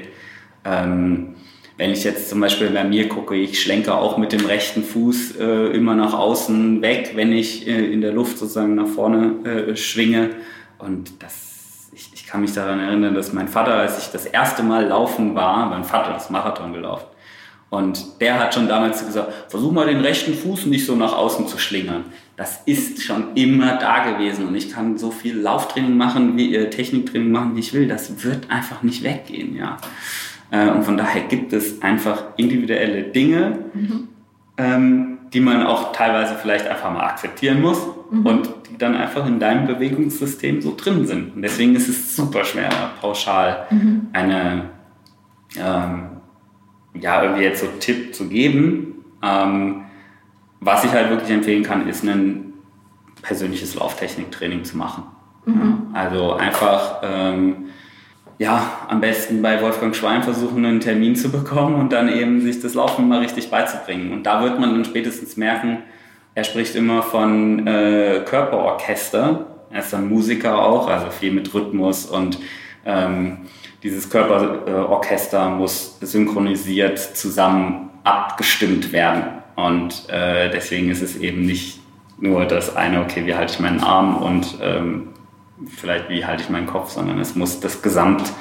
Ähm, 0.66 1.36
wenn 1.80 1.92
ich 1.92 2.04
jetzt 2.04 2.30
zum 2.30 2.42
Beispiel 2.42 2.70
bei 2.72 2.84
mir 2.84 3.08
gucke, 3.08 3.36
ich 3.36 3.62
schlenke 3.62 3.96
auch 3.96 4.18
mit 4.18 4.34
dem 4.34 4.46
rechten 4.46 4.84
Fuß 4.84 5.38
äh, 5.38 5.68
immer 5.68 5.96
nach 5.96 6.14
außen 6.14 6.82
weg, 6.82 7.14
wenn 7.16 7.32
ich 7.32 7.66
äh, 7.68 7.94
in 7.94 8.02
der 8.02 8.12
Luft 8.12 8.38
sozusagen 8.38 8.76
nach 8.76 8.88
vorne 8.88 9.46
äh, 9.46 9.76
schwinge. 9.78 10.32
Und 10.78 11.24
das, 11.24 11.90
ich, 11.94 12.10
ich, 12.14 12.28
kann 12.28 12.42
mich 12.42 12.52
daran 12.52 12.82
erinnern, 12.82 13.16
dass 13.16 13.32
mein 13.32 13.48
Vater, 13.48 13.76
als 13.76 13.98
ich 13.98 14.12
das 14.12 14.26
erste 14.26 14.62
Mal 14.62 14.88
laufen 14.88 15.36
war, 15.36 15.70
mein 15.70 15.86
Vater 15.86 16.18
ist 16.18 16.30
Marathon 16.30 16.74
gelaufen. 16.74 17.06
Und 17.70 18.20
der 18.20 18.38
hat 18.40 18.54
schon 18.54 18.68
damals 18.68 19.06
gesagt, 19.06 19.32
versuch 19.48 19.72
mal 19.72 19.86
den 19.86 20.02
rechten 20.02 20.34
Fuß 20.34 20.66
nicht 20.66 20.86
so 20.86 20.98
nach 20.98 21.16
außen 21.16 21.48
zu 21.48 21.58
schlingern. 21.58 22.04
Das 22.36 22.62
ist 22.66 23.04
schon 23.04 23.36
immer 23.36 23.78
da 23.78 24.12
gewesen 24.12 24.50
und 24.50 24.56
ich 24.56 24.70
kann 24.70 24.98
so 24.98 25.12
viel 25.12 25.38
Lauftraining 25.38 25.96
machen, 25.96 26.36
wie 26.36 26.54
äh, 26.54 26.70
Techniktraining 26.70 27.32
machen, 27.32 27.56
wie 27.56 27.62
ich 27.62 27.74
will. 27.74 27.88
Das 27.88 28.22
wird 28.26 28.52
einfach 28.52 28.84
nicht 28.84 29.02
weggehen, 29.02 29.56
ja. 29.56 29.78
Äh, 30.52 30.70
und 30.70 30.84
von 30.84 30.98
daher 30.98 31.24
gibt 31.24 31.54
es 31.54 31.82
einfach 31.82 32.24
individuelle 32.38 33.04
Dinge, 33.04 33.60
mhm. 33.74 34.08
ähm, 34.58 35.18
die 35.34 35.40
man 35.40 35.66
auch 35.66 35.92
teilweise 35.92 36.36
vielleicht 36.36 36.68
einfach 36.68 36.92
mal 36.92 37.06
akzeptieren 37.06 37.62
muss 37.62 37.80
mhm. 38.12 38.26
und 38.26 38.50
die 38.70 38.78
dann 38.78 38.96
einfach 38.96 39.28
in 39.28 39.40
deinem 39.40 39.68
Bewegungssystem 39.68 40.62
so 40.62 40.76
drin 40.76 41.06
sind. 41.06 41.36
Und 41.36 41.42
deswegen 41.42 41.76
ist 41.76 41.88
es 41.88 42.16
super 42.16 42.44
schwer, 42.44 42.70
pauschal 43.00 43.68
mhm. 43.70 44.08
eine, 44.14 44.70
ähm, 45.56 46.10
ja, 47.00 47.22
irgendwie 47.22 47.44
jetzt 47.44 47.62
so 47.62 47.68
Tipp 47.80 48.16
zu 48.16 48.28
geben. 48.28 49.06
Ähm, 49.22 49.84
was 50.62 50.84
ich 50.84 50.92
halt 50.92 51.10
wirklich 51.10 51.30
empfehlen 51.30 51.64
kann, 51.64 51.88
ist 51.88 52.04
ein 52.04 52.54
persönliches 53.22 53.76
Lauftechniktraining 53.76 54.64
zu 54.64 54.78
machen. 54.78 55.04
Mhm. 55.46 55.88
Also 55.94 56.34
einfach 56.34 57.02
ähm, 57.04 57.68
ja, 58.40 58.72
am 58.88 59.02
besten 59.02 59.42
bei 59.42 59.62
Wolfgang 59.62 59.94
Schwein 59.94 60.24
versuchen, 60.24 60.66
einen 60.66 60.80
Termin 60.80 61.16
zu 61.16 61.30
bekommen 61.30 61.76
und 61.76 61.92
dann 61.92 62.08
eben 62.08 62.40
sich 62.42 62.62
das 62.62 62.74
Laufen 62.74 63.08
mal 63.08 63.20
richtig 63.20 63.52
beizubringen. 63.52 64.14
Und 64.14 64.24
da 64.24 64.42
wird 64.42 64.60
man 64.60 64.72
dann 64.72 64.86
spätestens 64.86 65.36
merken, 65.36 65.80
er 66.36 66.46
spricht 66.46 66.74
immer 66.76 67.04
von 67.04 67.68
äh, 67.68 68.22
Körperorchester. 68.26 69.46
Er 69.72 69.80
ist 69.80 69.92
dann 69.92 70.08
Musiker 70.08 70.58
auch, 70.58 70.88
also 70.88 71.12
viel 71.12 71.34
mit 71.34 71.54
Rhythmus 71.54 72.06
und 72.06 72.40
ähm, 72.86 73.40
dieses 73.84 74.10
Körperorchester 74.10 75.50
muss 75.50 76.00
synchronisiert 76.00 76.98
zusammen 76.98 77.90
abgestimmt 78.06 78.94
werden. 78.94 79.24
Und 79.58 80.08
äh, 80.08 80.50
deswegen 80.50 80.90
ist 80.90 81.02
es 81.02 81.18
eben 81.18 81.42
nicht 81.42 81.82
nur 82.18 82.46
das 82.46 82.78
eine, 82.78 83.02
okay, 83.02 83.26
wie 83.26 83.36
halte 83.36 83.54
ich 83.54 83.60
meinen 83.60 83.82
Arm 83.82 84.16
und 84.18 84.58
ähm, 84.62 85.10
vielleicht 85.68 86.10
wie 86.10 86.26
halte 86.26 86.44
ich 86.44 86.50
meinen 86.50 86.68
Kopf, 86.68 86.92
sondern 86.92 87.20
es 87.20 87.36
muss 87.36 87.60
das 87.60 87.82
Gesamtkonstrukt 87.82 88.34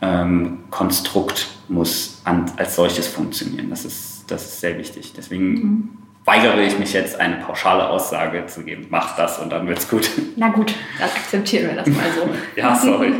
ähm, 0.00 1.74
muss 1.74 2.20
an, 2.24 2.50
als 2.56 2.76
solches 2.76 3.08
funktionieren. 3.08 3.70
Das 3.70 3.84
ist, 3.84 4.24
das 4.28 4.44
ist 4.44 4.60
sehr 4.60 4.78
wichtig. 4.78 5.12
Deswegen 5.16 5.52
mhm. 5.52 5.88
weigere 6.24 6.62
ich 6.62 6.78
mich 6.78 6.92
jetzt, 6.92 7.18
eine 7.18 7.36
pauschale 7.36 7.88
Aussage 7.88 8.46
zu 8.46 8.62
geben. 8.62 8.86
Mach 8.90 9.16
das 9.16 9.38
und 9.38 9.50
dann 9.50 9.66
wird's 9.66 9.88
gut. 9.88 10.08
Na 10.36 10.48
gut, 10.48 10.74
dann 10.98 11.08
akzeptieren 11.08 11.68
wir 11.68 11.76
das 11.76 11.88
mal 11.88 12.04
so. 12.14 12.28
ja, 12.60 12.74
sorry. 12.74 13.12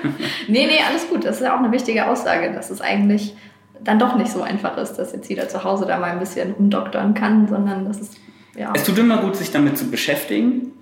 nee, 0.48 0.66
nee, 0.66 0.80
alles 0.88 1.08
gut. 1.08 1.24
Das 1.24 1.36
ist 1.36 1.42
ja 1.42 1.54
auch 1.54 1.60
eine 1.60 1.72
wichtige 1.72 2.06
Aussage, 2.06 2.52
dass 2.52 2.70
es 2.70 2.80
eigentlich 2.80 3.34
dann 3.80 3.98
doch 3.98 4.16
nicht 4.16 4.30
so 4.30 4.42
einfach 4.42 4.76
ist, 4.78 4.94
dass 4.94 5.12
jetzt 5.12 5.28
jeder 5.28 5.48
zu 5.48 5.64
Hause 5.64 5.84
da 5.86 5.98
mal 5.98 6.12
ein 6.12 6.18
bisschen 6.18 6.54
umdoktern 6.54 7.14
kann, 7.14 7.48
sondern 7.48 7.84
dass 7.84 8.00
es 8.00 8.12
ja. 8.56 8.72
Es 8.74 8.84
tut 8.84 8.98
immer 8.98 9.18
gut, 9.18 9.36
sich 9.36 9.50
damit 9.50 9.76
zu 9.76 9.90
beschäftigen 9.90 10.72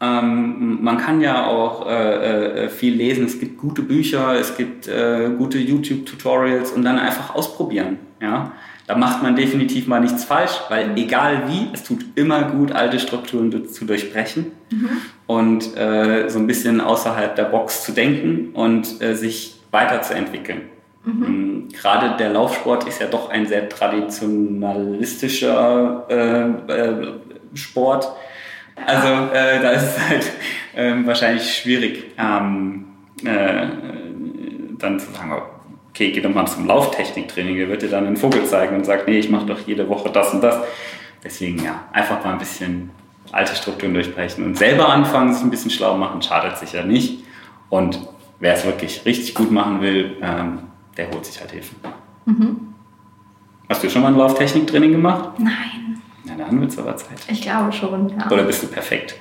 ähm, 0.00 0.78
man 0.82 0.98
kann 0.98 1.22
ja 1.22 1.46
auch 1.46 1.86
äh, 1.86 2.64
äh, 2.64 2.68
viel 2.68 2.94
lesen. 2.94 3.24
Es 3.24 3.40
gibt 3.40 3.58
gute 3.58 3.82
Bücher, 3.82 4.34
es 4.34 4.56
gibt 4.56 4.88
äh, 4.88 5.30
gute 5.38 5.58
YouTube-Tutorials 5.58 6.72
und 6.72 6.84
dann 6.84 6.98
einfach 6.98 7.32
ausprobieren. 7.34 7.98
Ja? 8.20 8.52
Da 8.86 8.96
macht 8.96 9.22
man 9.22 9.34
definitiv 9.34 9.86
mal 9.86 10.00
nichts 10.00 10.24
falsch, 10.24 10.60
weil 10.68 10.90
egal 10.96 11.44
wie, 11.48 11.68
es 11.72 11.82
tut 11.82 12.04
immer 12.14 12.42
gut, 12.42 12.72
alte 12.72 13.00
Strukturen 13.00 13.66
zu 13.68 13.86
durchbrechen 13.86 14.52
mhm. 14.70 14.90
und 15.26 15.76
äh, 15.76 16.28
so 16.28 16.38
ein 16.38 16.46
bisschen 16.46 16.80
außerhalb 16.80 17.34
der 17.34 17.44
Box 17.44 17.82
zu 17.82 17.92
denken 17.92 18.50
und 18.52 19.02
äh, 19.02 19.14
sich 19.14 19.54
weiterzuentwickeln. 19.70 20.60
Mhm. 21.04 21.24
Ähm, 21.24 21.68
gerade 21.72 22.16
der 22.16 22.30
Laufsport 22.30 22.86
ist 22.86 23.00
ja 23.00 23.06
doch 23.06 23.30
ein 23.30 23.46
sehr 23.46 23.66
traditionalistischer 23.68 26.04
äh, 26.08 26.46
Sport 27.54 28.12
also 28.84 29.32
äh, 29.32 29.60
da 29.60 29.70
ist 29.70 29.82
es 29.82 30.08
halt 30.08 30.32
äh, 30.74 31.06
wahrscheinlich 31.06 31.56
schwierig, 31.56 32.12
ähm, 32.18 32.84
äh, 33.24 33.66
dann 34.78 35.00
zu 35.00 35.10
sagen, 35.12 35.32
okay, 35.90 36.10
geh 36.12 36.20
doch 36.20 36.34
mal 36.34 36.46
zum 36.46 36.66
Lauftechniktraining, 36.66 37.56
der 37.56 37.68
wird 37.68 37.82
dir 37.82 37.88
dann 37.88 38.06
einen 38.06 38.16
Vogel 38.16 38.44
zeigen 38.44 38.76
und 38.76 38.84
sagt, 38.84 39.08
nee, 39.08 39.18
ich 39.18 39.30
mache 39.30 39.46
doch 39.46 39.60
jede 39.66 39.88
Woche 39.88 40.10
das 40.10 40.34
und 40.34 40.42
das. 40.42 40.58
Deswegen 41.24 41.64
ja, 41.64 41.84
einfach 41.92 42.22
mal 42.22 42.32
ein 42.32 42.38
bisschen 42.38 42.90
alte 43.32 43.54
Strukturen 43.54 43.94
durchbrechen 43.94 44.44
und 44.44 44.56
selber 44.56 44.88
anfangen, 44.88 45.32
sich 45.32 45.42
ein 45.42 45.50
bisschen 45.50 45.70
schlau 45.70 45.96
machen, 45.96 46.20
schadet 46.22 46.58
sicher 46.58 46.84
nicht. 46.84 47.24
Und 47.70 47.98
wer 48.38 48.54
es 48.54 48.64
wirklich 48.64 49.04
richtig 49.04 49.34
gut 49.34 49.50
machen 49.50 49.80
will, 49.80 50.18
ähm, 50.22 50.58
der 50.96 51.10
holt 51.10 51.24
sich 51.24 51.40
halt 51.40 51.52
Hilfe. 51.52 51.74
Mhm. 52.26 52.74
Hast 53.68 53.82
du 53.82 53.90
schon 53.90 54.02
mal 54.02 54.08
ein 54.08 54.18
Lauftechniktraining 54.18 54.92
gemacht? 54.92 55.38
Nein. 55.38 55.95
Ja, 56.26 56.34
dann 56.36 56.60
wird 56.60 56.70
es 56.70 56.78
aber 56.78 56.96
Zeit. 56.96 57.18
Ich 57.28 57.42
glaube 57.42 57.72
schon, 57.72 58.08
ja. 58.08 58.30
Oder 58.30 58.44
bist 58.44 58.62
du 58.62 58.68
perfekt? 58.68 59.16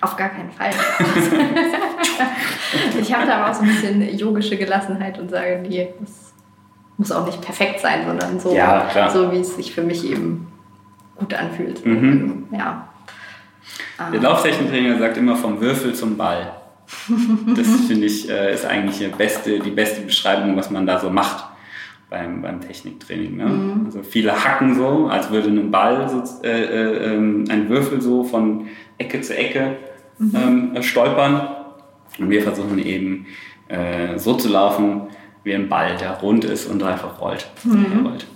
Auf 0.00 0.16
gar 0.16 0.30
keinen 0.30 0.50
Fall. 0.50 0.70
ich 3.00 3.14
habe 3.14 3.26
da 3.26 3.36
aber 3.36 3.50
auch 3.50 3.54
so 3.54 3.62
ein 3.62 3.68
bisschen 3.68 4.18
yogische 4.18 4.56
Gelassenheit 4.56 5.18
und 5.18 5.30
sage, 5.30 5.60
nee, 5.62 5.92
das 6.00 6.32
muss 6.96 7.12
auch 7.12 7.26
nicht 7.26 7.42
perfekt 7.42 7.80
sein, 7.80 8.06
sondern 8.06 8.40
so, 8.40 8.54
ja, 8.54 9.10
so 9.12 9.30
wie 9.30 9.40
es 9.40 9.56
sich 9.56 9.74
für 9.74 9.82
mich 9.82 10.10
eben 10.10 10.50
gut 11.16 11.34
anfühlt. 11.34 11.84
Mhm. 11.84 12.46
Ja. 12.52 12.88
Der 14.12 14.20
Lauftechniktrainer 14.20 14.98
sagt 14.98 15.18
immer 15.18 15.36
vom 15.36 15.60
Würfel 15.60 15.94
zum 15.94 16.16
Ball. 16.16 16.54
Das 17.54 17.68
finde 17.86 18.06
ich 18.06 18.28
äh, 18.28 18.52
ist 18.52 18.66
eigentlich 18.66 18.98
die 18.98 19.06
beste, 19.06 19.60
die 19.60 19.70
beste 19.70 20.00
Beschreibung, 20.00 20.56
was 20.56 20.70
man 20.70 20.86
da 20.86 20.98
so 20.98 21.08
macht 21.08 21.44
beim, 22.10 22.42
beim 22.42 22.60
Techniktraining. 22.60 23.36
Ne? 23.36 23.46
Mhm. 23.46 23.82
Also 23.86 24.02
viele 24.02 24.32
hacken 24.32 24.74
so, 24.74 25.06
als 25.06 25.30
würde 25.30 25.48
ein 25.48 25.70
Ball, 25.70 26.08
so, 26.08 26.22
äh, 26.42 26.64
äh, 26.64 27.14
ähm, 27.14 27.44
ein 27.48 27.68
Würfel 27.68 28.00
so 28.00 28.24
von 28.24 28.66
Ecke 28.98 29.20
zu 29.20 29.36
Ecke 29.36 29.76
mhm. 30.18 30.74
ähm, 30.76 30.82
stolpern. 30.82 31.48
Und 32.18 32.28
wir 32.28 32.42
versuchen 32.42 32.78
eben 32.78 33.26
äh, 33.68 34.18
so 34.18 34.34
zu 34.34 34.48
laufen 34.48 35.02
wie 35.44 35.54
ein 35.54 35.68
Ball, 35.68 35.96
der 35.96 36.18
rund 36.18 36.44
ist 36.44 36.66
und 36.66 36.82
einfach 36.82 37.20
rollt. 37.20 37.48
Mhm. 37.64 38.06
rollt. 38.06 38.26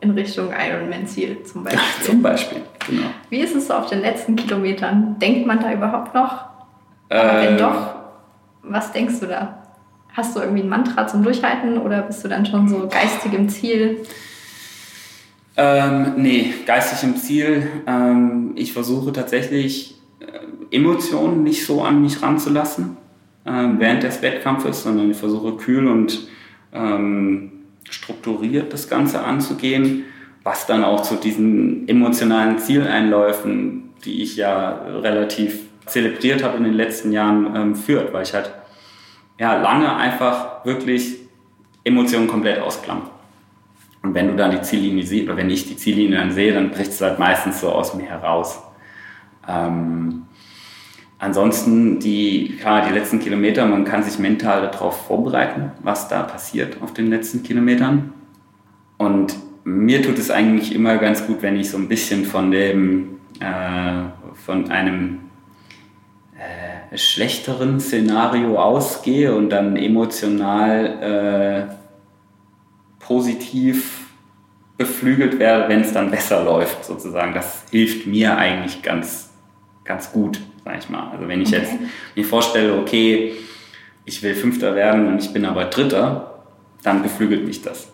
In 0.00 0.10
Richtung 0.10 0.50
Ironman-Ziel 0.50 1.42
zum 1.44 1.64
Beispiel. 1.64 2.04
zum 2.04 2.22
Beispiel, 2.22 2.60
genau. 2.88 3.06
Wie 3.30 3.38
ist 3.38 3.54
es 3.54 3.68
so 3.68 3.74
auf 3.74 3.88
den 3.88 4.00
letzten 4.00 4.36
Kilometern? 4.36 5.16
Denkt 5.20 5.46
man 5.46 5.60
da 5.60 5.72
überhaupt 5.72 6.14
noch? 6.14 6.44
Aber 7.08 7.40
wenn 7.40 7.52
ähm, 7.52 7.58
doch, 7.58 7.94
was 8.62 8.92
denkst 8.92 9.20
du 9.20 9.26
da? 9.26 9.61
Hast 10.14 10.36
du 10.36 10.40
irgendwie 10.40 10.62
ein 10.62 10.68
Mantra 10.68 11.06
zum 11.06 11.22
Durchhalten 11.22 11.78
oder 11.78 12.02
bist 12.02 12.24
du 12.24 12.28
dann 12.28 12.44
schon 12.46 12.68
so 12.68 12.88
geistig 12.88 13.32
im 13.32 13.48
Ziel? 13.48 13.98
Ähm, 15.56 16.14
nee, 16.16 16.52
geistig 16.66 17.02
im 17.02 17.16
Ziel. 17.16 17.68
Ähm, 17.86 18.52
ich 18.56 18.72
versuche 18.72 19.12
tatsächlich 19.12 19.94
äh, 20.20 20.76
Emotionen 20.76 21.42
nicht 21.42 21.66
so 21.66 21.82
an 21.82 22.02
mich 22.02 22.22
ranzulassen 22.22 22.96
äh, 23.44 23.50
während 23.50 24.02
des 24.02 24.22
Wettkampfes, 24.22 24.82
sondern 24.82 25.10
ich 25.10 25.16
versuche 25.16 25.56
kühl 25.56 25.86
und 25.86 26.28
ähm, 26.72 27.52
strukturiert 27.88 28.72
das 28.72 28.88
Ganze 28.88 29.22
anzugehen 29.22 30.04
was 30.44 30.66
dann 30.66 30.84
auch 30.84 31.02
zu 31.02 31.16
diesen 31.16 31.86
emotionalen 31.88 32.58
Zieleinläufen, 32.58 33.90
die 34.04 34.22
ich 34.22 34.36
ja 34.36 34.82
relativ 34.86 35.60
zelebriert 35.86 36.42
habe 36.42 36.58
in 36.58 36.64
den 36.64 36.74
letzten 36.74 37.12
Jahren, 37.12 37.54
ähm, 37.54 37.74
führt, 37.74 38.12
weil 38.12 38.22
ich 38.24 38.34
halt 38.34 38.52
ja, 39.42 39.56
lange 39.56 39.92
einfach 39.96 40.64
wirklich 40.64 41.18
Emotionen 41.82 42.28
komplett 42.28 42.60
ausklammern. 42.60 43.10
Und 44.00 44.14
wenn 44.14 44.28
du 44.28 44.36
dann 44.36 44.52
die 44.52 44.62
Ziellinie 44.62 45.04
siehst, 45.04 45.24
oder 45.24 45.36
wenn 45.36 45.50
ich 45.50 45.66
die 45.66 45.76
Ziellinie 45.76 46.16
dann 46.16 46.30
sehe, 46.30 46.54
dann 46.54 46.70
bricht 46.70 46.92
es 46.92 47.00
halt 47.00 47.18
meistens 47.18 47.60
so 47.60 47.70
aus 47.70 47.92
mir 47.94 48.06
heraus. 48.06 48.62
Ähm, 49.48 50.26
ansonsten 51.18 51.98
die, 51.98 52.56
klar, 52.60 52.86
die 52.86 52.94
letzten 52.94 53.18
Kilometer, 53.18 53.66
man 53.66 53.84
kann 53.84 54.04
sich 54.04 54.20
mental 54.20 54.62
darauf 54.70 55.08
vorbereiten, 55.08 55.72
was 55.82 56.06
da 56.06 56.22
passiert 56.22 56.80
auf 56.80 56.92
den 56.94 57.08
letzten 57.08 57.42
Kilometern. 57.42 58.12
Und 58.96 59.34
mir 59.64 60.02
tut 60.02 60.20
es 60.20 60.30
eigentlich 60.30 60.72
immer 60.72 60.98
ganz 60.98 61.26
gut, 61.26 61.42
wenn 61.42 61.56
ich 61.56 61.68
so 61.68 61.78
ein 61.78 61.88
bisschen 61.88 62.24
von 62.24 62.52
dem, 62.52 63.18
äh, 63.40 64.04
von 64.34 64.70
einem 64.70 65.21
schlechteren 66.96 67.80
Szenario 67.80 68.58
ausgehe 68.58 69.34
und 69.34 69.50
dann 69.50 69.76
emotional 69.76 71.68
äh, 71.70 73.04
positiv 73.04 74.06
beflügelt 74.76 75.38
werde, 75.38 75.68
wenn 75.68 75.82
es 75.82 75.92
dann 75.92 76.10
besser 76.10 76.42
läuft, 76.42 76.84
sozusagen. 76.84 77.34
Das 77.34 77.64
hilft 77.70 78.06
mir 78.06 78.36
eigentlich 78.36 78.82
ganz, 78.82 79.30
ganz 79.84 80.12
gut, 80.12 80.40
sag 80.64 80.78
ich 80.78 80.88
mal. 80.88 81.10
Also 81.10 81.28
wenn 81.28 81.40
ich 81.40 81.48
okay. 81.48 81.58
jetzt 81.58 81.72
mir 82.16 82.24
vorstelle, 82.24 82.78
okay, 82.78 83.34
ich 84.04 84.22
will 84.22 84.34
Fünfter 84.34 84.74
werden 84.74 85.06
und 85.06 85.22
ich 85.22 85.32
bin 85.32 85.44
aber 85.44 85.66
Dritter, 85.66 86.44
dann 86.82 87.02
beflügelt 87.02 87.46
mich 87.46 87.62
das. 87.62 87.91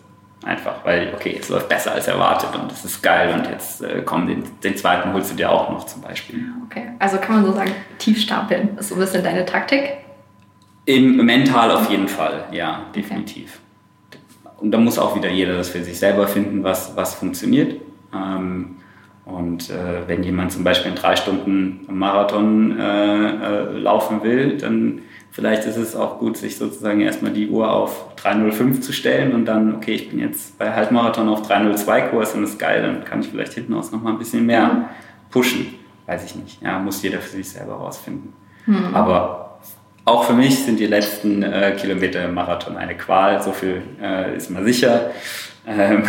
Einfach, 0.49 0.83
weil, 0.83 1.13
okay, 1.13 1.37
es 1.39 1.47
läuft 1.49 1.69
besser 1.69 1.91
als 1.91 2.07
erwartet 2.07 2.59
und 2.59 2.71
es 2.71 2.83
ist 2.83 3.03
geil 3.03 3.35
und 3.35 3.47
jetzt 3.51 3.83
äh, 3.83 4.01
komm, 4.03 4.25
den, 4.25 4.43
den 4.63 4.75
zweiten 4.75 5.13
holst 5.13 5.31
du 5.31 5.35
dir 5.35 5.51
auch 5.51 5.69
noch 5.69 5.85
zum 5.85 6.01
Beispiel. 6.01 6.43
Okay, 6.65 6.87
also 6.97 7.17
kann 7.17 7.35
man 7.35 7.45
so 7.45 7.51
sagen, 7.51 7.71
tief 7.99 8.19
stapeln 8.19 8.75
ist 8.75 8.89
so 8.89 8.95
ein 8.95 9.01
bisschen 9.01 9.23
deine 9.23 9.45
Taktik? 9.45 9.97
Im, 10.85 11.23
mental 11.23 11.69
auf 11.69 11.91
jeden 11.91 12.07
Fall, 12.07 12.45
ja, 12.51 12.87
definitiv. 12.95 13.59
Okay. 14.07 14.19
Und 14.57 14.71
da 14.71 14.79
muss 14.79 14.97
auch 14.97 15.15
wieder 15.15 15.29
jeder 15.29 15.55
das 15.55 15.69
für 15.69 15.83
sich 15.83 15.99
selber 15.99 16.27
finden, 16.27 16.63
was, 16.63 16.95
was 16.95 17.13
funktioniert. 17.13 17.79
Ähm, 18.11 18.77
und 19.25 19.69
äh, 19.69 20.07
wenn 20.07 20.23
jemand 20.23 20.51
zum 20.51 20.63
Beispiel 20.63 20.89
in 20.89 20.97
drei 20.97 21.15
Stunden 21.15 21.85
Marathon 21.89 22.75
äh, 22.75 23.27
äh 23.27 23.77
laufen 23.77 24.23
will, 24.23 24.57
dann 24.57 25.03
vielleicht 25.31 25.65
ist 25.65 25.77
es 25.77 25.95
auch 25.95 26.19
gut, 26.19 26.37
sich 26.37 26.57
sozusagen 26.57 27.01
erstmal 27.01 27.31
die 27.31 27.49
Uhr 27.49 27.71
auf 27.71 28.15
305 28.15 28.81
zu 28.81 28.93
stellen 28.93 29.33
und 29.33 29.45
dann, 29.45 29.75
okay, 29.75 29.93
ich 29.93 30.09
bin 30.09 30.19
jetzt 30.19 30.57
bei 30.57 30.73
Halbmarathon 30.73 31.29
auf 31.29 31.41
302 31.47 32.01
Kurs 32.01 32.33
und 32.33 32.41
das 32.41 32.51
ist 32.51 32.59
geil, 32.59 32.81
dann 32.81 33.05
kann 33.05 33.21
ich 33.21 33.29
vielleicht 33.29 33.53
hinten 33.53 33.73
aus 33.73 33.91
nochmal 33.91 34.13
ein 34.13 34.19
bisschen 34.19 34.45
mehr 34.45 34.89
pushen. 35.29 35.73
Weiß 36.05 36.25
ich 36.25 36.35
nicht. 36.35 36.61
Ja, 36.61 36.79
muss 36.79 37.03
jeder 37.03 37.19
für 37.19 37.29
sich 37.29 37.49
selber 37.49 37.75
rausfinden. 37.75 38.33
Mhm. 38.65 38.95
Aber 38.95 39.59
auch 40.05 40.23
für 40.23 40.33
mich 40.33 40.63
sind 40.63 40.79
die 40.79 40.87
letzten 40.87 41.43
äh, 41.43 41.75
Kilometer 41.79 42.25
im 42.25 42.33
Marathon 42.33 42.77
eine 42.77 42.95
Qual, 42.95 43.41
so 43.43 43.51
viel 43.51 43.83
äh, 44.01 44.35
ist 44.35 44.49
mal 44.49 44.63
sicher. 44.63 45.11
Ähm, 45.67 46.03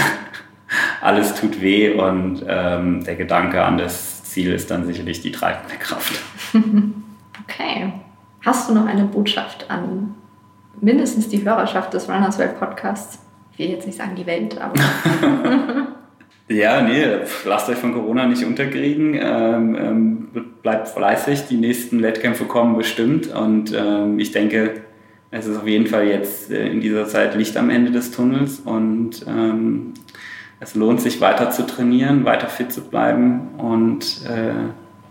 alles 1.03 1.35
tut 1.35 1.61
weh 1.61 1.91
und 1.91 2.43
ähm, 2.49 3.05
der 3.05 3.17
Gedanke 3.17 3.63
an 3.63 3.77
das 3.77 4.25
Ziel 4.25 4.55
ist 4.55 4.71
dann 4.71 4.87
sicherlich 4.87 5.21
die 5.21 5.33
treibende 5.33 5.77
Kraft. 5.77 6.21
Okay. 7.49 7.90
Hast 8.43 8.69
du 8.69 8.75
noch 8.75 8.87
eine 8.87 9.05
Botschaft 9.05 9.71
an 9.71 10.15
mindestens 10.81 11.29
die 11.29 11.45
Hörerschaft 11.45 11.93
des 11.93 12.09
Runners 12.09 12.39
World 12.39 12.59
Podcasts? 12.59 13.19
Ich 13.53 13.59
will 13.59 13.71
jetzt 13.71 13.87
nicht 13.87 13.99
sagen 13.99 14.15
die 14.17 14.27
Welt, 14.27 14.59
aber. 14.61 14.75
ja, 16.49 16.81
nee, 16.81 17.05
lasst 17.45 17.69
euch 17.69 17.77
von 17.77 17.93
Corona 17.93 18.27
nicht 18.27 18.45
unterkriegen. 18.45 19.15
Ähm, 19.15 19.77
ähm, 19.77 20.29
bleibt 20.63 20.89
fleißig, 20.89 21.49
die 21.49 21.57
nächsten 21.57 22.03
Wettkämpfe 22.03 22.45
kommen 22.45 22.77
bestimmt. 22.77 23.29
Und 23.35 23.75
ähm, 23.77 24.19
ich 24.19 24.33
denke, 24.33 24.83
es 25.31 25.47
ist 25.47 25.57
auf 25.57 25.67
jeden 25.67 25.87
Fall 25.87 26.07
jetzt 26.09 26.51
äh, 26.51 26.69
in 26.69 26.81
dieser 26.81 27.07
Zeit 27.07 27.35
Licht 27.35 27.57
am 27.57 27.71
Ende 27.71 27.91
des 27.91 28.11
Tunnels 28.11 28.61
und 28.61 29.25
ähm, 29.29 29.95
es 30.59 30.75
lohnt 30.75 31.01
sich 31.01 31.21
weiter 31.21 31.51
zu 31.51 31.67
trainieren, 31.67 32.25
weiter 32.25 32.49
fit 32.49 32.73
zu 32.73 32.83
bleiben 32.83 33.49
und 33.57 34.25
äh, 34.29 34.53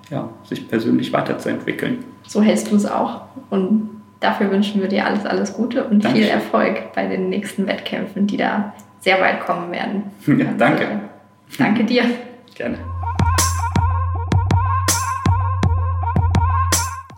ja, 0.10 0.30
sich 0.44 0.68
persönlich 0.68 1.14
weiterzuentwickeln 1.14 2.04
so 2.30 2.42
hältst 2.42 2.72
du 2.72 2.76
es 2.76 2.86
auch. 2.86 3.22
Und 3.50 3.90
dafür 4.20 4.52
wünschen 4.52 4.82
wir 4.82 4.88
dir 4.88 5.06
alles, 5.06 5.26
alles 5.26 5.54
Gute 5.54 5.84
und 5.84 6.04
Dankeschön. 6.04 6.28
viel 6.28 6.34
Erfolg 6.34 6.94
bei 6.94 7.08
den 7.08 7.30
nächsten 7.30 7.68
Wettkämpfen, 7.68 8.28
die 8.28 8.38
da 8.38 8.74
sehr 9.00 9.20
weit 9.20 9.42
kommen 9.42 9.72
werden. 9.72 10.04
Ja, 10.28 10.52
danke. 10.58 10.88
Also, 10.88 11.00
danke 11.58 11.84
dir. 11.84 12.04
Gerne. 12.56 12.78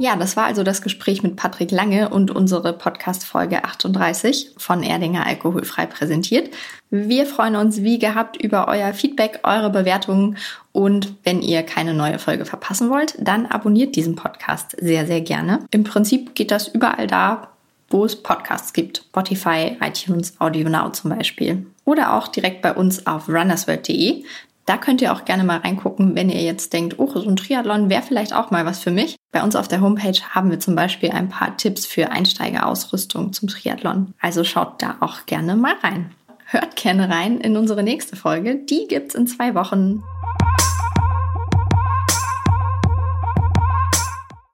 Ja, 0.02 0.16
das 0.16 0.36
war 0.36 0.46
also 0.46 0.64
das 0.64 0.82
Gespräch 0.82 1.22
mit 1.22 1.36
Patrick 1.36 1.70
Lange 1.70 2.10
und 2.10 2.32
unsere 2.32 2.74
Podcast-Folge 2.74 3.64
38 3.64 4.54
von 4.58 4.82
Erdinger 4.82 5.28
Alkoholfrei 5.28 5.86
präsentiert. 5.86 6.50
Wir 6.90 7.28
freuen 7.28 7.56
uns 7.56 7.84
wie 7.84 8.00
gehabt 8.00 8.36
über 8.36 8.68
euer 8.68 8.96
Feedback, 8.96 9.42
eure 9.44 9.70
Bewertungen 9.70 10.38
und 10.72 11.14
wenn 11.24 11.44
ihr 11.44 11.62
keine 11.62 11.94
neue 11.94 12.18
Folge 12.18 12.46
verpassen 12.46 12.90
wollt, 12.90 13.14
dann 13.20 13.46
abonniert 13.46 13.96
diesen 13.96 14.16
Podcast 14.16 14.76
sehr, 14.82 15.06
sehr 15.06 15.22
gerne. 15.22 15.68
Im 15.70 15.84
Prinzip 15.84 16.34
geht 16.34 16.50
das 16.50 16.68
überall 16.68 17.06
da, 17.06 17.50
wo 17.92 18.04
es 18.04 18.16
Podcasts 18.16 18.74
gibt. 18.74 19.04
Spotify, 19.10 19.78
iTunes, 19.82 20.34
AudioNow 20.40 20.94
zum 20.94 21.12
Beispiel. 21.12 21.68
Oder 21.86 22.16
auch 22.16 22.28
direkt 22.28 22.64
bei 22.64 22.74
uns 22.74 23.06
auf 23.06 23.30
runnersworld.de. 23.30 24.24
Da 24.66 24.78
könnt 24.78 25.02
ihr 25.02 25.14
auch 25.14 25.26
gerne 25.26 25.44
mal 25.44 25.58
reingucken, 25.58 26.16
wenn 26.16 26.30
ihr 26.30 26.42
jetzt 26.42 26.74
denkt, 26.74 27.00
oh, 27.00 27.12
so 27.14 27.28
ein 27.28 27.36
Triathlon 27.36 27.90
wäre 27.90 28.04
vielleicht 28.04 28.34
auch 28.34 28.52
mal 28.52 28.66
was 28.66 28.80
für 28.80 28.92
mich. 28.92 29.16
Bei 29.32 29.44
uns 29.44 29.56
auf 29.56 29.68
der 29.68 29.82
Homepage 29.82 30.20
haben 30.30 30.52
wir 30.52 30.60
zum 30.60 30.76
Beispiel 30.76 31.12
ein 31.12 31.30
paar 31.30 31.58
Tipps 31.58 31.86
für 31.86 32.12
Einsteigerausrüstung 32.12 33.34
zum 33.34 33.48
Triathlon. 33.50 34.14
Also 34.22 34.44
schaut 34.44 34.82
da 34.82 34.98
auch 35.00 35.26
gerne 35.26 35.56
mal 35.56 35.76
rein. 35.84 36.12
Hört 36.46 36.76
gerne 36.76 37.10
rein 37.10 37.40
in 37.40 37.58
unsere 37.58 37.82
nächste 37.82 38.16
Folge. 38.16 38.56
Die 38.56 38.88
gibt's 38.88 39.16
in 39.16 39.26
zwei 39.26 39.56
Wochen. 39.56 40.04